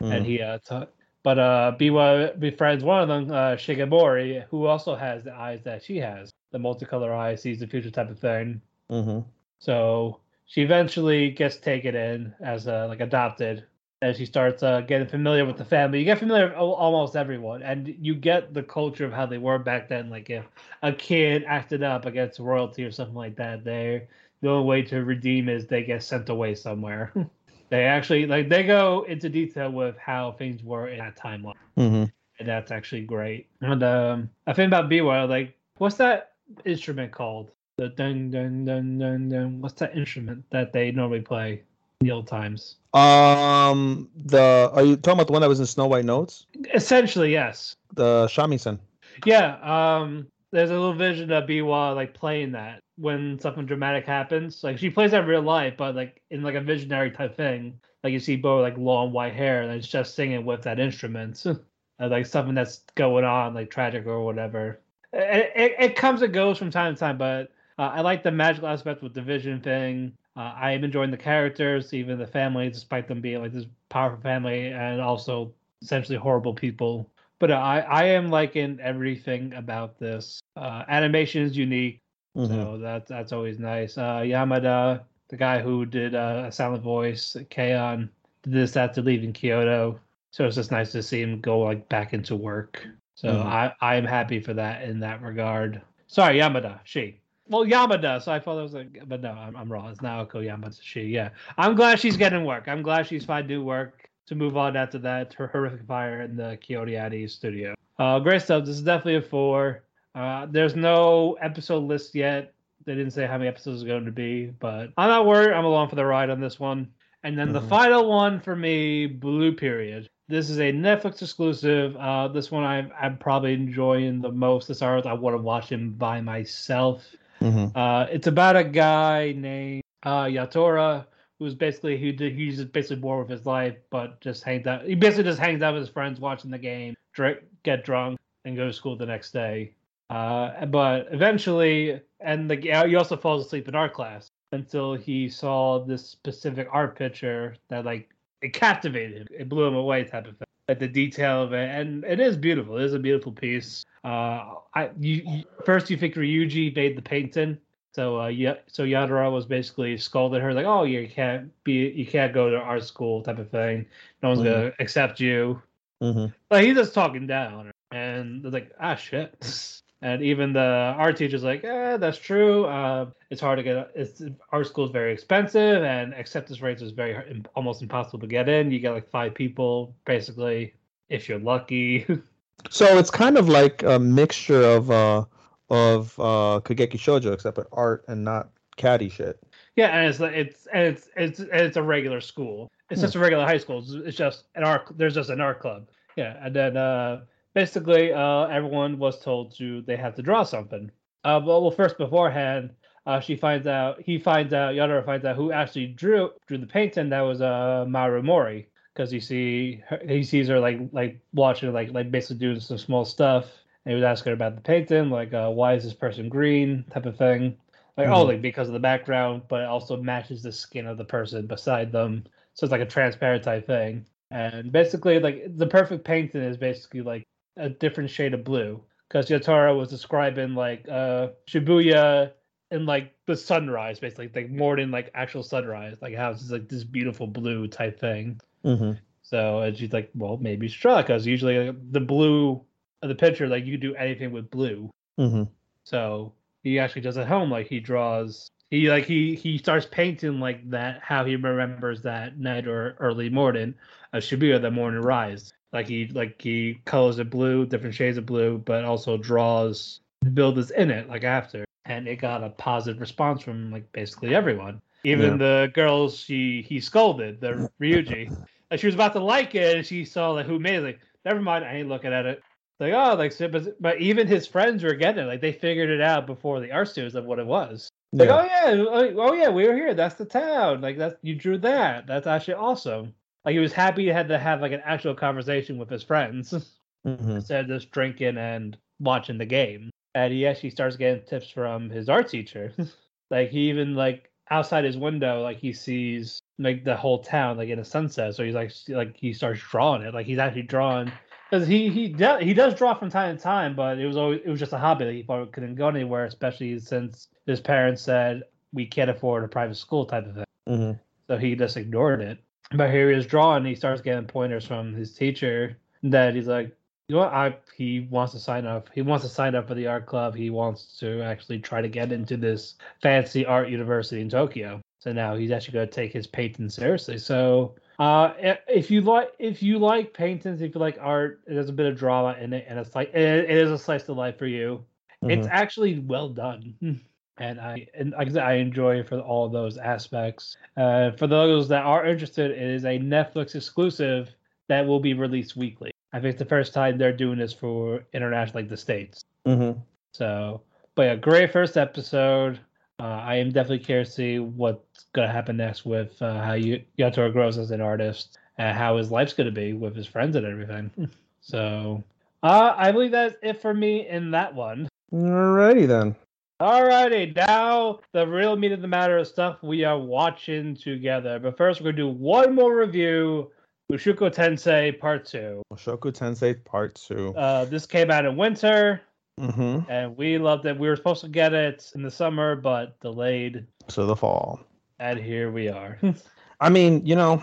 [0.00, 0.12] Mm-hmm.
[0.12, 0.86] and he uh, t-
[1.22, 5.84] but uh, Biwa befriends one of them, uh, Shigemori, who also has the eyes that
[5.84, 8.60] she has, the multicolor eyes, sees the future type of thing.
[8.90, 9.20] Mm-hmm.
[9.60, 13.64] So she eventually gets taken in as uh, like adopted,
[14.02, 16.00] and she starts uh, getting familiar with the family.
[16.00, 19.58] You get familiar with almost everyone, and you get the culture of how they were
[19.58, 20.10] back then.
[20.10, 20.44] Like if
[20.82, 24.08] a kid acted up against royalty or something like that, they
[24.42, 27.12] the only way to redeem is they get sent away somewhere.
[27.70, 32.04] they actually like they go into detail with how things were in that timeline Mm-hmm.
[32.38, 33.48] and that's actually great.
[33.62, 36.32] And um, I think about Biwa, like, what's that
[36.64, 37.52] instrument called?
[37.78, 39.60] The dun dun dun dun dun.
[39.60, 41.62] What's that instrument that they normally play
[42.02, 42.76] the old times?
[42.94, 46.46] Um, the are you talking about the one that was in Snow White Notes?
[46.74, 47.76] Essentially, yes.
[47.94, 48.78] The shamisen.
[49.24, 49.56] Yeah.
[49.62, 54.62] Um, there's a little vision of Biwa like playing that when something dramatic happens.
[54.62, 57.80] Like she plays that in real life, but like in like a visionary type thing.
[58.04, 61.44] Like you see Bo like long white hair and it's just singing with that instrument.
[61.98, 64.80] like something that's going on, like tragic or whatever.
[65.12, 68.30] It, it, it comes and goes from time to time, but uh, I like the
[68.30, 70.12] magical aspect with the vision thing.
[70.36, 74.20] Uh, I am enjoying the characters, even the family, despite them being like this powerful
[74.20, 75.52] family and also
[75.82, 77.10] essentially horrible people.
[77.38, 80.40] But uh, I, I am liking everything about this.
[80.56, 82.00] Uh, animation is unique,
[82.36, 82.54] mm-hmm.
[82.54, 83.98] so that's that's always nice.
[83.98, 88.08] Uh, Yamada, the guy who did uh, a silent voice, K-On,
[88.42, 89.98] did this after leaving Kyoto,
[90.30, 92.86] so it's just nice to see him go like back into work.
[93.16, 93.48] So mm-hmm.
[93.48, 95.82] I I am happy for that in that regard.
[96.06, 97.21] Sorry, Yamada, she.
[97.52, 98.22] Well, Yamada.
[98.22, 99.90] So I thought it was like, but no, I'm, I'm wrong.
[99.90, 100.78] It's Naoko Yamada.
[100.80, 101.28] She, yeah.
[101.58, 102.64] I'm glad she's getting work.
[102.66, 105.34] I'm glad she's finding new work to move on after that.
[105.34, 107.74] Her horrific fire in the Kyoto studio.
[107.98, 108.64] Uh, great stuff.
[108.64, 109.84] This is definitely a four.
[110.14, 112.54] Uh, there's no episode list yet.
[112.86, 115.52] They didn't say how many episodes are going to be, but I'm not worried.
[115.52, 116.88] I'm along for the ride on this one.
[117.22, 117.54] And then mm-hmm.
[117.54, 120.08] the final one for me, Blue Period.
[120.26, 121.94] This is a Netflix exclusive.
[121.96, 124.68] Uh, this one I'm, I'm probably enjoying the most.
[124.68, 127.04] This art I want to watch him by myself.
[127.42, 127.76] Mm-hmm.
[127.76, 131.06] Uh, it's about a guy named uh, Yatora
[131.38, 134.84] who's basically he he's just basically bored with his life, but just hangs out.
[134.84, 138.56] He basically just hangs out with his friends, watching the game, drink, get drunk, and
[138.56, 139.74] go to school the next day.
[140.08, 145.84] Uh, but eventually, and the he also falls asleep in art class until he saw
[145.84, 148.08] this specific art picture that like
[148.42, 149.26] it captivated him.
[149.36, 150.46] It blew him away, type of thing.
[150.68, 152.78] Like the detail of it, and it is beautiful.
[152.78, 153.84] It is a beautiful piece.
[154.04, 157.58] Uh, I you, you first you think Ryuji made the painting,
[157.92, 162.06] so uh, yeah, so Yatora was basically scolded her like, "Oh, you can't be, you
[162.06, 163.86] can't go to art school," type of thing.
[164.22, 164.50] No one's mm-hmm.
[164.50, 165.60] gonna accept you.
[166.00, 166.32] Mm-hmm.
[166.48, 171.44] But he's just talking down, and they're like, "Ah, shit." And even the art teacher's
[171.44, 172.64] like, "Yeah, that's true.
[172.64, 173.92] Uh, it's hard to get.
[173.94, 174.20] It's
[174.50, 178.72] art school is very expensive, and acceptance rates is very almost impossible to get in.
[178.72, 180.74] You get like five people, basically,
[181.08, 182.06] if you're lucky."
[182.70, 185.24] So it's kind of like a mixture of uh
[185.68, 189.42] of uh Kageki Shoujo, except with art and not caddy shit.
[189.74, 192.70] Yeah, and it's it's and it's it's it's a regular school.
[192.90, 193.04] It's hmm.
[193.06, 193.80] just a regular high school.
[193.80, 194.92] It's, it's, just an art.
[194.96, 195.88] There's just an art club.
[196.16, 197.22] Yeah, and then uh
[197.54, 200.90] basically uh everyone was told to they have to draw something.
[201.24, 202.70] Uh, well, well first beforehand,
[203.06, 206.66] uh, she finds out he finds out Yatora finds out who actually drew drew the
[206.66, 207.10] painting.
[207.10, 211.72] That was uh Maru Mori because you see her, he sees her like like watching
[211.72, 213.46] like like basically doing some small stuff.
[213.84, 216.84] And he was asking her about the painting, like uh, why is this person green,
[216.92, 217.56] type of thing.
[217.96, 218.12] Like oh, mm-hmm.
[218.12, 221.46] oh, like because of the background, but it also matches the skin of the person
[221.46, 222.24] beside them,
[222.54, 224.06] so it's like a transparent type thing.
[224.30, 227.26] And basically, like the perfect painting is basically like
[227.56, 228.82] a different shade of blue.
[229.08, 232.32] Because Yatora was describing like uh Shibuya
[232.70, 236.68] and like the sunrise, basically, like more than like actual sunrise, like how it's like
[236.68, 238.40] this beautiful blue type thing.
[238.64, 238.92] Mm-hmm.
[239.22, 242.64] So and she's like, well, maybe try because usually like, the blue
[243.02, 244.90] of the picture, like you do anything with blue.
[245.18, 245.44] Mm-hmm.
[245.84, 248.48] So he actually does at home, like he draws.
[248.70, 253.28] He like he he starts painting like that how he remembers that night or early
[253.28, 253.74] morning
[254.14, 255.52] of Shibuya, the morning rise.
[255.72, 260.30] Like he like he colors it blue, different shades of blue, but also draws the
[260.30, 261.64] builders in it like after.
[261.84, 264.80] And it got a positive response from like basically everyone.
[265.04, 265.36] Even yeah.
[265.36, 268.36] the girls she he scolded, the Ryuji.
[268.70, 270.82] Like she was about to like it, and she saw like who made it.
[270.82, 272.42] Like, never mind, I ain't looking at it.
[272.78, 275.26] Like oh, like but, but even his friends were getting it.
[275.26, 277.88] Like they figured it out before the art students of what it was.
[278.12, 278.40] Like yeah.
[278.40, 279.94] oh yeah, oh, oh yeah, we were here.
[279.94, 280.80] That's the town.
[280.80, 282.06] Like that you drew that.
[282.06, 283.14] That's actually awesome.
[283.44, 286.52] Like he was happy to have to have like an actual conversation with his friends
[287.06, 287.30] mm-hmm.
[287.30, 289.90] instead of just drinking and watching the game.
[290.14, 292.72] And he actually starts getting tips from his art teacher.
[293.30, 297.68] like he even like outside his window, like he sees like the whole town like
[297.68, 298.34] in a sunset.
[298.34, 300.14] So he's like like he starts drawing it.
[300.14, 301.10] Like he's actually drawing
[301.50, 304.40] because he he de- he does draw from time to time, but it was always
[304.44, 308.02] it was just a hobby that he thought couldn't go anywhere, especially since his parents
[308.02, 310.44] said we can't afford a private school type of thing.
[310.68, 310.98] Mm-hmm.
[311.26, 312.38] So he just ignored it.
[312.74, 313.64] But here he is drawing.
[313.64, 316.74] He starts getting pointers from his teacher that he's like,
[317.08, 317.32] you know what?
[317.32, 318.88] I he wants to sign up.
[318.94, 320.34] He wants to sign up for the art club.
[320.34, 324.80] He wants to actually try to get into this fancy art university in Tokyo.
[325.00, 327.18] So now he's actually going to take his painting seriously.
[327.18, 328.32] So uh,
[328.68, 331.98] if you like, if you like paintings, if you like art, there's a bit of
[331.98, 334.84] drama in it, and it's like it, it is a slice of life for you.
[335.22, 335.50] It's Mhm.
[335.50, 336.74] actually well done,
[337.38, 340.56] and I and like I said, I enjoy it for all those aspects.
[340.76, 344.30] Uh, for those that are interested, it is a Netflix exclusive
[344.68, 345.90] that will be released weekly.
[346.12, 349.24] I think it's the first time they're doing this for international, like the states.
[349.46, 349.80] Mhm.
[350.12, 350.60] So,
[350.94, 352.60] but yeah, great first episode.
[353.00, 356.82] Uh, I am definitely curious to see what's gonna happen next with uh, how you
[356.98, 360.46] Yatora grows as an artist and how his life's gonna be with his friends and
[360.46, 360.90] everything.
[361.40, 362.04] so,
[362.42, 364.88] uh, I believe that's it for me in that one.
[365.12, 366.14] Alrighty then.
[366.62, 371.40] Alrighty, now the real meat of the matter is stuff we are watching together.
[371.40, 373.50] But first, we're gonna do one more review.
[373.90, 375.60] Mushoku Tensei Part Two.
[375.74, 377.34] Shoku Tensei Part Two.
[377.34, 379.00] Uh, this came out in winter.
[379.40, 379.90] Mm-hmm.
[379.90, 380.78] and we loved it.
[380.78, 384.60] We were supposed to get it in the summer, but delayed, So the fall.
[385.00, 385.98] and here we are.
[386.60, 387.42] I mean, you know,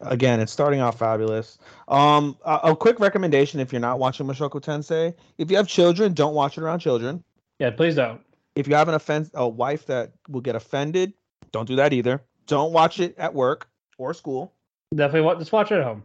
[0.00, 1.58] again, it's starting off fabulous.
[1.86, 6.12] Um, a, a quick recommendation if you're not watching Mushoku Tensei, if you have children,
[6.12, 7.22] don't watch it around children.
[7.60, 8.20] yeah, please don't.
[8.54, 11.14] If you have an offense, a wife that will get offended,
[11.52, 12.22] don't do that either.
[12.46, 13.68] Don't watch it at work
[13.98, 14.52] or school.
[14.94, 16.02] Definitely wa- just watch it at home.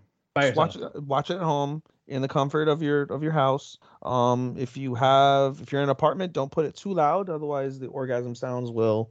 [0.56, 3.80] Watch it, watch it at home in the comfort of your of your house.
[4.04, 7.80] Um, if you have if you're in an apartment, don't put it too loud, otherwise
[7.80, 9.10] the orgasm sounds will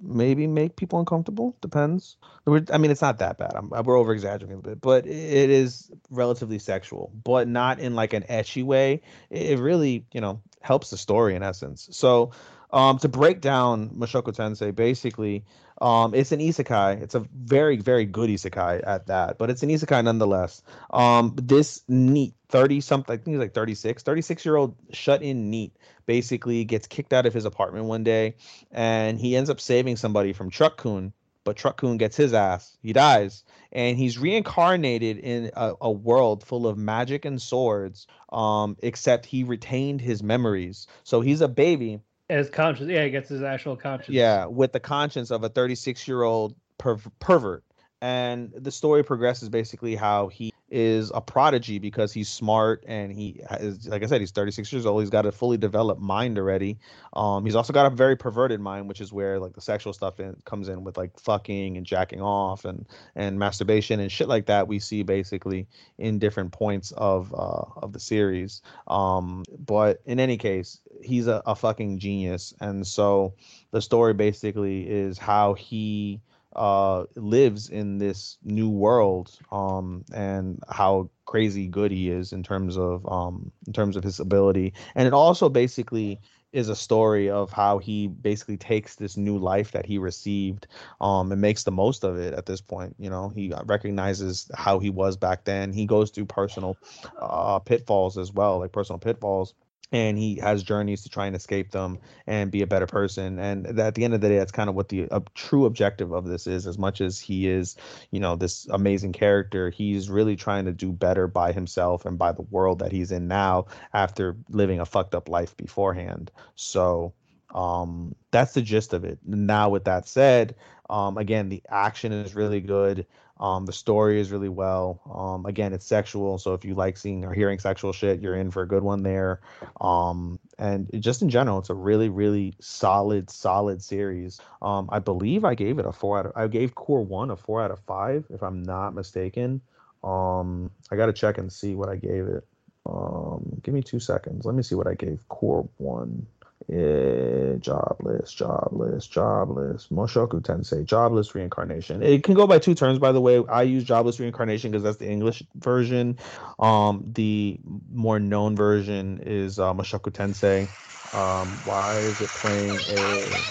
[0.00, 1.56] maybe make people uncomfortable.
[1.60, 2.16] Depends.
[2.46, 3.52] We're- I mean, it's not that bad.
[3.54, 8.12] I'm, we're over exaggerating a bit, but it is relatively sexual, but not in like
[8.12, 9.02] an ecchi way.
[9.30, 11.88] It, it really, you know, helps the story in essence.
[11.90, 12.30] So,
[12.70, 15.44] um, to break down Mushoku Tensei, basically,
[15.80, 17.00] um, it's an isekai.
[17.02, 20.62] It's a very, very good isekai at that, but it's an isekai nonetheless.
[20.90, 25.50] Um, this NEET 30 something, I think he's like 36, 36 year old shut in
[25.50, 25.76] NEET
[26.06, 28.34] basically gets kicked out of his apartment one day
[28.72, 31.12] and he ends up saving somebody from Truck Kun,
[31.44, 32.76] but Truck Kun gets his ass.
[32.82, 38.06] He dies and he's reincarnated in a, a world full of magic and swords.
[38.30, 40.86] Um, except he retained his memories.
[41.02, 44.10] So he's a baby His conscious, yeah, he gets his actual conscious.
[44.10, 47.64] yeah, with the conscience of a 36 year old perv- pervert.
[48.00, 53.40] And the story progresses basically how he is a prodigy because he's smart and he
[53.58, 55.00] is, like I said, he's 36 years old.
[55.00, 56.78] He's got a fully developed mind already.
[57.14, 60.20] Um, he's also got a very perverted mind, which is where like the sexual stuff
[60.20, 64.46] in, comes in with like fucking and jacking off and and masturbation and shit like
[64.46, 64.68] that.
[64.68, 65.66] We see basically
[65.96, 68.60] in different points of uh, of the series.
[68.88, 73.34] Um, but in any case, he's a, a fucking genius, and so
[73.70, 76.20] the story basically is how he
[76.58, 82.76] uh lives in this new world um and how crazy good he is in terms
[82.76, 84.72] of um in terms of his ability.
[84.96, 86.20] And it also basically
[86.52, 90.66] is a story of how he basically takes this new life that he received
[91.00, 93.28] um and makes the most of it at this point you know?
[93.28, 95.72] He recognizes how he was back then.
[95.72, 96.76] He goes through personal
[97.20, 99.54] uh pitfalls as well like personal pitfalls
[99.92, 103.66] and he has journeys to try and escape them and be a better person and
[103.78, 106.26] at the end of the day that's kind of what the uh, true objective of
[106.26, 107.76] this is as much as he is
[108.10, 112.32] you know this amazing character he's really trying to do better by himself and by
[112.32, 116.30] the world that he's in now after living a fucked up life beforehand.
[116.54, 117.12] So
[117.54, 119.18] um that's the gist of it.
[119.24, 120.54] Now with that said
[120.90, 123.06] um again the action is really good
[123.40, 125.00] um, the story is really well.
[125.14, 128.50] Um, again, it's sexual, so if you like seeing or hearing sexual shit, you're in
[128.50, 129.40] for a good one there.
[129.80, 134.40] Um, and just in general, it's a really, really solid, solid series.
[134.60, 136.32] Um, I believe I gave it a four out of.
[136.34, 139.60] I gave Cour One a four out of five, if I'm not mistaken.
[140.02, 142.44] Um, I got to check and see what I gave it.
[142.86, 144.44] Um, give me two seconds.
[144.46, 146.26] Let me see what I gave Cour One.
[146.70, 149.86] Eh, jobless, jobless, jobless.
[149.86, 152.02] Mushoku Tensei, jobless reincarnation.
[152.02, 153.42] It can go by two terms, by the way.
[153.48, 156.18] I use jobless reincarnation because that's the English version.
[156.58, 157.58] Um, the
[157.90, 160.68] more known version is uh, Mushoku Tensei.
[161.14, 163.42] Um, why is it playing a?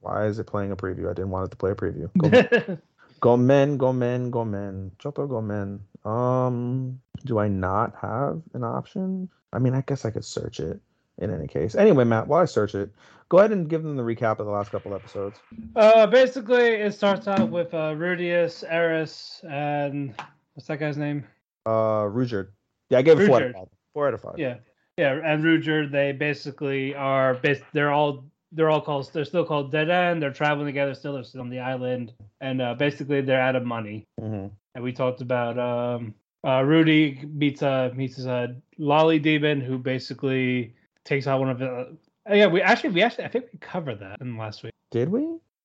[0.00, 1.08] Why is it playing a preview?
[1.08, 2.10] I didn't want it to play a preview.
[2.18, 2.78] Go,
[3.20, 5.84] Gomen, Gomen, Gomen, Choto Gomen.
[6.04, 9.28] Um, do I not have an option?
[9.52, 10.80] I mean, I guess I could search it
[11.18, 11.74] in any case.
[11.74, 12.90] Anyway, Matt, while I search it,
[13.28, 15.38] go ahead and give them the recap of the last couple episodes.
[15.76, 20.14] uh, basically, it starts out with uh, Rudeus, Eris, and
[20.54, 21.24] what's that guy's name?
[21.66, 22.48] Uh, Ruijerd.
[22.90, 23.68] Yeah, I gave it four out of five.
[23.94, 24.38] Four out of five.
[24.38, 24.56] Yeah,
[24.98, 25.90] yeah, and Ruijerd.
[25.90, 27.34] They basically are.
[27.34, 28.24] Bas- they're all.
[28.52, 29.10] They're all called.
[29.12, 30.22] They're still called Dead End.
[30.22, 30.94] They're traveling together.
[30.94, 34.06] Still, they're still on the island, and uh, basically they're out of money.
[34.20, 36.14] hmm And we talked about um,
[36.46, 40.74] uh, Rudy meets uh meets a loli demon who basically
[41.04, 41.96] takes out one of the.
[42.28, 44.72] Uh, yeah, we actually we actually I think we covered that in last week.
[44.90, 45.22] Did we?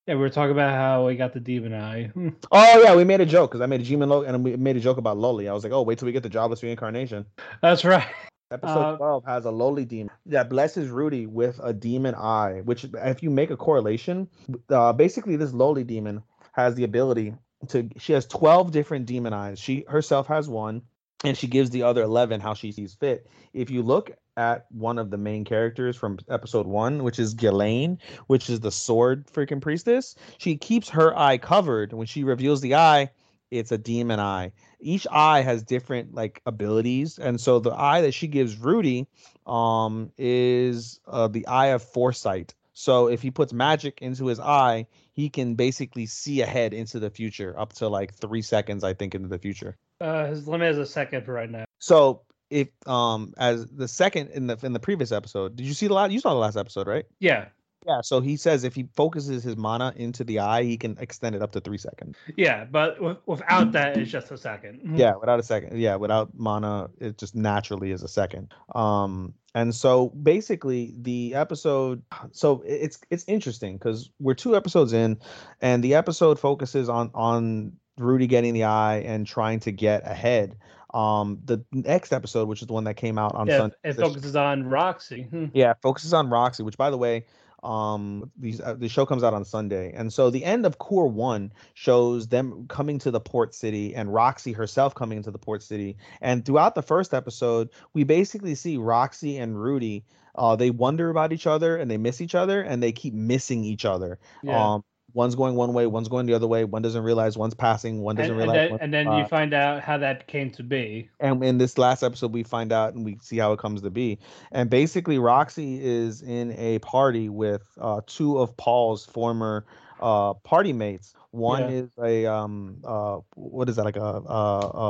[0.08, 2.06] Yeah, we were talking about how we got the demon eye.
[2.08, 2.30] Hmm.
[2.52, 4.76] Oh yeah, we made a joke because I made a G-Man lo- and we made
[4.76, 5.48] a joke about Loli.
[5.48, 7.26] I was like, oh, wait till we get the jobless reincarnation.
[7.62, 8.08] That's right.
[8.52, 12.88] Episode Uh, 12 has a loli demon that blesses Rudy with a demon eye, which,
[12.96, 14.28] if you make a correlation,
[14.70, 17.36] uh, basically, this loli demon has the ability
[17.68, 19.60] to, she has 12 different demon eyes.
[19.60, 20.82] She herself has one,
[21.24, 23.28] and she gives the other 11 how she sees fit.
[23.54, 28.00] If you look at one of the main characters from episode one, which is Ghislaine,
[28.28, 31.94] which is the sword freaking priestess, she keeps her eye covered.
[31.94, 33.10] When she reveals the eye,
[33.52, 38.14] it's a demon eye each eye has different like abilities and so the eye that
[38.14, 39.08] she gives rudy
[39.46, 44.88] um is uh, the eye of foresight so if he puts magic into his eye
[45.14, 49.14] he can basically see ahead into the future up to like three seconds i think
[49.14, 49.76] into the future.
[50.00, 51.66] Uh, his limit is a second for right now.
[51.80, 55.88] so if um as the second in the in the previous episode did you see
[55.88, 57.06] the last you saw the last episode right?
[57.20, 57.50] Yeah,
[57.88, 61.36] yeah so he says if he focuses his mana into the eye he can extend
[61.36, 64.98] it up to three seconds yeah, but w- without that, it's just a second.
[64.98, 69.74] yeah without a second yeah without mana it just naturally is a second um and
[69.74, 72.02] so basically the episode
[72.32, 75.18] so it's it's interesting because we're two episodes in
[75.62, 80.58] and the episode focuses on on rudy getting the eye and trying to get ahead
[80.94, 83.94] um the next episode which is the one that came out on Yeah, sunday it
[83.94, 85.24] focuses on Roxy.
[85.24, 85.46] Hmm.
[85.54, 87.26] yeah, focuses on Roxy, which by the way,
[87.64, 89.92] um these uh, the show comes out on Sunday.
[89.94, 94.14] And so the end of Cour 1 shows them coming to the port city and
[94.14, 95.98] Roxy herself coming into the port city.
[96.22, 100.06] And throughout the first episode, we basically see Roxy and Rudy
[100.36, 103.64] uh they wonder about each other and they miss each other and they keep missing
[103.64, 104.20] each other.
[104.44, 104.74] Yeah.
[104.74, 104.84] Um
[105.14, 108.16] one's going one way, one's going the other way, one doesn't realize one's passing, one
[108.16, 110.50] doesn't and, and realize then, one's- and then uh, you find out how that came
[110.52, 111.10] to be.
[111.20, 113.90] and in this last episode we find out and we see how it comes to
[113.90, 114.18] be
[114.52, 119.66] and basically roxy is in a party with uh, two of paul's former
[120.00, 121.70] uh, party mates one Yeah.
[121.70, 124.12] is a um uh what is that like a a,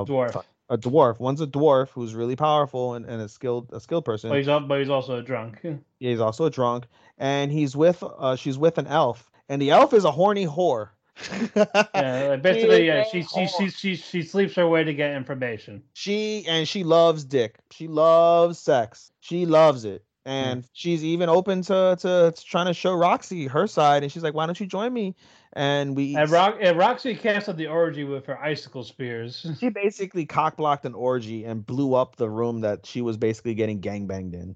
[0.01, 0.43] a Dwarf.
[0.69, 4.29] a dwarf one's a dwarf who's really powerful and, and a skilled a skilled person
[4.29, 5.59] But he's, but he's also a drunk.
[5.63, 6.85] yeah, he's also a drunk
[7.17, 10.89] and he's with uh she's with an elf and the elf is a horny whore.
[11.55, 15.83] Yeah, basically, yeah, She she she she she she sleeps her way to get information.
[15.93, 17.57] she and she loves dick.
[17.71, 19.11] She loves sex.
[19.19, 20.05] She loves it.
[20.25, 24.03] And she's even open to, to to trying to show roxy her side.
[24.03, 25.15] And she's like why don't you join me?
[25.53, 29.45] And we And, Rock, and Roxy canceled the orgy with her icicle spears.
[29.59, 33.55] she basically cock blocked an orgy and blew up the room that she was basically
[33.55, 34.55] getting gangbanged in.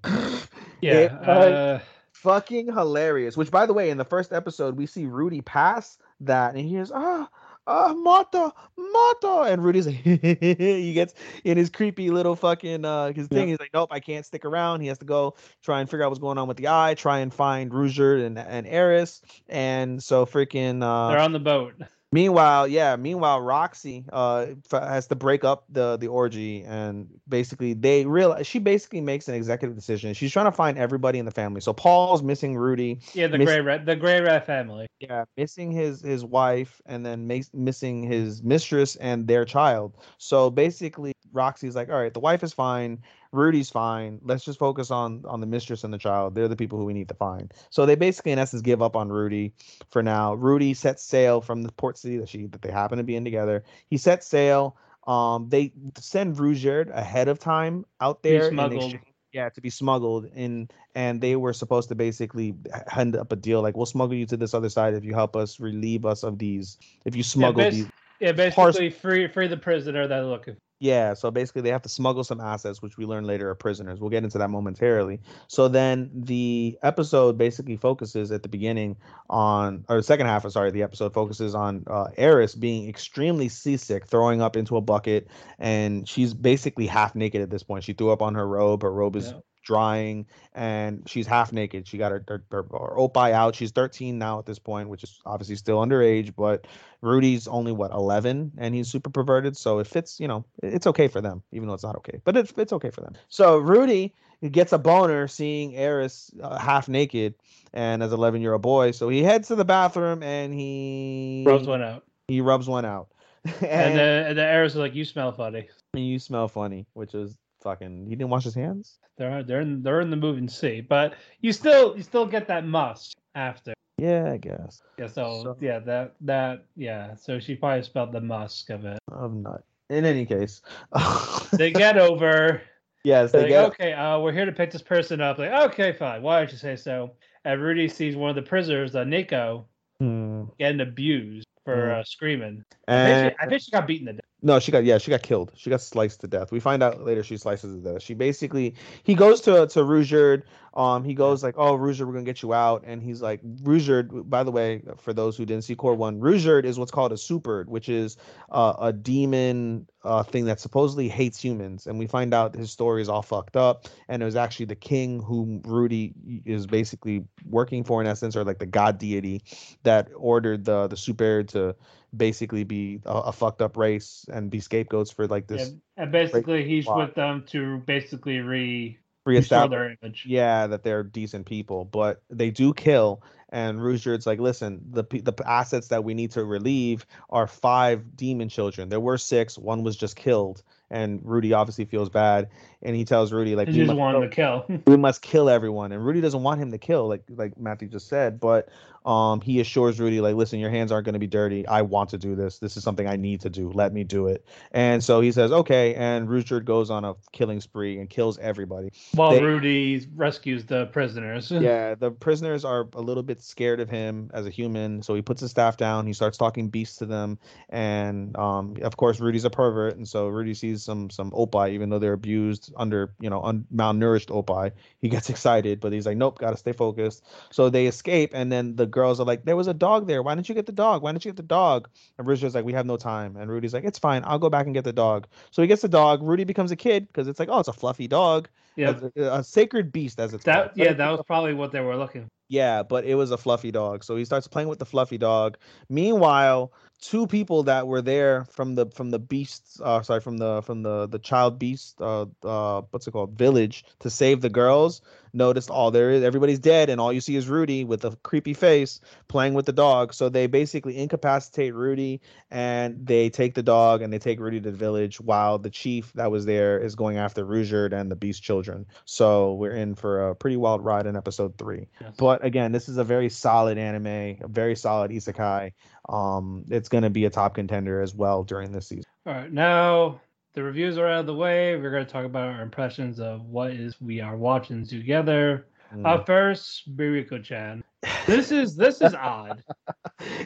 [0.82, 1.80] Yeah, It uh,
[2.24, 3.38] fucking hilarious.
[3.38, 6.70] Which, by the way, in the first episode, we see Rudy pass that, and he
[6.70, 7.30] hears ah
[7.68, 9.52] ah Mata, Mata.
[9.52, 11.14] and Rudy's like he gets
[11.44, 13.50] in his creepy little fucking uh his thing.
[13.50, 13.54] Yeah.
[13.54, 14.82] He's like, nope, I can't stick around.
[14.82, 17.20] He has to go try and figure out what's going on with the eye, try
[17.20, 21.76] and find Ruijerd and and Eris, and so freaking uh they're on the boat.
[22.14, 22.96] Meanwhile, yeah.
[22.96, 28.46] Meanwhile, Roxy uh f- has to break up the the orgy, and basically they realize
[28.46, 30.14] she basically makes an executive decision.
[30.14, 31.60] She's trying to find everybody in the family.
[31.62, 34.86] So Paul's missing Rudy, Yeah, the Miss- Greyrat, the Greyrat family.
[35.00, 39.96] yeah, missing his his wife, and then makes missing his mistress and their child.
[40.20, 43.02] So basically, Roxy's like, all right, the wife is fine,
[43.32, 44.20] Rudy's fine.
[44.24, 46.36] Let's just focus on on the mistress and the child.
[46.36, 47.54] They're the people who we need to find.
[47.72, 49.54] So they basically, in essence, give up on Rudy
[49.90, 50.36] for now.
[50.36, 53.24] Rudy sets sail from the port city that she that they happen to be in
[53.24, 53.64] together.
[53.88, 54.78] He sets sail.
[55.08, 58.46] Um, they send Ruijerd ahead of time out there.
[58.48, 59.00] exchange-
[59.34, 62.54] yeah, to be smuggled in, and they were supposed to basically
[62.88, 65.36] hand up a deal like, we'll smuggle you to this other side if you help
[65.36, 66.78] us relieve us of these.
[67.04, 67.88] If you smuggle bas- these,
[68.20, 70.56] Yeah, Pars- basically free free the prisoner that they're looking.
[70.84, 74.02] Yeah, so basically they have to smuggle some assets, which we learn later are prisoners.
[74.02, 75.22] We'll get into that momentarily.
[75.48, 78.98] So then the episode basically focuses at the beginning
[79.30, 84.08] on, or the second half, sorry, the episode focuses on uh, Eris being extremely seasick,
[84.08, 87.86] throwing up into a bucket, and she's basically half naked at this point.
[87.86, 88.82] She threw up on her robe.
[88.82, 89.40] Her robe is Yeah.
[89.64, 91.88] Drying, and she's half naked.
[91.88, 93.56] She got her, her, her, her opie out.
[93.56, 96.68] She's 13 now at this point, which is obviously still underage, but
[97.04, 101.10] Rudy's only what 11 and he's super perverted so it fits you know it's okay
[101.10, 104.14] for them even though it's not okay but it's, it's okay for them so Rudy
[104.52, 107.36] gets a boner seeing Eris uh, half naked
[107.74, 111.68] and as 11 year old boy so he heads to the bathroom and he Rubs
[111.68, 113.10] one out, he rubs one out
[113.60, 117.14] and, and the the heirs are like, "You smell funny." And you smell funny which
[117.14, 120.82] is fucking he didn't wash his hands They're they're in they're in the moving sea,
[120.82, 123.74] but you still you still get that must after.
[123.98, 127.16] yeah I guess Yeah, so, So- yeah, that that yeah.
[127.16, 129.00] So she probably spelled the musk of it.
[129.12, 129.64] I'm not.
[129.90, 130.62] in any case
[131.54, 132.62] They get over.
[133.04, 135.38] yes They're they like, get okay, uh, we're here to pick this person up.
[135.38, 136.22] Like, okay, fine.
[136.22, 137.12] Why don't you say so?
[137.46, 139.66] And Rudy sees one of the prisoners, uh, Nico,
[140.00, 140.46] Hmm.
[140.60, 142.00] getting abused for Mm.
[142.00, 142.64] uh, screaming.
[142.88, 144.22] I and think, she, I think she got beaten to death.
[144.46, 145.54] No, she got yeah, she got killed.
[145.56, 146.52] She got sliced to death.
[146.52, 148.02] We find out later she slices to death.
[148.02, 150.44] She basically he goes to to Ruijerd.
[150.74, 154.30] Um, he goes like, "Oh, Ruijerd, we're gonna get you out," and he's like, "Ruijerd."
[154.30, 157.16] By the way, for those who didn't see Cour One, Ruijerd is what's called a
[157.16, 158.18] Superd, which is
[158.52, 161.88] uh, a demon uh, thing that supposedly hates humans.
[161.88, 164.76] And we find out his story is all fucked up, and it was actually the
[164.76, 166.14] king whom Rudy
[166.44, 169.42] is basically working for in essence, or like the god deity
[169.84, 171.76] that ordered the the Superd to
[172.16, 175.70] basically be a, a, fucked up race and be scapegoats for like this.
[175.70, 180.26] Yeah, and basically, he's with them to basically re reestablish their image.
[180.28, 183.24] Yeah, that they're decent people, but they do kill.
[183.50, 188.50] And Ruijerd's like, listen, the the assets that we need to relieve are five demon
[188.50, 188.90] children.
[188.90, 189.60] There were six.
[189.60, 192.50] One was just killed, and Rudy obviously feels bad,
[192.82, 194.66] and he tells Rudy like, "We just want to kill.
[194.88, 198.08] we must kill everyone." And Rudy doesn't want him to kill, like like Matthew just
[198.08, 198.70] said, but
[199.06, 201.68] um, he assures Rudy like, "Listen, your hands aren't going to be dirty.
[201.68, 202.60] I want to do this.
[202.60, 203.72] This is something I need to do.
[203.72, 207.60] Let me do it." And so he says, "Okay." And Ruijerd goes on a killing
[207.62, 208.92] spree and kills everybody.
[209.14, 211.52] While they, Rudy rescues the prisoners.
[211.52, 215.22] yeah, the prisoners are a little bit scared of him as a human, so he
[215.22, 216.08] puts his staff down.
[216.08, 217.40] He starts talking beasts to them,
[217.70, 221.90] and um, of course, Rudy's a pervert, and so Rudy sees some some oppai, even
[221.90, 224.72] though they're abused under you know un- malnourished oppai.
[225.00, 228.52] He gets excited, but he's like, "Nope, got to stay focused." So they escape, and
[228.52, 230.24] then the girls are like, there was a dog there.
[230.24, 231.04] Why didn't you get the dog?
[231.04, 231.90] Why didn't you get the dog?
[232.18, 233.36] And Rudy's like, we have no time.
[233.36, 234.24] And Rudy's like, it's fine.
[234.26, 235.28] I'll go back and get the dog.
[235.52, 236.24] So he gets the dog.
[236.24, 238.48] Rudy becomes a kid because it's like, oh, it's a fluffy dog.
[238.76, 239.00] Yeah.
[239.18, 240.74] A, a, sacred beast, as it's that.
[240.76, 240.78] Called.
[240.78, 242.30] Yeah, that was probably what they were looking.
[242.48, 244.04] Yeah, but it was a fluffy dog.
[244.04, 245.58] So he starts playing with the fluffy dog.
[245.90, 246.72] Meanwhile,
[247.04, 250.84] two people that were there from the from the beasts uh sorry from the from
[250.84, 255.02] the the child beast uh uh what's it called village to save the girls
[255.34, 258.54] noticed all there is everybody's dead and all you see is Rudy with a creepy
[258.54, 264.02] face playing with the dog so they basically incapacitate Rudy and they take the dog
[264.02, 267.18] and they take Rudy to the village while the chief that was there is going
[267.18, 271.16] after Ruijerd and the beast children so we're in for a pretty wild ride in
[271.16, 272.14] episode 3 yes.
[272.18, 275.72] but again this is a very solid anime a very solid isekai
[276.10, 279.06] um, it's going to be a top contender as well during this season.
[279.26, 280.20] All right, now
[280.54, 281.76] the reviews are out of the way.
[281.76, 285.68] We're going to talk about our impressions of what is we are watching together.
[285.94, 286.06] Mm.
[286.06, 287.84] Uh, first, Mieruko Chan.
[288.26, 289.64] This is this is odd.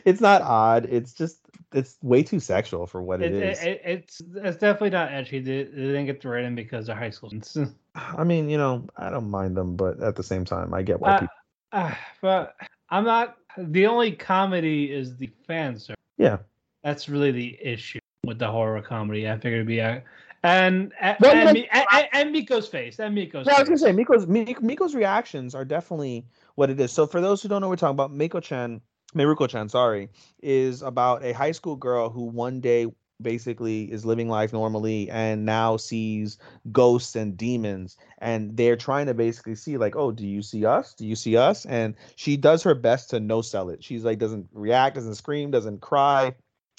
[0.06, 0.86] It's not odd.
[0.86, 1.40] It's just
[1.72, 3.64] it's way too sexual for what it, it is.
[3.64, 5.40] It, it's it's definitely not edgy.
[5.40, 7.76] They, they didn't get the rating because they're high school students.
[7.96, 11.00] I mean, you know, I don't mind them, but at the same time, I get
[11.00, 11.36] why uh, people.
[11.74, 12.56] Uh, but
[12.90, 16.02] I'm not the only comedy is the fan service.
[16.18, 16.38] Yeah,
[16.84, 19.28] that's really the issue with the horror comedy.
[19.28, 20.04] I figured it'd be a,
[20.44, 23.48] and and, well, and, and, and, Miko's face and Miko's.
[23.48, 26.26] Yeah, I was gonna say Miko's Miko's reactions are definitely
[26.56, 26.92] what it is.
[26.92, 28.82] So for those who don't know, we're talking about Miko Chan.
[29.16, 30.10] Mieruko Chan, sorry,
[30.44, 32.88] is about a high school girl who one day
[33.22, 36.38] basically is living life normally and now sees
[36.72, 40.94] ghosts and demons and they're trying to basically see like oh do you see us
[40.94, 44.20] do you see us and she does her best to no sell it she's like
[44.20, 46.32] doesn't react doesn't scream doesn't cry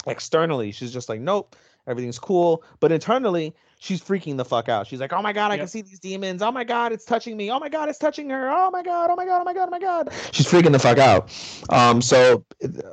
[0.08, 1.56] externally she's just like nope
[1.88, 2.62] everything's cool.
[2.80, 4.86] But internally she's freaking the fuck out.
[4.86, 5.62] She's like oh my god i yep.
[5.62, 6.42] can see these demons.
[6.42, 7.50] Oh my god it's touching me.
[7.50, 8.48] Oh my god it's touching her.
[8.48, 10.12] Oh my god oh my god oh my god oh my god.
[10.30, 11.32] She's freaking the fuck out.
[11.70, 12.44] Um so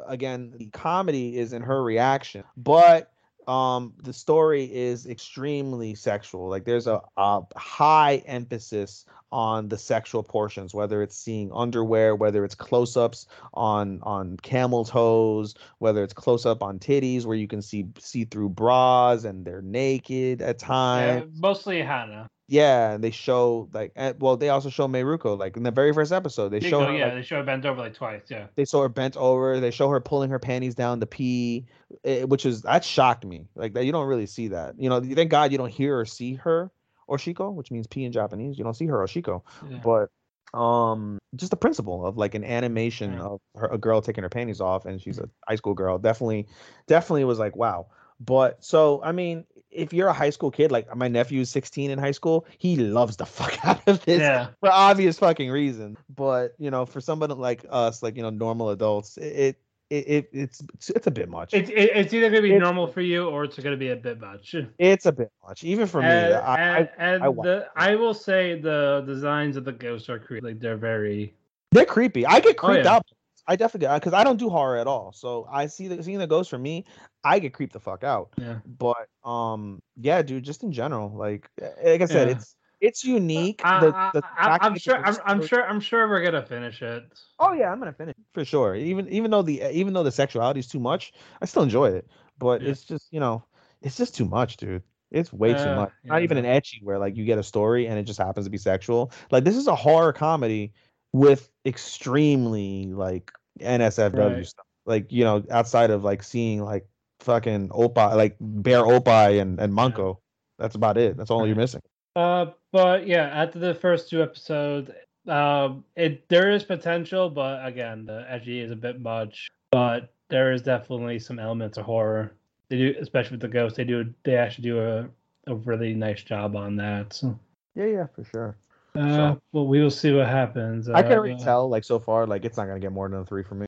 [0.08, 2.44] again the comedy is in her reaction.
[2.58, 3.12] But
[3.48, 10.24] um the story is extremely sexual like there's a, a high emphasis on the sexual
[10.24, 16.64] portions whether it's seeing underwear whether it's close-ups on on camel toes whether it's close-up
[16.64, 21.32] on titties where you can see see through bras and they're naked at times.
[21.34, 25.58] yeah, mostly hana yeah, and they show like eh, well, they also show Miruko like
[25.58, 26.50] in the very first episode.
[26.50, 28.22] They show her, yeah, like, they show her bent over like twice.
[28.30, 29.60] Yeah, they saw her bent over.
[29.60, 31.66] They show her pulling her panties down to pee,
[32.04, 33.48] eh, which is that shocked me.
[33.56, 34.76] Like that, you don't really see that.
[34.78, 36.72] You know, thank God you don't hear or see her
[37.10, 38.58] Oshiko, which means pee in Japanese.
[38.60, 39.80] You don't see her Oshiko, yeah.
[39.84, 40.10] but
[40.54, 43.22] um just the principle of like an animation yeah.
[43.22, 46.48] of her, a girl taking her panties off and she's a high school girl definitely
[46.88, 47.88] definitely was like wow
[48.20, 49.46] but so I mean,
[49.76, 52.76] if you're a high school kid, like my nephew is 16 in high school, he
[52.76, 54.48] loves the fuck out of this yeah.
[54.60, 55.98] for obvious fucking reasons.
[56.16, 59.58] But you know, for somebody like us, like you know, normal adults, it
[59.90, 61.54] it, it it's it's a bit much.
[61.54, 64.20] It's it's either gonna be it's, normal for you or it's gonna be a bit
[64.20, 64.56] much.
[64.80, 66.36] It's a bit much, even for and, me.
[66.36, 70.20] I, and, I, and I, the, I will say the designs of the ghosts are
[70.20, 70.48] creepy.
[70.48, 71.34] Like they're very.
[71.72, 72.26] They're creepy.
[72.26, 72.96] I get creeped oh, yeah.
[72.96, 73.06] out
[73.48, 75.12] I definitely because I don't do horror at all.
[75.14, 76.86] So I see the seeing the ghost for me,
[77.24, 78.34] I get creeped the fuck out.
[78.38, 78.60] Yeah.
[78.66, 81.50] But um, yeah, dude, just in general, like
[81.84, 82.36] like I said, yeah.
[82.36, 83.62] it's it's unique.
[83.64, 84.98] The, the I, am sure.
[85.04, 85.66] I'm, I'm, sure.
[85.68, 87.04] I'm sure we're gonna finish it.
[87.40, 88.76] Oh yeah, I'm gonna finish for sure.
[88.76, 92.08] Even even though the even though the sexuality is too much, I still enjoy it.
[92.38, 92.70] But yeah.
[92.70, 93.44] it's just you know
[93.82, 94.84] it's just too much, dude.
[95.12, 95.92] It's way too Uh, much.
[96.04, 98.46] yeah, Not even an ecchi where like you get a story and it just happens
[98.48, 99.12] to be sexual.
[99.32, 100.74] Like this is a horror comedy
[101.16, 103.32] with extremely like
[103.62, 104.46] NSFW Right.
[104.46, 104.66] stuff.
[104.86, 106.86] Like you know, outside of like seeing like
[107.22, 110.18] fucking Opa, like bare oppai and and Manko.
[110.60, 111.18] That's about it.
[111.18, 111.82] That's all you're missing.
[112.16, 114.92] Uh, but yeah, after the first two episodes,
[115.28, 119.48] um, it there is potential, but again, the edgy is a bit much.
[119.72, 122.34] But there is definitely some elements of horror.
[122.70, 123.76] They do, especially with the ghost.
[123.78, 124.14] They do.
[124.24, 125.08] They actually do a,
[125.48, 127.14] a really nice job on that.
[127.14, 127.40] So,
[127.76, 128.58] Yeah, yeah, for sure.
[128.98, 130.90] Uh, well, we will see what happens.
[130.90, 133.20] I can Uh, already tell, like so far, like it's not gonna get more than
[133.20, 133.66] a three for me.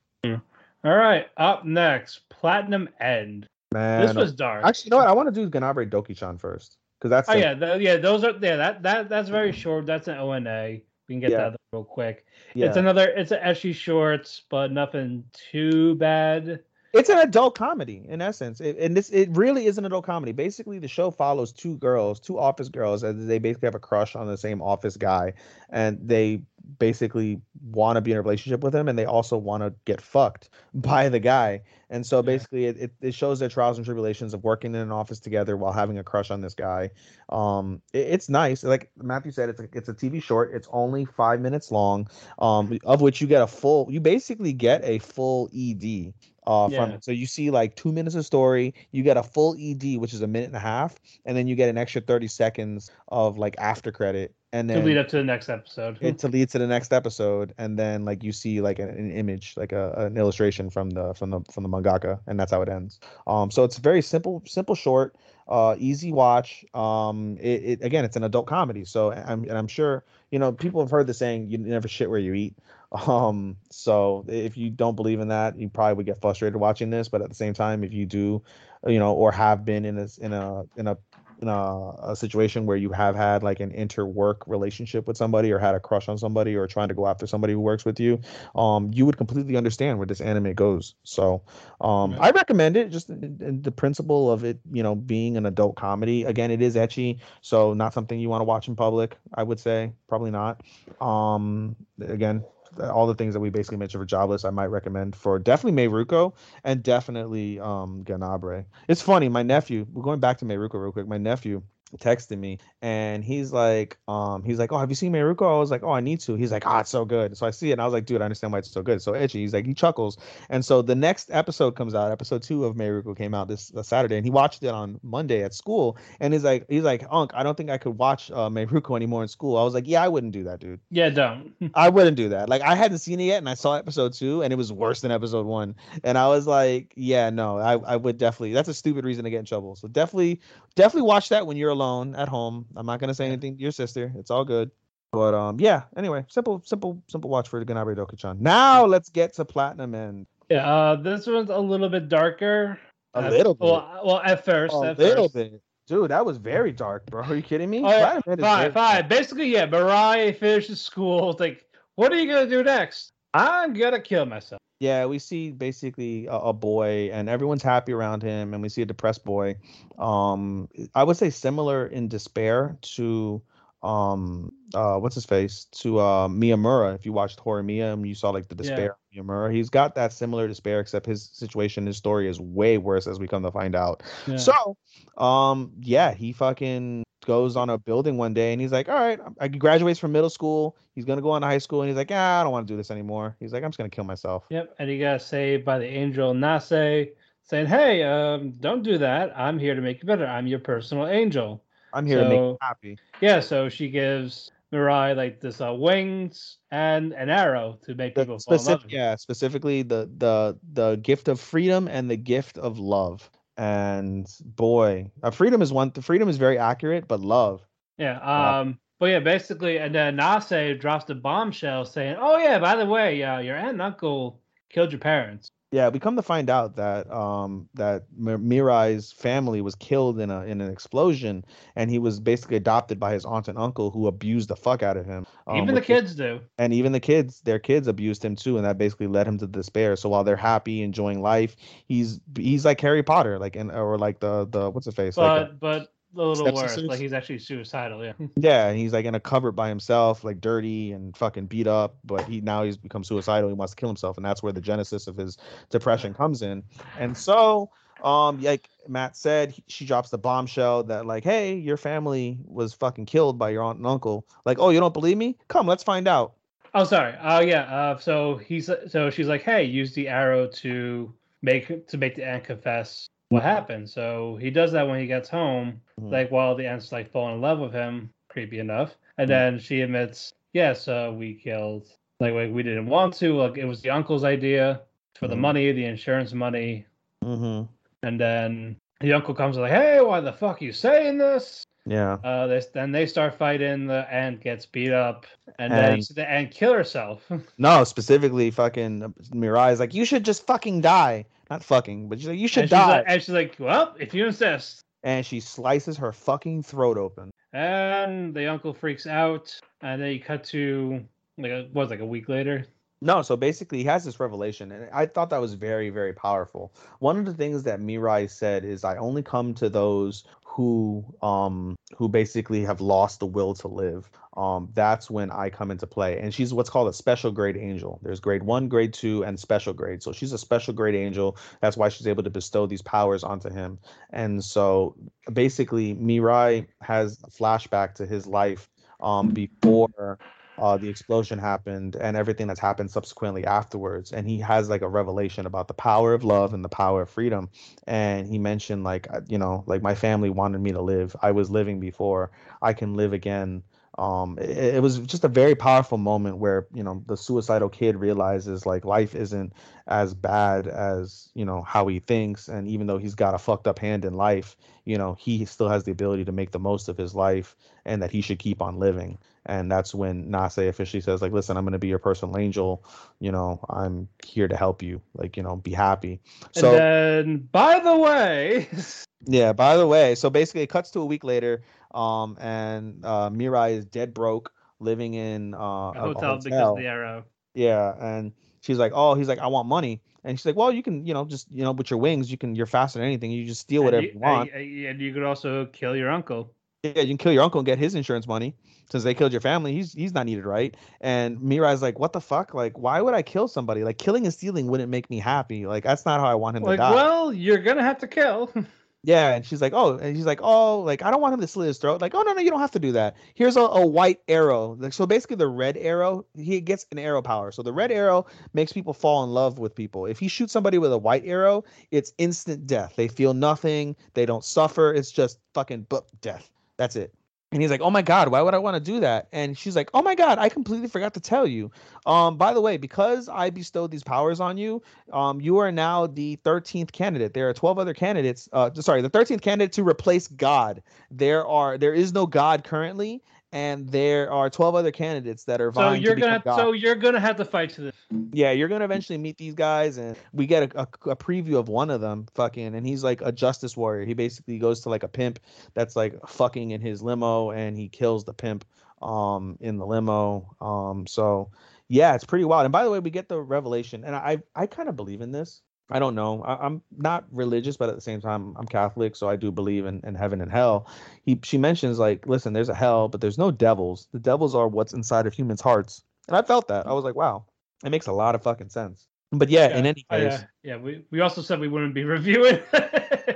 [0.84, 3.46] All right, up next, Platinum End.
[3.74, 4.64] Man, This was dark.
[4.64, 5.08] actually, you know what?
[5.08, 7.96] I want to do Ganbare Doki-chan first because that's Oh the- yeah, th- yeah.
[7.96, 8.56] Those are yeah.
[8.56, 9.86] That that that's very short.
[9.86, 10.80] That's an ONA.
[11.08, 11.50] We can get Yeah.
[11.50, 12.24] that real quick.
[12.54, 12.66] yeah.
[12.66, 13.08] It's another.
[13.08, 16.60] It's an ecchi shorts, but nothing too bad.
[16.98, 18.60] It's an adult comedy in essence.
[18.60, 20.32] It, and this it really is an adult comedy.
[20.32, 24.16] Basically the show follows two girls two office girls and they basically have a crush
[24.16, 25.34] on the same office guy
[25.70, 26.42] and they
[26.78, 30.00] basically want to be in a relationship with him and they also want to get
[30.00, 31.62] fucked by the guy.
[31.90, 34.92] And so basically it, it, it shows their trials and tribulations of working in an
[34.92, 36.90] office together while having a crush on this guy.
[37.30, 38.64] Um it- it's nice.
[38.64, 40.52] Like matthew said it's a, it's a tv short.
[40.52, 42.08] It's only five minutes long
[42.38, 46.12] um of which you get a full you basically get a full ed
[46.48, 46.96] uh, from Yeah.
[46.96, 47.04] it.
[47.04, 50.22] So you see like two minutes of story, you get a full ED, which is
[50.22, 53.54] a minute and a half, and then you get an extra 30 seconds of like
[53.58, 54.34] after credit.
[54.50, 55.98] And then To lead up to the next episode.
[56.00, 59.10] it to lead to the next episode, and then like you see like an, an
[59.10, 62.62] image, like a, an illustration from the from the from the mangaka, and that's how
[62.62, 62.98] it ends.
[63.26, 65.16] Um, so it's very simple, simple, short,
[65.48, 66.64] uh, easy watch.
[66.72, 70.50] Um, it, it again, it's an adult comedy, so I'm and I'm sure you know
[70.50, 72.56] people have heard the saying, "You never shit where you eat."
[72.92, 77.08] Um, so if you don't believe in that, you probably would get frustrated watching this.
[77.08, 78.42] But at the same time, if you do,
[78.86, 80.96] you know, or have been in a in a in a
[81.40, 85.58] in a, a situation where you have had like an inter-work relationship with somebody or
[85.58, 88.20] had a crush on somebody or trying to go after somebody who works with you
[88.56, 91.42] um you would completely understand where this anime goes so
[91.80, 95.46] um i recommend it just in, in the principle of it you know being an
[95.46, 99.16] adult comedy again it is ecchi so not something you want to watch in public
[99.34, 100.62] i would say probably not
[101.00, 102.42] um again
[102.80, 106.34] all the things that we basically mentioned for jobless i might recommend for definitely Mieruko
[106.64, 108.64] and definitely um Ganbare.
[108.88, 111.06] It's funny, my nephew, we're going back to Meiruko real quick.
[111.06, 111.62] My nephew
[111.96, 115.56] texted me and he's like, um, he's like, Oh, have you seen Mieruko?
[115.56, 116.34] I was like, Oh, I need to.
[116.34, 117.36] He's like, Oh, it's so good.
[117.36, 118.96] So I see it and I was like, dude, I understand why it's so good.
[118.96, 119.40] It's so edgy.
[119.40, 120.18] He's like, he chuckles.
[120.50, 123.82] And so the next episode comes out, episode two of Mieruko came out this uh,
[123.82, 125.96] Saturday, and he watched it on Monday at school.
[126.20, 129.22] And he's like, he's like, Unc, I don't think I could watch uh Mieruko anymore
[129.22, 129.56] in school.
[129.56, 130.80] I was like, Yeah, I wouldn't do that, dude.
[130.90, 131.52] yeah, don't.
[131.74, 132.48] I wouldn't do that.
[132.48, 135.00] Like I hadn't seen it yet, and I saw episode two, and it was worse
[135.00, 135.74] than episode one.
[136.04, 138.52] And I was like, yeah, no, I, I would definitely.
[138.52, 139.76] That's a stupid reason to get in trouble.
[139.76, 140.40] So definitely,
[140.78, 142.64] definitely watch that when you're alone at home.
[142.76, 144.12] I'm not gonna say anything to your sister.
[144.16, 144.70] It's all good.
[145.12, 145.82] But um, yeah.
[145.96, 148.40] Anyway, simple, simple, simple watch for Ganbare Dokichan.
[148.40, 150.26] Now let's get to Platinum End.
[150.48, 152.78] Yeah, uh, this one's a little bit darker.
[153.14, 153.64] A At- little bit.
[153.64, 155.34] Well, well, at first, A at little first.
[155.34, 156.10] bit, dude.
[156.10, 157.22] That was very dark, bro.
[157.24, 157.80] Are you kidding me?
[157.80, 158.72] Platinum Fine, fine.
[159.00, 159.08] dark.
[159.08, 161.30] Basically, yeah, Mirai finishes school.
[161.30, 161.64] It's like,
[161.96, 163.12] what are you gonna do next?
[163.34, 164.60] I'm gonna kill myself.
[164.80, 168.82] Yeah, we see basically a, a boy, and everyone's happy around him, and we see
[168.82, 169.56] a depressed boy.
[169.98, 173.42] Um, I would say similar in despair to
[173.80, 176.96] um uh what's his face to uh Miyamura.
[176.96, 178.62] If you watched Horimiya and you saw like the Yeah.
[178.62, 182.78] despair of Miyamura, he's got that similar despair, except his situation, his story is way
[182.78, 184.02] worse as we come to find out.
[184.26, 184.36] Yeah.
[184.36, 184.76] So,
[185.16, 189.20] um, yeah, he fucking goes on a building one day and he's like, all right,
[189.38, 190.76] I he graduates from middle school.
[190.94, 192.72] He's gonna go on to high school and he's like, ah, I don't want to
[192.72, 193.36] do this anymore.
[193.38, 194.44] He's like, I'm just gonna kill myself.
[194.48, 197.08] Yep, and he got saved by the angel Nasse,
[197.42, 199.38] saying, "Hey, um, don't do that.
[199.38, 200.26] I'm here to make you better.
[200.26, 202.98] I'm your personal angel." I'm here to make you happy.
[203.20, 208.22] Yeah, so she gives Mirai like this uh, wings and an arrow to make The
[208.22, 208.64] people fall in love.
[208.64, 213.30] specific, yeah, specifically the the the gift of freedom and the gift of love.
[213.58, 215.90] And boy, uh, freedom is one.
[215.92, 217.66] The freedom is very accurate, but love.
[217.98, 218.18] Yeah.
[218.20, 218.78] Um.
[219.00, 223.22] But yeah, basically, and then Nasse drops the bombshell saying, "Oh yeah, by the way,
[223.22, 224.40] uh, your aunt and uncle
[224.70, 229.74] killed your parents." Yeah, we come to find out that um that Mirai's family was
[229.74, 231.44] killed in a in an explosion,
[231.76, 234.96] and he was basically adopted by his aunt and uncle who abused the fuck out
[234.96, 235.26] of him.
[235.46, 236.40] um, Even the kids do.
[236.56, 239.46] and even the kids, their kids abused him too, and that basically led him to
[239.46, 239.94] despair.
[239.96, 241.54] So while they're happy, enjoying life,
[241.86, 245.36] he's he's like Harry Potter, like and or like the the what's the face, But
[245.36, 246.76] like a- but a little worse.
[246.78, 248.04] Like he's actually suicidal.
[248.04, 248.12] Yeah.
[248.36, 251.98] yeah, and he's like in a cupboard by himself, like dirty and fucking beat up.
[252.04, 253.48] But he now he's become suicidal.
[253.48, 255.36] He wants to kill himself, and that's where the genesis of his
[255.70, 256.62] depression comes in.
[256.98, 257.70] And so,
[258.02, 262.72] Um, like Matt said, he- she drops the bombshell that like, hey, your family was
[262.72, 264.24] fucking killed by your aunt and uncle.
[264.44, 265.36] Like, oh, you don't believe me?
[265.48, 266.34] Come, let's find out.
[266.74, 267.14] Oh, sorry.
[267.20, 267.62] Oh, yeah.
[267.62, 271.12] Uh, so he's so she's like, hey, use the arrow to
[271.42, 273.88] make to make the aunt confess what happened.
[273.88, 276.10] So he does that when he gets home, Mhm.
[276.10, 278.96] like while the aunt's like falling in love with him, creepy enough.
[279.18, 279.32] And Mhm.
[279.32, 281.88] then she admits, yes, uh, we killed.
[282.20, 283.34] Like, like we didn't want to.
[283.34, 284.80] Like it was the uncle's idea
[285.14, 285.40] for the Mhm.
[285.40, 286.86] money, the insurance money.
[287.24, 287.66] Mm-hmm.
[288.02, 291.64] And then the uncle comes like, hey, why the fuck are you saying this?
[291.88, 292.18] Yeah.
[292.22, 293.86] Uh, this, then they start fighting.
[293.86, 295.26] The aunt gets beat up,
[295.58, 297.28] and then And- the aunt kill herself.
[297.58, 301.24] No, specifically, fucking Mirai is like, you should just fucking die.
[301.50, 302.96] Not fucking, but she's like, you should and she's die.
[302.98, 304.82] like, and she's like, well, if you insist.
[305.02, 307.30] and she slices her fucking throat open.
[307.54, 311.02] And the uncle freaks out, and then you cut to
[311.38, 312.66] like a, what was like a week later.
[313.00, 316.74] No, so basically he has this revelation, and I thought that was very, very powerful.
[316.98, 321.76] One of the things that Mirai said is, "I only come to those who, um,
[321.96, 324.10] who basically have lost the will to live.
[324.36, 328.00] Um, that's when I come into play." And she's what's called a special grade angel.
[328.02, 330.02] There's grade one, grade two, and special grade.
[330.02, 331.36] So she's a special grade angel.
[331.60, 333.78] That's why she's able to bestow these powers onto him.
[334.10, 334.96] And so
[335.32, 338.68] basically, Mirai has a flashback to his life
[339.00, 340.18] um, before
[340.58, 344.12] uh, the explosion happened and everything that's happened subsequently afterwards.
[344.12, 347.10] And he has like a revelation about the power of love and the power of
[347.10, 347.48] freedom.
[347.86, 351.14] And he mentioned like, uh, you know, like my family wanted me to live.
[351.22, 352.30] I was living before.
[352.60, 353.62] I can live again.
[353.98, 357.96] Um, it, it was just a very powerful moment where you know the suicidal kid
[357.96, 359.52] realizes like life isn't
[359.88, 363.66] as bad as you know how he thinks, and even though he's got a fucked
[363.66, 366.88] up hand in life, you know he still has the ability to make the most
[366.88, 369.18] of his life, and that he should keep on living
[369.48, 372.84] and that's when Nasse officially says like listen I'm going to be your personal angel.
[373.18, 375.00] You know I'm here to help you.
[375.14, 376.20] Like you know be happy.
[376.52, 378.68] So and then, by the way,
[379.26, 381.62] yeah by the way so basically it cuts to a week later
[381.92, 386.52] um and uh Mirai is dead broke living in uh a a- a hotel because
[386.52, 387.24] of the arrow.
[387.54, 390.00] yeah and she's like oh he's like I want money.
[390.24, 392.36] And she's like well you can you know just you know with your wings you
[392.36, 393.30] can you're faster than anything.
[393.30, 394.50] You just steal And whatever you, you want.
[394.52, 396.52] And, and you could also kill your uncle.
[396.96, 398.54] Yeah, you can kill your uncle and get his insurance money
[398.90, 399.72] since they killed your family.
[399.72, 400.76] He's he's not needed, right?
[401.00, 402.54] And Mirai's like, what the fuck?
[402.54, 403.84] Like, why would I kill somebody?
[403.84, 405.66] Like, killing and stealing wouldn't make me happy.
[405.66, 406.94] Like, that's not how I want him Like, to die.
[406.94, 408.50] well, you're gonna have to kill.
[409.04, 411.46] yeah, and she's like, oh, and she's like, oh, like I don't want him to
[411.46, 412.00] slit his throat.
[412.00, 413.16] Like, oh no, no, you don't have to do that.
[413.34, 414.74] Here's a, a white arrow.
[414.78, 417.52] Like, so basically, the red arrow, he gets an arrow power.
[417.52, 420.06] So the red arrow makes people fall in love with people.
[420.06, 422.94] If he shoots somebody with a white arrow, it's instant death.
[422.96, 423.96] They feel nothing.
[424.14, 424.92] They don't suffer.
[424.92, 426.50] It's just fucking book death.
[426.78, 427.12] That's it.
[427.50, 429.74] And he's like, "Oh my god, why would I want to do that?" And she's
[429.74, 431.70] like, "Oh my god, I completely forgot to tell you.
[432.04, 434.82] Um, by the way, because I bestowed these powers on you,
[435.14, 437.32] um, you are now the 13th candidate.
[437.32, 438.50] There are 12 other candidates.
[438.52, 440.82] Uh, sorry, the 13th candidate to replace God.
[441.10, 443.22] There are there is no God currently,
[443.52, 446.56] and there are 12 other candidates that are vying so you're to gonna God.
[446.56, 447.94] so you're gonna have to fight to this.
[448.32, 451.68] Yeah, you're gonna eventually meet these guys, and we get a, a, a preview of
[451.68, 454.04] one of them, fucking, and he's like a justice warrior.
[454.04, 455.40] He basically goes to like a pimp
[455.74, 458.64] that's like fucking in his limo, and he kills the pimp,
[459.00, 460.54] um, in the limo.
[460.60, 461.50] Um, so
[461.88, 462.66] yeah, it's pretty wild.
[462.66, 465.32] And by the way, we get the revelation, and I I kind of believe in
[465.32, 465.62] this.
[465.90, 466.42] I don't know.
[466.42, 469.86] I, I'm not religious, but at the same time, I'm Catholic, so I do believe
[469.86, 470.86] in, in heaven and hell.
[471.22, 474.08] He she mentions like, listen, there's a hell, but there's no devils.
[474.12, 476.86] The devils are what's inside of humans' hearts, and I felt that.
[476.86, 477.46] I was like, wow,
[477.84, 479.08] it makes a lot of fucking sense.
[479.30, 480.76] But yeah, in any Oh, case, yeah, yeah.
[480.78, 482.60] We we also said we wouldn't be reviewing.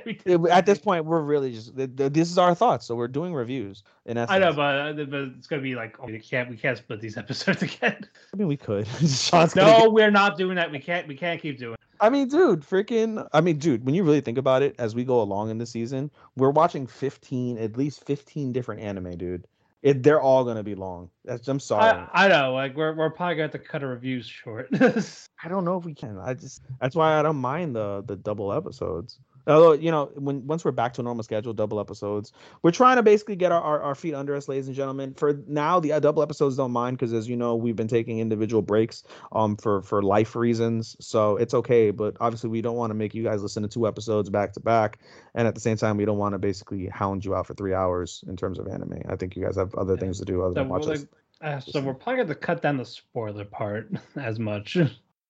[0.06, 2.86] We did- it- at this point, we're really just th- th- this is our thoughts,
[2.86, 3.82] so we're doing reviews.
[4.06, 6.56] In essence, I know, but, uh, but it's gonna be like oh, we can't we
[6.56, 8.06] can't split these episodes again.
[8.32, 8.86] I mean, we could.
[9.06, 10.70] Sean's no, get- we're not doing that.
[10.72, 11.74] We can't we can't keep doing.
[11.74, 11.80] it.
[12.00, 13.28] I mean, dude, freaking.
[13.34, 15.66] I mean, dude, when you really think about it, as we go along in the
[15.66, 19.46] season, we're watching 15, at least 15 different anime, dude.
[19.82, 21.10] It, they're all gonna be long.
[21.24, 22.06] That's, I'm sorry.
[22.12, 24.68] I, I know, like we're we're probably gonna have to cut our reviews short.
[24.80, 26.18] I don't know if we can.
[26.18, 29.18] I just that's why I don't mind the the double episodes.
[29.46, 32.32] Although you know, when once we're back to a normal schedule, double episodes,
[32.62, 35.14] we're trying to basically get our, our, our feet under us, ladies and gentlemen.
[35.14, 38.20] For now, the uh, double episodes don't mind because, as you know, we've been taking
[38.20, 39.02] individual breaks
[39.32, 41.90] um for for life reasons, so it's okay.
[41.90, 44.60] But obviously, we don't want to make you guys listen to two episodes back to
[44.60, 44.98] back,
[45.34, 47.74] and at the same time, we don't want to basically hound you out for three
[47.74, 49.02] hours in terms of anime.
[49.08, 51.06] I think you guys have other things to do other so, than watch like, us,
[51.42, 54.78] uh, so we're probably gonna to cut down the spoiler part as much.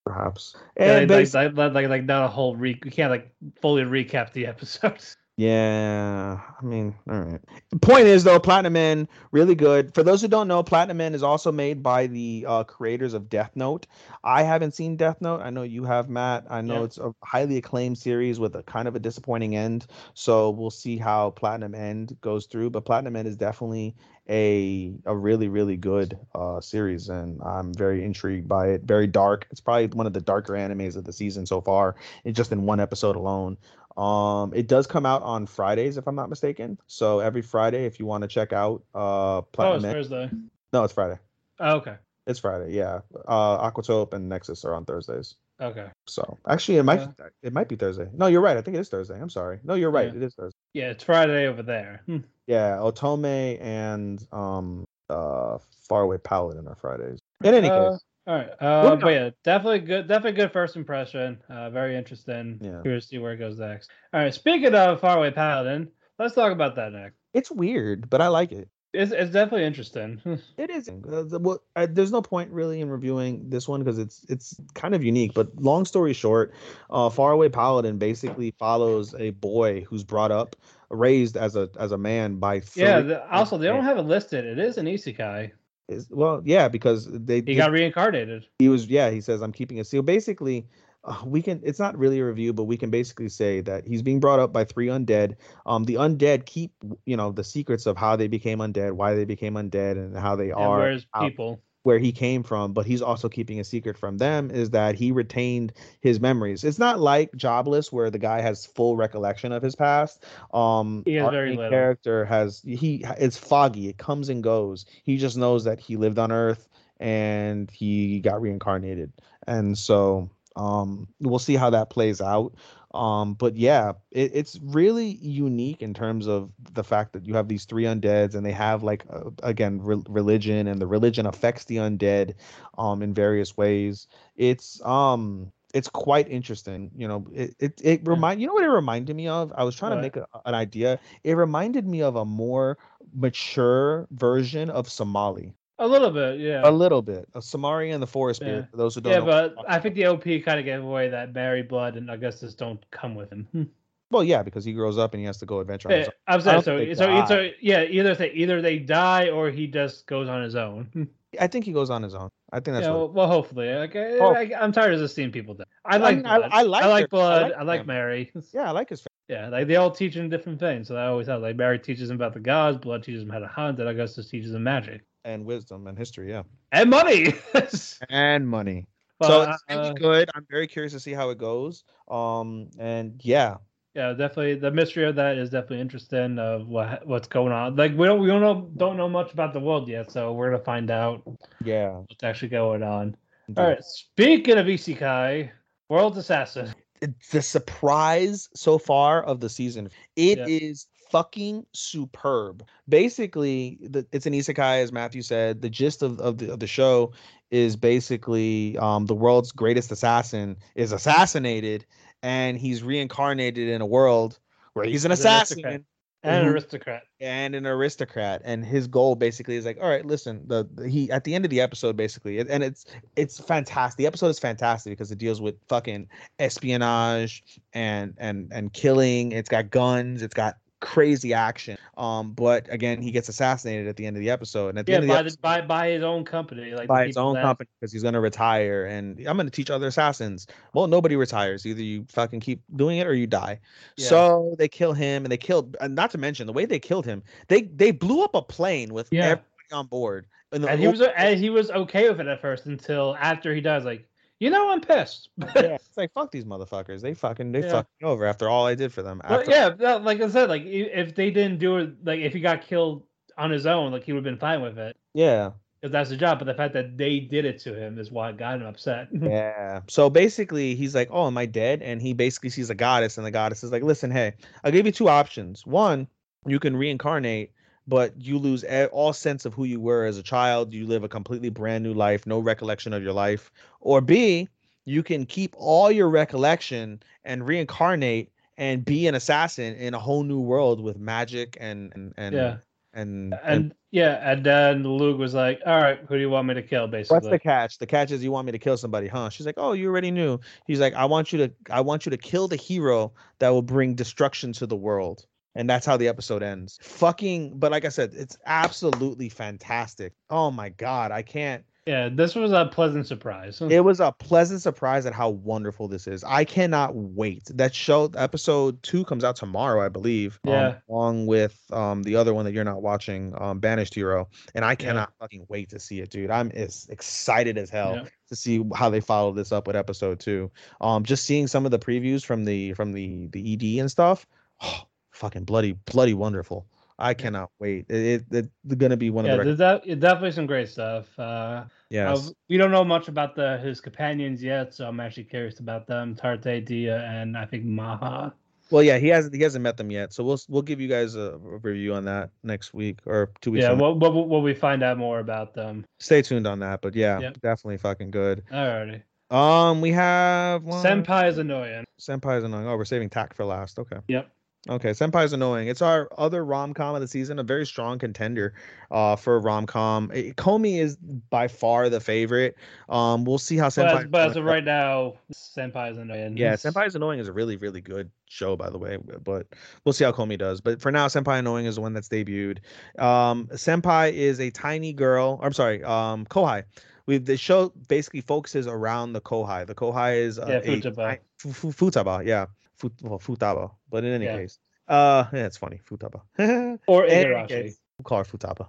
[0.05, 0.57] Perhaps.
[0.79, 2.79] Yeah, And like, like, like, like, like not a whole re.
[2.85, 5.17] We can't like fully recap the episodes.
[5.43, 7.41] Yeah, I mean, all right.
[7.71, 9.93] The point is though, Platinum End really good.
[9.95, 13.29] For those who don't know, Platinum End is also made by the uh, creators of
[13.29, 13.87] Death Note.
[14.23, 15.41] I haven't seen Death Note.
[15.41, 16.45] I know you have, Matt.
[16.49, 16.85] I know Yeah.
[16.85, 19.87] it's a highly acclaimed series with a kind of a disappointing end.
[20.15, 22.71] So we'll see how Platinum End goes through.
[22.71, 23.97] But Platinum End is definitely
[24.31, 28.83] a a really really good uh series, and I'm very intrigued by it.
[28.85, 29.49] Very dark.
[29.51, 31.97] It's probably one of the darker animes of the season so far.
[32.25, 33.57] It's just in one episode alone.
[33.97, 36.79] Um, it does come out on Fridays, if I'm not mistaken.
[36.87, 40.31] So every Friday, if you want to check out uh Oh, it's Platinum, Thursday.
[40.73, 41.19] no, it's Friday.
[41.61, 41.97] Oh, okay.
[42.27, 43.01] It's Friday, yeah.
[43.27, 45.35] Uh, Aquatope and Nexus are on Thursdays.
[45.61, 45.89] Okay.
[46.09, 47.07] So actually, it might
[47.43, 48.09] it might be Thursday.
[48.13, 48.57] No, you're right.
[48.57, 49.21] I think it is Thursday.
[49.21, 49.61] I'm sorry.
[49.65, 50.09] No, you're right.
[50.09, 50.17] Yeah.
[50.17, 50.57] It is Thursday.
[50.75, 52.03] Yeah, it's Friday over there.
[52.07, 52.19] Hmm.
[52.47, 55.59] Yeah, Otome and um uh
[55.89, 57.19] Faraway Paladin are Fridays.
[57.45, 58.51] In any Uh, case, All right.
[58.61, 60.07] Uh, but yeah, definitely good.
[60.07, 61.43] Definitely good first impression.
[61.49, 62.59] Uh, very interesting.
[62.61, 62.81] Yeah.
[62.83, 63.91] Curious to see where it goes next.
[64.13, 64.33] All right.
[64.33, 65.89] Speaking of Faraway Paladin,
[66.19, 67.17] let's talk about that next.
[67.35, 68.69] it's weird, but I like it.
[68.95, 70.21] It's, it's definitely interesting.
[70.59, 70.87] It is.
[70.89, 74.55] Uh, the, well, I, there's no point really in reviewing this one because it's it's
[74.75, 75.33] kind of unique.
[75.35, 76.53] But long story short,
[76.91, 80.57] uh, Faraway Paladin basically follows a boy who's brought up,
[80.91, 83.01] raised as a as a man by yeah.
[83.01, 84.45] The, also, they don't have it listed.
[84.45, 85.53] It is an isekai.
[85.89, 88.47] Is, well, yeah, because they He got reincarnated.
[88.59, 90.67] he was yeah he says i'm keeping a seal basically
[91.05, 94.03] uh, we can it's not really a review but we can basically say that he's
[94.03, 95.35] being brought up by three undead
[95.67, 96.73] um the undead keep
[97.07, 100.37] you know the secrets of how they became undead why they became undead and how
[100.37, 101.61] they And are where's how- people?
[101.83, 105.11] Where he came from but he's also keeping a secret from them is that he
[105.13, 106.65] retained his memories.
[106.65, 110.25] It's not like jobless where the guy has full recollection of his past.
[110.53, 111.71] Um He has very little.
[111.71, 113.89] character has he it's foggy.
[113.89, 114.87] It comes and goes.
[115.05, 116.69] He just knows that he lived on earth
[117.01, 119.13] and he got reincarnated.
[119.47, 122.55] And so um we'll see how that plays out
[122.95, 127.49] um but yeah it, it's really unique in terms of the fact that you have
[127.49, 131.65] these three undeads and they have like uh, again re- religion and the religion affects
[131.65, 132.35] the undead
[132.79, 134.07] um in various ways.
[134.37, 138.69] It's um it's quite interesting you know it it, it remind you know what it
[138.69, 139.53] reminded me of?
[139.57, 140.99] I was trying to make a, an idea.
[141.25, 142.79] It reminded me of a more
[143.15, 145.55] mature version of somali
[145.85, 146.63] A little bit, yeah.
[146.65, 148.47] a little bit of somali and the forest Yeah.
[148.49, 151.09] spirit for those who don't Yeah, but I think the OP kind of gave away
[151.09, 153.71] that Mary Blood and Augustus don't come with him.
[154.13, 156.13] Well yeah because he grows up and he has to go adventure on his Yeah.
[156.29, 156.95] I'm I saying so.
[156.95, 161.09] So, so yeah, either they either they die or he just goes on his own.
[161.41, 163.73] I think he goes on his own i think that's yeah, well, well, hopefully.
[163.75, 164.35] Like, I, Oh.
[164.35, 165.65] I, I'm tired of just seeing people die.
[165.87, 167.43] I like mean, I- I like I like their- I blood.
[167.53, 167.87] like I like.
[167.87, 168.31] Mary.
[168.53, 169.41] yeah i like his Family.
[169.41, 170.89] Yeah, like they all teach him different things.
[170.89, 173.39] So I always thought like Mary teaches him about the gods, blood teaches him how
[173.39, 176.43] to hunt, and Augustus teaches him magic and wisdom and history yeah
[176.73, 177.35] and money.
[178.09, 178.87] and money
[179.19, 182.69] But, so it's really uh, good i'm very curious to see how it goes um
[182.79, 183.57] and yeah
[183.95, 187.77] yeah, definitely the mystery of that is definitely interesting of what what's going on.
[187.77, 190.51] Like we don't we don't know don't know much about the world yet, so we're
[190.51, 191.23] gonna find out
[191.63, 193.15] yeah what's actually going on.
[193.49, 193.61] indeed.
[193.61, 195.51] All right, speaking of Isekai,
[195.91, 196.75] World Assassin.
[197.03, 199.91] It's the surprise so far of the season.
[200.17, 200.92] It is Yeah.
[201.13, 202.65] Fucking superb.
[202.89, 205.63] Basically, the, it's an isekai, as Matthew said.
[205.63, 207.13] The gist of, of the of the show
[207.51, 211.85] is basically um, the world's greatest assassin is assassinated,
[212.23, 214.39] and he's reincarnated in a world
[214.73, 215.65] where he's an He's an assassin.
[215.65, 215.85] And
[216.25, 216.53] an Mhm.
[216.53, 217.03] aristocrat.
[217.21, 221.11] and an aristocrat and his goal basically is like all right listen the, the- he
[221.11, 222.87] at the end of the episode basically and- and it's
[223.17, 226.07] it's fantastic the episode is fantastic because it deals with fucking
[226.39, 231.79] espionage and and and killing it's got guns it's got crazy action.
[231.97, 234.93] Um but again he gets assassinated at the end of the episode and at the
[234.93, 237.17] Yeah, end of the by, episode, the, by by his own company, like by his
[237.17, 240.47] own that- company because he's going to retire and i'm going to teach other assassins.
[240.75, 241.65] Well nobody retires.
[241.65, 243.61] Either you fucking keep doing it or you die.
[243.97, 244.07] Yeah.
[244.09, 247.07] so they kill him and they killed and not to mention the way they killed
[247.07, 249.23] him they they blew up a plane with Yeah.
[249.25, 250.27] everybody on board.
[250.53, 253.63] And, And he was and he was okay with it at first until after he
[253.63, 254.07] dies, like,
[254.43, 255.29] you know, I'm pissed.
[255.39, 257.71] yeah, it's like fuck these motherfuckers they fucking they Yeah.
[257.71, 260.49] fucked me over after all i did for them But after, yeah, like I said,
[260.49, 263.05] like if they didn't do it, like if he got killed
[263.39, 266.17] on his own, like he would have been fine with it yeah because that's the
[266.17, 266.39] job.
[266.39, 269.09] But the fact that they did it to him is what got him upset.
[269.21, 269.81] Yeah.
[269.89, 273.27] So basically, he's like, "Oh, am I dead?" And he basically sees a goddess, and
[273.27, 275.67] the goddess is like, "Listen, hey, I'll give you two options.
[275.67, 276.07] One,
[276.47, 277.53] you can reincarnate,
[277.87, 280.73] but you lose all sense of who you were as a child.
[280.73, 283.51] You live a completely brand new life, no recollection of your life.
[283.81, 284.49] Or B,
[284.85, 290.23] you can keep all your recollection and reincarnate and be an assassin in a whole
[290.23, 292.57] new world with magic and and and Yeah.
[292.95, 296.47] and, and and yeah, and then Luke was like, "All right, who do you want
[296.47, 297.79] me to kill?" Basically, What's the catch?
[297.79, 299.31] The catch is you want me to kill somebody, huh?
[299.31, 302.11] She's like, "Oh, you already knew." He's like, "I want you to I want you
[302.11, 306.09] to kill the hero that will bring destruction to the world." And that's how the
[306.09, 306.79] episode ends.
[306.83, 310.13] Fucking, but like I said, it's absolutely fantastic.
[310.31, 311.65] Oh my god, I can't.
[311.85, 313.61] Yeah, this was a pleasant surprise.
[313.61, 316.23] It was a pleasant surprise at how wonderful this is.
[316.23, 317.43] I cannot wait.
[317.53, 320.39] That show episode two comes out tomorrow, I believe.
[320.47, 320.75] um, Yeah.
[320.89, 324.77] along with um the other one that you're not watching, um Banished Hero, and I
[324.77, 326.31] cannot fucking wait to see it, dude.
[326.31, 328.05] I'm as excited as hell Yeah.
[328.29, 330.53] to see how they follow this up with episode two.
[330.81, 334.25] Um, just seeing some of the previews from the from the the ED and stuff.
[334.63, 336.67] Oh, fucking bloody bloody wonderful.
[336.99, 337.87] I cannot wait.
[337.89, 341.07] It, it it's gonna be one yeah, of the there's that, definitely some great stuff.
[341.19, 342.29] Uh, yes.
[342.29, 345.87] uh, we don't know much about the his companions yet, so I'm actually curious about
[345.87, 346.15] them.
[346.15, 348.33] Tarte, Dia, and I think Maha.
[348.71, 351.15] Well, yeah, he hasn't he hasn't met them yet, so we'll we'll give you guys
[351.15, 353.65] a, review on that next week or two weeks.
[353.65, 355.85] Yeah, what what what we find out more about them.
[355.99, 357.41] Stay tuned on that, but yeah, Yep.
[357.41, 358.45] definitely fucking good.
[358.51, 359.03] Alrighty.
[359.31, 360.85] Um, we have one...
[360.85, 361.85] Senpai is annoying.
[361.99, 362.69] Senpai is annoying.
[362.69, 363.79] Oh, we're saving Takt for last.
[363.79, 363.97] Okay.
[364.09, 364.31] Yep.
[364.69, 365.67] Okay, Senpai is annoying.
[365.67, 368.55] It's our other rom com of the season, a very strong contender
[368.93, 370.09] uh, for rom com.
[370.11, 372.55] Komi is by far the favorite.
[372.89, 373.99] Um, we'll see how But Senpai.
[374.03, 376.37] as, but as of right now, Senpai is annoying.
[376.37, 378.99] Yeah, Senpai is Annoying is a really, really good show, by the way.
[379.25, 379.49] But
[379.85, 380.61] we'll see how Komi does.
[380.61, 382.59] But for now, Senpai Annoying is the one that's debuted.
[383.01, 385.41] Um, Senpai is a tiny girl.
[385.43, 386.63] I'm sorry, um, Kohai.
[387.07, 389.67] We the show basically focuses around the Kohai.
[389.67, 391.15] The Kohai is uh, Yeah, Futaba.
[391.15, 392.47] ti- fu- fu- Futaba, yeah,
[392.83, 393.71] Fut, well, Futaba.
[393.89, 394.39] But in any Yeah.
[394.39, 396.21] case, uh, yeah, it's funny, Futaba.
[396.89, 397.77] Or Igarashi.
[397.99, 398.67] we'll call her Futaba.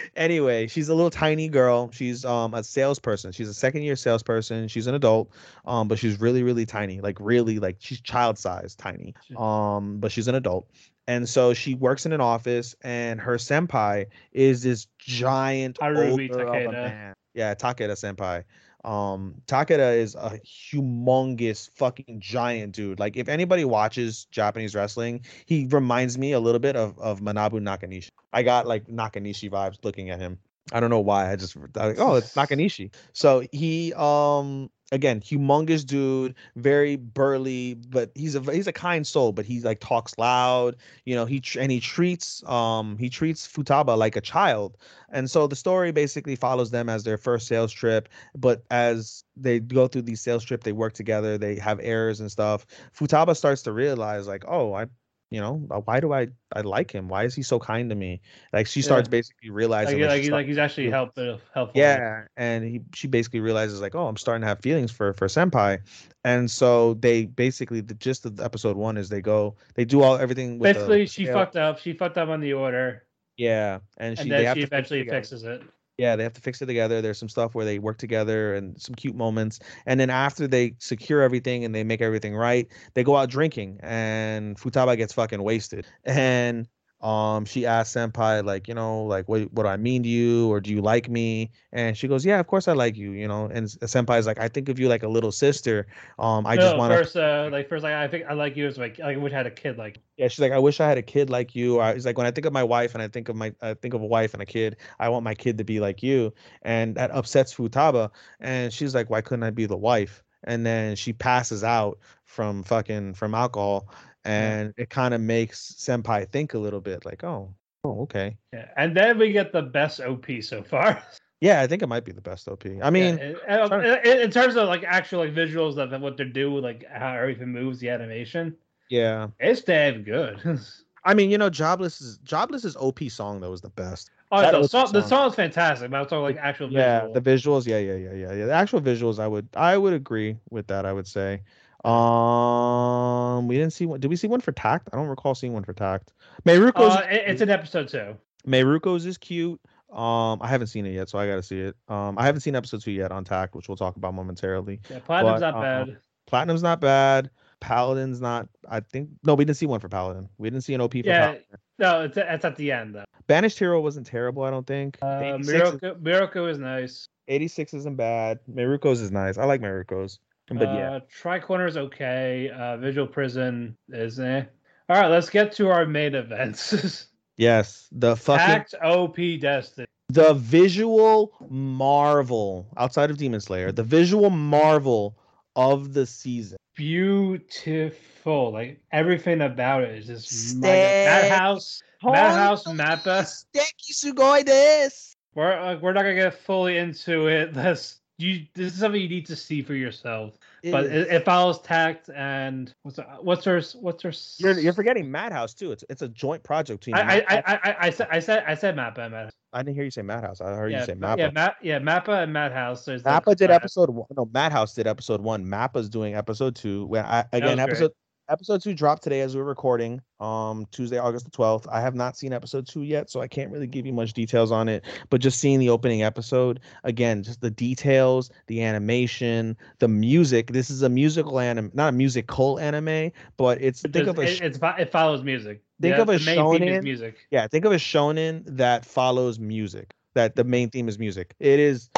[0.16, 1.90] anyway, she's a little tiny girl.
[1.92, 3.32] She's um a salesperson.
[3.32, 4.68] She's a second year salesperson.
[4.68, 5.30] She's an adult,
[5.66, 7.00] um, but she's really, really tiny.
[7.02, 9.14] Like really, like she's child sized tiny.
[9.36, 10.70] Um, but she's an adult.
[11.06, 16.46] And so she works in an office, and her senpai is this giant Harumi older
[16.46, 16.72] Takeda.
[16.72, 17.14] man.
[17.34, 18.44] Yeah, Takeda senpai.
[18.84, 23.00] Um, Takeda is a humongous fucking giant dude.
[23.00, 27.60] Like if anybody watches Japanese wrestling, he reminds me a little bit of of Manabu
[27.60, 28.08] Nakanishi.
[28.32, 30.38] I got like Nakanishi vibes looking at him.
[30.72, 31.30] I don't know why.
[31.30, 32.90] I just I oh, it's Nakanishi.
[33.12, 39.32] So he um again, humongous dude, very burly, but he's a he's a kind soul,
[39.32, 43.96] but he like talks loud, you know, he and he treats um he treats Futaba
[43.96, 44.78] like a child.
[45.10, 49.60] And so the story basically follows them as their first sales trip, but as they
[49.60, 52.66] go through these sales trip, they work together, they have errors and stuff.
[52.96, 54.86] Futaba starts to realize like, oh, I
[55.34, 57.08] you know, uh, why do I I like him?
[57.08, 58.20] Why is he so kind to me?
[58.52, 59.18] Like she starts Yeah.
[59.18, 60.96] basically realizing Like, like, she's like he's actually Yeah.
[60.98, 61.80] help, uh, helpful.
[61.80, 65.26] yeah, and he she basically realizes like, oh, I'm starting to have feelings for for
[65.26, 65.80] senpai,
[66.24, 70.16] and so they basically the gist of episode one is they go they do all
[70.16, 70.58] everything.
[70.58, 71.78] With the Basically, she sale- fucked up.
[71.78, 73.02] She fucked up on the order,
[73.36, 75.62] Yeah, and she and they then have she to eventually fixes it.
[75.96, 77.00] Yeah, they have to fix it together.
[77.00, 79.60] There's some stuff where they work together and some cute moments.
[79.86, 83.78] And then after they secure everything and they make everything right, they go out drinking
[83.80, 85.86] and Futaba gets fucking wasted.
[86.04, 86.66] And
[87.04, 90.50] um she asks Senpai, like, you know, like what what do I mean to you?
[90.50, 91.50] Or do you like me?
[91.72, 93.46] And she goes, Yeah, of course I like you, you know.
[93.46, 95.86] And Senpai's like, I think of you like a little sister.
[96.18, 98.56] Um, I just no, want to first, uh, like first, like I think I like
[98.56, 100.00] you as like like I wish I had a kid like.
[100.16, 101.80] yeah, she's like, I wish I had a kid like you.
[101.80, 103.74] I, he's like, when I think of my wife and I think of my, I
[103.74, 106.32] think of a wife and a kid, I want my kid to be like you,
[106.62, 108.10] and that upsets Futaba.
[108.40, 110.22] And she's like, why couldn't I be the wife?
[110.44, 113.88] And then she passes out from fucking from alcohol,
[114.24, 118.68] and it kind of makes Senpai think a little bit, like, oh, oh, okay, Yeah.
[118.76, 121.02] And then we get the best OP so far.
[121.40, 122.64] yeah, I think it might be the best OP.
[122.82, 124.00] I mean, Yeah, sorry.
[124.10, 127.48] in, in terms of like actual like visuals of what they do, like how everything
[127.48, 128.56] moves, the animation,
[128.90, 130.40] yeah, it's damn good.
[131.06, 134.10] I mean, you know, Jobless is Jobless's OP song though is the best.
[134.32, 137.12] oh, That the song, the song is fantastic, but I'm talking like actual yeah visual.
[137.14, 140.38] the visuals yeah yeah yeah yeah yeah the actual visuals i would i would agree
[140.50, 141.42] with that i would say
[141.84, 144.88] um we didn't see one did we see one for Takt?
[144.92, 146.12] I don't recall seeing one for Takt.
[146.46, 146.96] Mieruko's.
[146.96, 148.16] Uh, it's an episode two.
[148.46, 149.60] Mieruko's is cute.
[149.92, 151.76] Um i haven't seen it yet so i gotta see it.
[151.88, 154.80] Um i haven't seen episode two yet on Takt which we'll talk about momentarily.
[154.90, 155.96] Yeah, Platinum's But, not bad.
[156.26, 157.30] platinum's not bad.
[157.60, 160.28] Paladin's not i think no we didn't see one for paladin.
[160.38, 161.42] We didn't see an op for Yeah, paladin.
[161.78, 163.04] no, it's it's at the end though.
[163.26, 164.98] banished hero wasn't terrible i don't think.
[165.00, 167.08] Uh, 86 is- is nice.
[167.26, 168.38] 86 isn't bad.
[168.52, 169.38] Mieruko's is nice.
[169.38, 170.18] I like Mieruko's
[170.48, 172.50] but yeah uh, Tricorner is okay.
[172.50, 174.44] Uh, Visual Prison is eh.
[174.88, 177.08] All right, let's get to our main events.
[177.36, 179.88] Yes, the fucking Takt OP Destiny.
[180.08, 185.18] the visual marvel outside of Demon Slayer, the visual marvel
[185.56, 186.58] of the season.
[186.76, 188.52] Beautiful.
[188.52, 191.82] Like everything about it is just my Stay- Madhouse.
[192.04, 193.24] Madhouse Mappa.
[193.24, 197.52] Steki sugoi This We're like, we're not gonna get fully into it.
[197.56, 200.34] Let's you this is something you need to see for yourself.
[200.62, 205.10] but it, it follows Takt and what's her, what's her what's her You're, you're forgetting
[205.10, 205.72] Madhouse too.
[205.72, 206.94] It's it's a joint project between.
[206.94, 209.32] I, I, I, I, I said I said I said Mappa and Madhouse.
[209.52, 210.40] I didn't hear you say Madhouse.
[210.40, 211.18] I heard yeah, you say Ma- Mappa.
[211.18, 212.84] yeah, Ma- yeah, Mappa and Madhouse.
[212.84, 213.54] There's the Mappa did collab.
[213.54, 214.06] episode one.
[214.16, 215.44] No, Madhouse did episode one.
[215.44, 216.86] Mappa's doing episode two.
[216.86, 217.68] When I again was great.
[217.70, 217.92] episode
[218.28, 220.00] episode two dropped today as we we're recording.
[220.20, 221.66] Um, Tuesday, August the twelfth.
[221.70, 224.50] I have not seen episode two yet, so I can't really give you much details
[224.50, 224.84] on it.
[225.10, 230.52] But just seeing the opening episode again, just the details, the animation, the music.
[230.52, 234.22] This is a musical anime, not a musical anime, but it's think There's- of a
[234.22, 235.62] it, sh- it's it follows music.
[235.80, 237.16] Think Yeah, of a the main theme is shonen- music.
[237.30, 241.58] yeah think of a shonen that follows music that the main theme is music it
[241.58, 241.90] is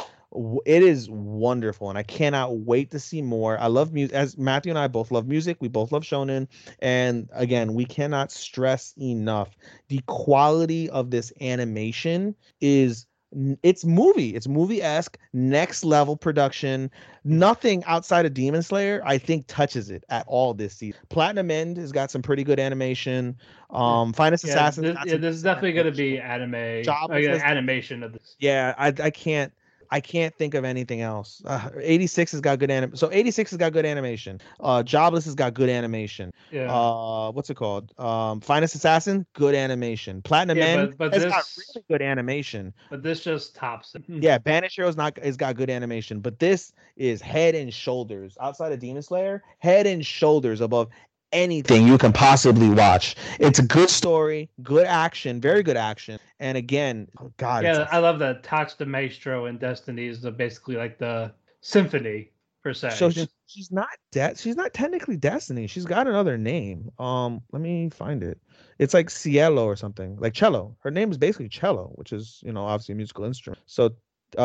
[0.66, 3.58] it is wonderful and i cannot wait to see more.
[3.58, 6.46] I love music as matthew and i both love music we both love shonen
[6.80, 9.56] and again we cannot stress enough
[9.88, 13.06] the quality of this animation is
[13.62, 16.90] it's movie it's movie-esque next level production.
[17.24, 21.76] Nothing outside of demon slayer i think touches it at all this season platinum end
[21.76, 23.36] has got some pretty good animation.
[23.70, 27.28] Um finest Yeah, assassin this, yeah, this is definitely going to be anime Job like,
[27.28, 28.36] was- animation of this.
[28.38, 29.52] yeah i i can't
[29.90, 31.42] I can't think of anything else.
[31.44, 32.96] Uh, 86 has got good anim.
[32.96, 34.40] So 86 has got good animation.
[34.60, 36.32] Uh, Jobless has got good animation.
[36.50, 36.72] Yeah.
[36.74, 37.92] Uh, what's it called?
[37.98, 40.22] Um, Finest Assassin, good animation.
[40.22, 42.74] Platinum Yeah, End but- but has got this- really good animation.
[42.90, 44.02] but this just tops it.
[44.08, 48.72] Yeah, Banish Hero's not has got good animation, but this is head and shoulders outside
[48.72, 50.88] of Demon Slayer, head and shoulders above
[51.32, 53.16] anything you can possibly watch.
[53.38, 57.98] It's a good story, good action, very good action, and again, oh God, Yeah, I
[57.98, 62.30] love that Takt's the Maestro and Destiny is the, basically like the symphony
[62.62, 62.90] per se.
[62.90, 65.66] so she's, she's not de- she's not technically Destiny.
[65.66, 66.90] She's got another name.
[66.98, 68.38] Um, let me find it.
[68.78, 70.76] It's like Cielo or something, like cello.
[70.80, 73.62] Her name is basically cello, which is you know obviously a musical instrument.
[73.66, 73.90] So,
[74.36, 74.42] uh,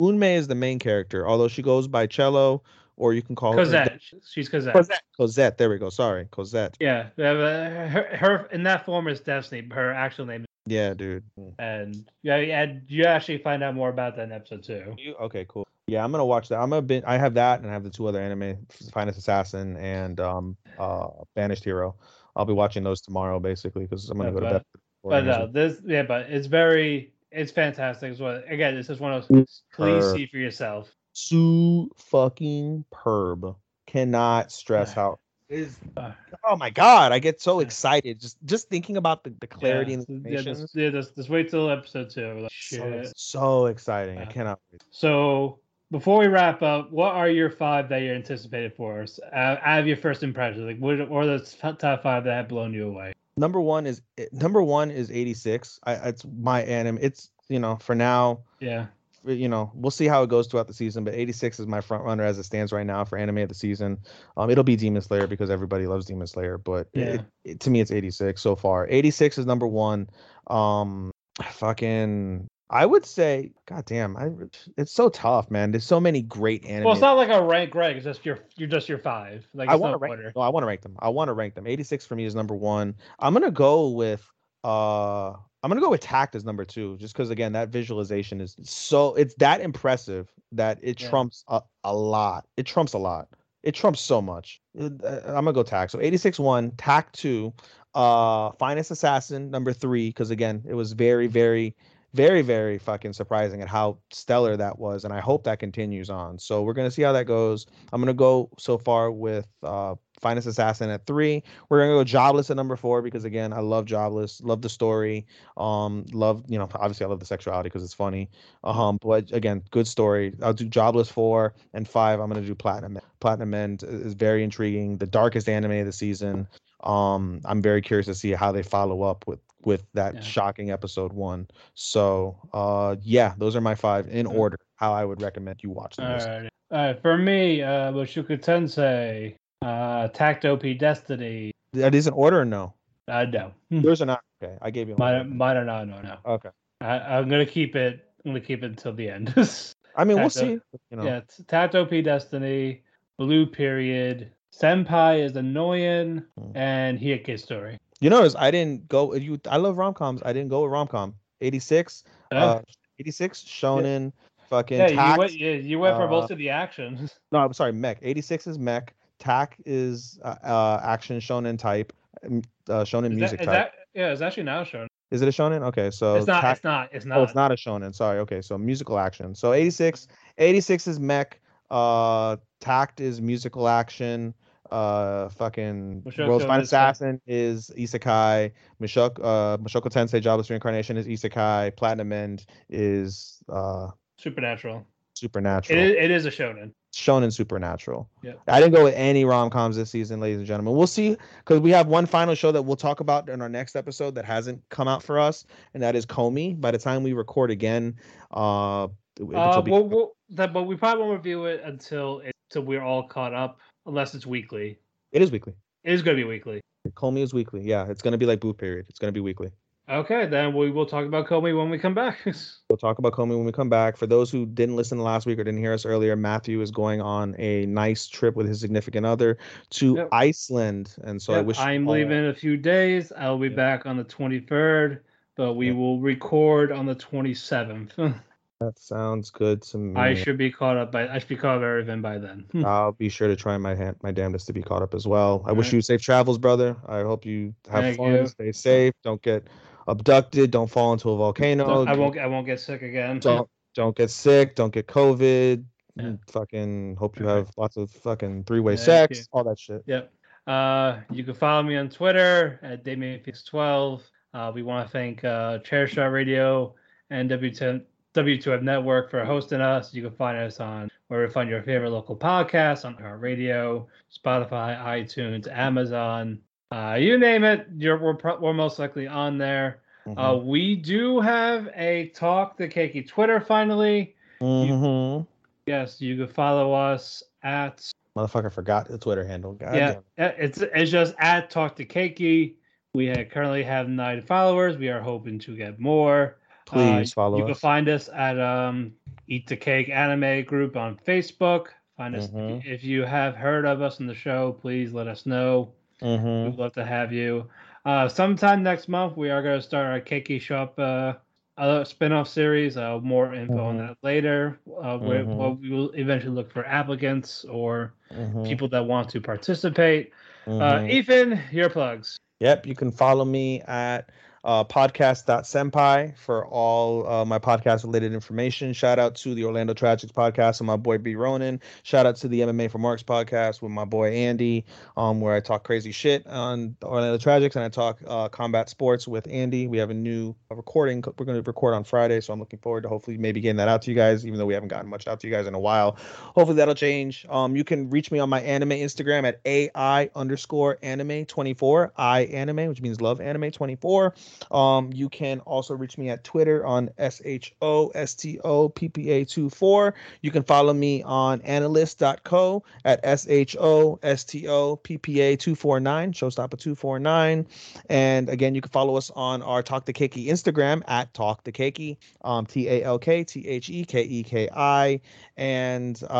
[0.00, 2.62] Unmei is the main character, although she goes by cello,
[2.96, 4.00] or you can call her Cosette.
[4.26, 4.74] She's Cosette.
[4.74, 5.02] Cosette.
[5.16, 5.58] Cosette.
[5.58, 5.88] There we go.
[5.90, 6.76] Sorry, Cosette.
[6.80, 9.66] Yeah, yeah, her, her in that form is Destiny.
[9.72, 11.24] Her actual name, is- Yeah, dude.
[11.58, 14.94] and yeah, and you actually find out more about that in episode two.
[14.98, 15.44] You okay?
[15.48, 15.66] Cool.
[15.86, 16.58] Yeah, I'm gonna watch that.
[16.58, 19.76] I'm gonna bin- I have that, and I have the two other anime, Finest Assassin
[19.76, 21.94] and um uh Banished Hero.
[22.34, 24.64] I'll be watching those tomorrow, basically, because I'm gonna Yeah, go to but- bed.
[25.04, 28.42] But no, this yeah, but it's very it's fantastic as well.
[28.48, 30.92] Again, this is one of those please Her- see for yourself.
[31.18, 33.56] Su fucking perb.
[33.86, 35.18] Cannot stress how
[35.48, 35.78] is.
[35.96, 36.12] Uh,
[36.44, 40.04] Oh my god, I get so excited just just thinking about the, the clarity yeah,
[40.08, 42.40] and the yeah, just, yeah, just, just wait till episode two.
[42.40, 43.06] Like, so, shit.
[43.06, 44.18] ex- so exciting.
[44.18, 44.82] I cannot wait.
[44.90, 45.58] So
[45.90, 49.18] before we wrap up, what are your five that you're anticipated for us?
[49.32, 51.38] Uh, out of your first impressions, like what or the
[51.78, 53.14] top five that have blown you away?
[53.38, 55.80] Number one is eh, number one is 86.
[55.84, 56.98] I it's my anime.
[57.00, 58.86] It's you know for now Yeah,
[59.26, 62.04] you know, we'll see how it goes throughout the season, but 86 is my front
[62.04, 63.98] runner as it stands right now for anime of the season.
[64.36, 67.04] Um, it'll be Demon Slayer because everybody loves Demon Slayer, but Yeah.
[67.04, 68.86] it, it- to me, it's 86 so far.
[68.88, 70.08] 86 is number one.
[70.48, 71.10] Um,
[71.42, 74.30] fucking, I would say, god damn, I,
[74.76, 75.70] it's so tough, man.
[75.70, 76.84] There's so many great anime.
[76.84, 77.96] well, it's not like a rank rank.
[77.96, 79.46] It's just your you're just your five.
[79.54, 80.10] Like I want to rank.
[80.12, 80.32] order.
[80.34, 80.96] No, I want to rank them.
[80.98, 81.66] I want to rank them.
[81.66, 82.94] 86 for me is number one.
[83.18, 84.26] I'm gonna go with
[84.64, 85.34] uh
[85.66, 89.14] I'm gonna go with Takt as number two, just because again that visualization is so
[89.16, 91.08] it's that impressive that it Yeah.
[91.08, 92.46] trumps a, a lot.
[92.56, 93.26] It trumps a lot.
[93.64, 94.60] It trumps so much.
[94.78, 94.90] Uh,
[95.24, 95.90] I'm gonna go Takt.
[95.90, 97.52] So 86 one, Takt two,
[97.94, 101.74] uh finest assassin number three, because again it was very very
[102.16, 106.38] very very fucking surprising at how stellar that was and i hope that continues on.
[106.38, 107.66] So we're going to see how that goes.
[107.92, 111.42] I'm going to go so far with uh finest assassin at three.
[111.68, 114.68] We're going to go jobless at number four because again i love jobless love the
[114.68, 115.26] story
[115.56, 118.30] um love you know obviously i love the sexuality because it's funny
[118.64, 120.34] um but again good story.
[120.42, 122.20] I'll do jobless four and five.
[122.20, 124.96] I'm going to do platinum platinum end is very intriguing.
[124.98, 126.48] The darkest anime of the season.
[126.84, 130.20] Um i'm very curious to see how they follow up with with that Yeah.
[130.20, 135.20] shocking episode one so uh yeah those are my five in order how i would
[135.20, 136.48] recommend you watch them All right.
[136.72, 137.00] All right.
[137.00, 141.52] For me, uh, Mushoku Tensei, uh, Takt OP Destiny.
[141.74, 142.72] that is in order or no
[143.08, 143.52] Uh, no.
[143.70, 145.36] yours are not okay i gave you mine.
[145.36, 145.86] Mine, are not.
[145.86, 146.16] No, no.
[146.26, 146.48] okay
[146.80, 148.04] I, I'm gonna keep it.
[148.24, 149.34] I'm gonna keep it until the end.
[149.96, 150.58] i mean we'll O- see
[150.90, 152.82] you know Yeah, Takt OP Destiny,
[153.18, 156.56] Blue Period, Senpai is annoying, Hmm.
[156.56, 157.78] and Heike Story.
[158.00, 162.04] You notice i didn't go you i love rom-coms i didn't go with rom-com 86
[162.32, 162.60] uh
[162.98, 164.12] 86 shonen
[164.48, 165.32] fucking yeah, you went.
[165.32, 167.08] Yeah, you went for uh, most of the action.
[167.32, 171.92] no i'm sorry mech 86 is mech Takt is uh, uh action shonen type
[172.24, 174.88] uh, shonen Is music that, is type that, yeah, it's actually now shown.
[175.10, 175.62] Is it a shonen?
[175.62, 176.42] Okay, so it's not.
[176.42, 176.88] Ta- it's not.
[176.92, 177.18] It's not.
[177.18, 177.94] Oh, it's not a shonen.
[177.94, 178.18] Sorry.
[178.20, 179.34] Okay, so musical action.
[179.34, 181.40] So 86, 86 is mech.
[181.70, 184.34] Uh, Takt is musical action.
[184.70, 188.52] Uh, fucking World's Finest Assassin is isekai.
[188.80, 191.76] Mushoku, uh, Mushoku Tensei Jobless Reincarnation is isekai.
[191.76, 193.88] Platinum End is uh
[194.18, 194.86] Supernatural.
[195.14, 195.78] supernatural.
[195.78, 196.72] It is, it is a shonen.
[196.94, 198.08] Shonen supernatural.
[198.22, 198.32] Yeah.
[198.48, 200.74] I didn't go with any rom coms this season, ladies and gentlemen.
[200.74, 203.76] We'll see because we have one final show that we'll talk about in our next
[203.76, 205.44] episode that hasn't come out for us,
[205.74, 206.58] and that is Komi.
[206.58, 207.96] By the time we record again,
[208.32, 212.62] uh, Uh, be- we'll, we'll, that, but we probably won't review it until it, until
[212.62, 214.78] we're all caught up, unless it's weekly.
[215.12, 215.54] it is weekly.
[215.84, 216.60] It is going to be weekly.
[216.94, 217.62] Komi is weekly.
[217.62, 218.86] Yeah, it's gonna be like Blue Period.
[218.88, 219.50] It's gonna be weekly.
[219.88, 222.18] Okay, then we will talk about Komi when we come back.
[222.70, 223.96] We'll talk about Komi when we come back.
[223.96, 227.00] For those who didn't listen last week or didn't hear us earlier, Matthew is going
[227.00, 229.36] on a nice trip with his significant other
[229.70, 230.08] to Yep.
[230.12, 233.10] Iceland, and so I wish I'm all- leaving in a few days.
[233.16, 233.54] I'll be Yeah.
[233.56, 235.00] back on the 23rd,
[235.36, 237.92] but we will record on the 27th.
[238.60, 240.00] That sounds good to me.
[240.00, 242.46] I should be caught up by I should be caught up everything by then.
[242.64, 245.42] I'll be sure to try my hand, my damnedest to be caught up as well.
[245.44, 245.74] I All wish right.
[245.74, 246.74] you safe travels, brother.
[246.88, 248.26] I hope you have Thank fun, you.
[248.26, 249.48] stay safe, don't get
[249.88, 251.66] abducted, don't fall into a volcano.
[251.66, 253.18] Don't, I won't I won't get sick again.
[253.18, 255.62] Don't don't get sick, don't get COVID.
[255.96, 256.02] Yeah.
[256.02, 259.24] Mm, fucking hope you have lots of fucking three-way sex, you.
[259.32, 259.82] all that shit.
[259.86, 260.12] Yep.
[260.46, 264.02] Uh, you can follow me on Twitter at DamianFix12.
[264.34, 266.74] Uh, we want to thank uh, Chairshot Radio,
[267.10, 267.82] and W10.
[268.16, 269.92] W2M Network for hosting us.
[269.94, 273.86] You can find us on where to find your favorite local podcasts on our radio,
[274.10, 276.40] Spotify, iTunes, Amazon,
[276.72, 277.66] uh, you name it.
[277.76, 279.80] You're, we're, pro- we're most likely on there.
[280.06, 280.18] Uh, mm-hmm.
[280.18, 284.14] Uh, we do have a talk the Kēki Twitter finally.
[284.40, 285.20] Mm-hmm.
[285.20, 285.26] You,
[285.66, 289.52] yes, you can follow us at motherfucker forgot the Twitter handle.
[289.52, 292.54] God yeah, it's it's just at talk to Kēki.
[292.94, 294.76] We currently have nine followers.
[294.76, 296.38] We are hoping to get more.
[296.66, 298.92] Please Uh, follow You can find us at um,
[299.28, 301.68] Eat the Cake Anime Group on Facebook.
[301.96, 302.62] Find us Mhm.
[302.66, 304.52] if you have heard of us in the show.
[304.60, 305.72] Please let us know.
[306.02, 306.44] Mhm.
[306.44, 307.48] We'd love to have you.
[307.86, 311.14] Uh, sometime next month, we are going to start our Kēki Shop uh,
[311.56, 312.76] uh, spin-off series.
[312.76, 313.86] Uh, more info on Mhm.
[313.88, 314.58] that later.
[314.82, 315.36] Uh, where, Mhm.
[315.36, 318.46] well, we will eventually look for applicants or Mhm.
[318.46, 320.12] people that want to participate.
[320.46, 320.90] Uh, Mhm.
[320.90, 322.18] Ethan, your plugs.
[322.40, 324.10] Yep, you can follow me at
[324.46, 328.72] uh, podcast.senpai for all uh, my podcast related information.
[328.72, 331.16] Shout out to the Orlando Tragics podcast with my boy B.
[331.16, 331.60] Ronan.
[331.82, 334.64] Shout out to the MMA for Marks podcast with my boy Andy,
[334.96, 338.70] um, where I talk crazy shit on the Orlando Tragics and I talk uh, combat
[338.70, 339.66] sports with Andy.
[339.66, 341.02] We have a new recording.
[341.18, 343.68] We're going to record on Friday, so I'm looking forward to hopefully maybe getting that
[343.68, 345.54] out to you guys, even though we haven't gotten much out to you guys in
[345.54, 345.96] a while.
[346.36, 347.26] Hopefully that'll change.
[347.28, 352.20] Um, you can reach me on my anime Instagram at AI underscore anime 24, I
[352.26, 354.14] anime, which means love anime 24.
[354.50, 358.68] Um, you can also reach me at Twitter on S H O S T O
[358.68, 359.94] P P A 24.
[360.22, 365.20] You can follow me on anilist.co at S H O S T O P P
[365.20, 367.46] A 249, showstopper 249.
[367.88, 371.52] And again, you can follow us on our Talk The Kēki Instagram at Talk The
[371.52, 375.00] Kēki, um, T A L K T H E K E K I.
[375.36, 376.16] And uh,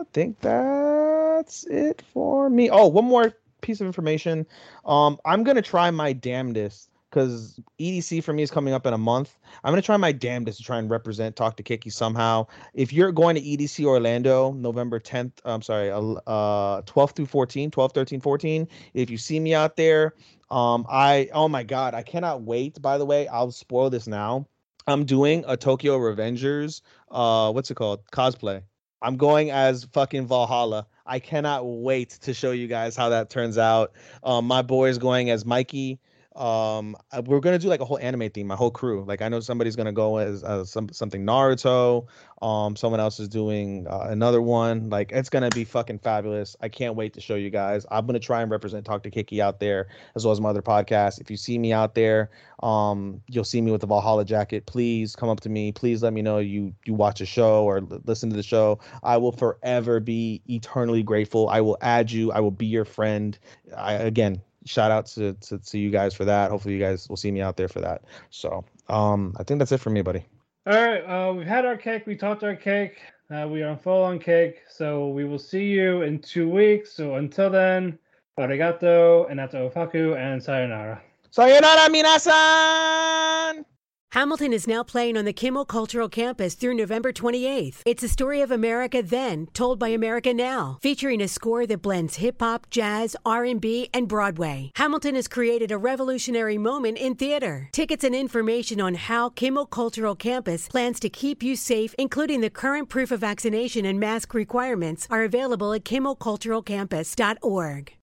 [0.00, 2.70] I think that's it for me.
[2.70, 4.46] Oh, one more piece of information.
[4.84, 8.98] Um, I'm gonna try my damnedest because EDC for me is coming up in a
[8.98, 9.36] month.
[9.64, 12.46] I'm gonna try my damnedest to try and represent Talk The Kēki somehow.
[12.74, 17.70] If you're going to EDC Orlando, November 10th, I'm sorry, uh, uh 12th through 14,
[17.70, 18.68] 12, 13, 14.
[18.94, 20.14] If you see me out there,
[20.50, 22.80] um, I oh my god, I cannot wait.
[22.80, 24.46] By the way, I'll spoil this now.
[24.86, 26.80] I'm doing a Tokyo Revengers,
[27.10, 28.00] uh, what's it called?
[28.10, 28.62] Cosplay.
[29.02, 30.86] I'm going as fucking Valhalla.
[31.10, 33.92] I cannot wait to show you guys how that turns out.
[34.22, 35.98] Um, my boy is going as Mikey.
[36.36, 39.04] Um, uh, we're gonna do like a whole anime theme, my whole crew.
[39.04, 42.06] Like I know somebody's gonna go as uh, some something Naruto.
[42.40, 44.90] Um, someone else is doing uh, another one.
[44.90, 46.56] Like it's gonna be fucking fabulous.
[46.60, 47.84] I can't wait to show you guys.
[47.90, 50.62] I'm gonna try and represent Talk The Kēki out there as well as my other
[50.62, 51.20] podcasts.
[51.20, 52.30] If you see me out there,
[52.62, 54.66] um, you'll see me with the Valhalla jacket.
[54.66, 55.72] Please come up to me.
[55.72, 58.78] Please let me know you you watch a show or l- listen to the show.
[59.02, 61.48] I will forever be eternally grateful.
[61.48, 62.30] I will add you.
[62.30, 63.36] I will be your friend.
[63.76, 66.50] I again shout out to, to to you guys for that.
[66.50, 68.04] Hopefully you guys will see me out there for that.
[68.30, 70.24] So um I think that's it for me, buddy.
[70.66, 72.06] All right, uh, we've had our cake.
[72.06, 73.00] We talked our cake.
[73.30, 74.62] Uh, we are on full on cake.
[74.68, 76.92] So we will see you in two weeks.
[76.92, 77.98] So until then,
[78.38, 81.00] arigato, and ofaku, and sayonara.
[81.30, 83.64] Sayonara minasan!
[84.12, 87.82] Hamilton is now playing on the Kimmel Cultural Campus through November 28th.
[87.86, 92.16] It's a story of America then, told by America now, featuring a score that blends
[92.16, 94.72] hip hop, jazz, R&B, and Broadway.
[94.74, 97.68] Hamilton has created a revolutionary moment in theater.
[97.70, 102.50] Tickets and information on how Kimmel Cultural Campus plans to keep you safe, including the
[102.50, 107.99] current proof of vaccination and mask requirements, are available at kimmelculturalcampus.org.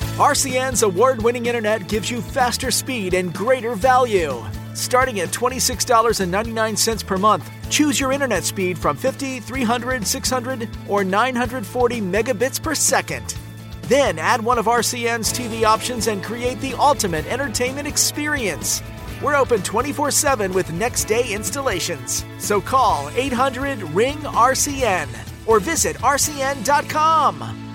[0.00, 4.42] RCN's award winning internet gives you faster speed and greater value.
[4.74, 12.00] Starting at $26.99 per month, choose your internet speed from 50, 300, 600, or 940
[12.00, 13.36] megabits per second.
[13.82, 18.82] Then add one of RCN's TV options and create the ultimate entertainment experience.
[19.22, 22.24] We're open 24 7 with next day installations.
[22.38, 25.08] So call 800 RING RCN
[25.46, 27.69] or visit RCN.com.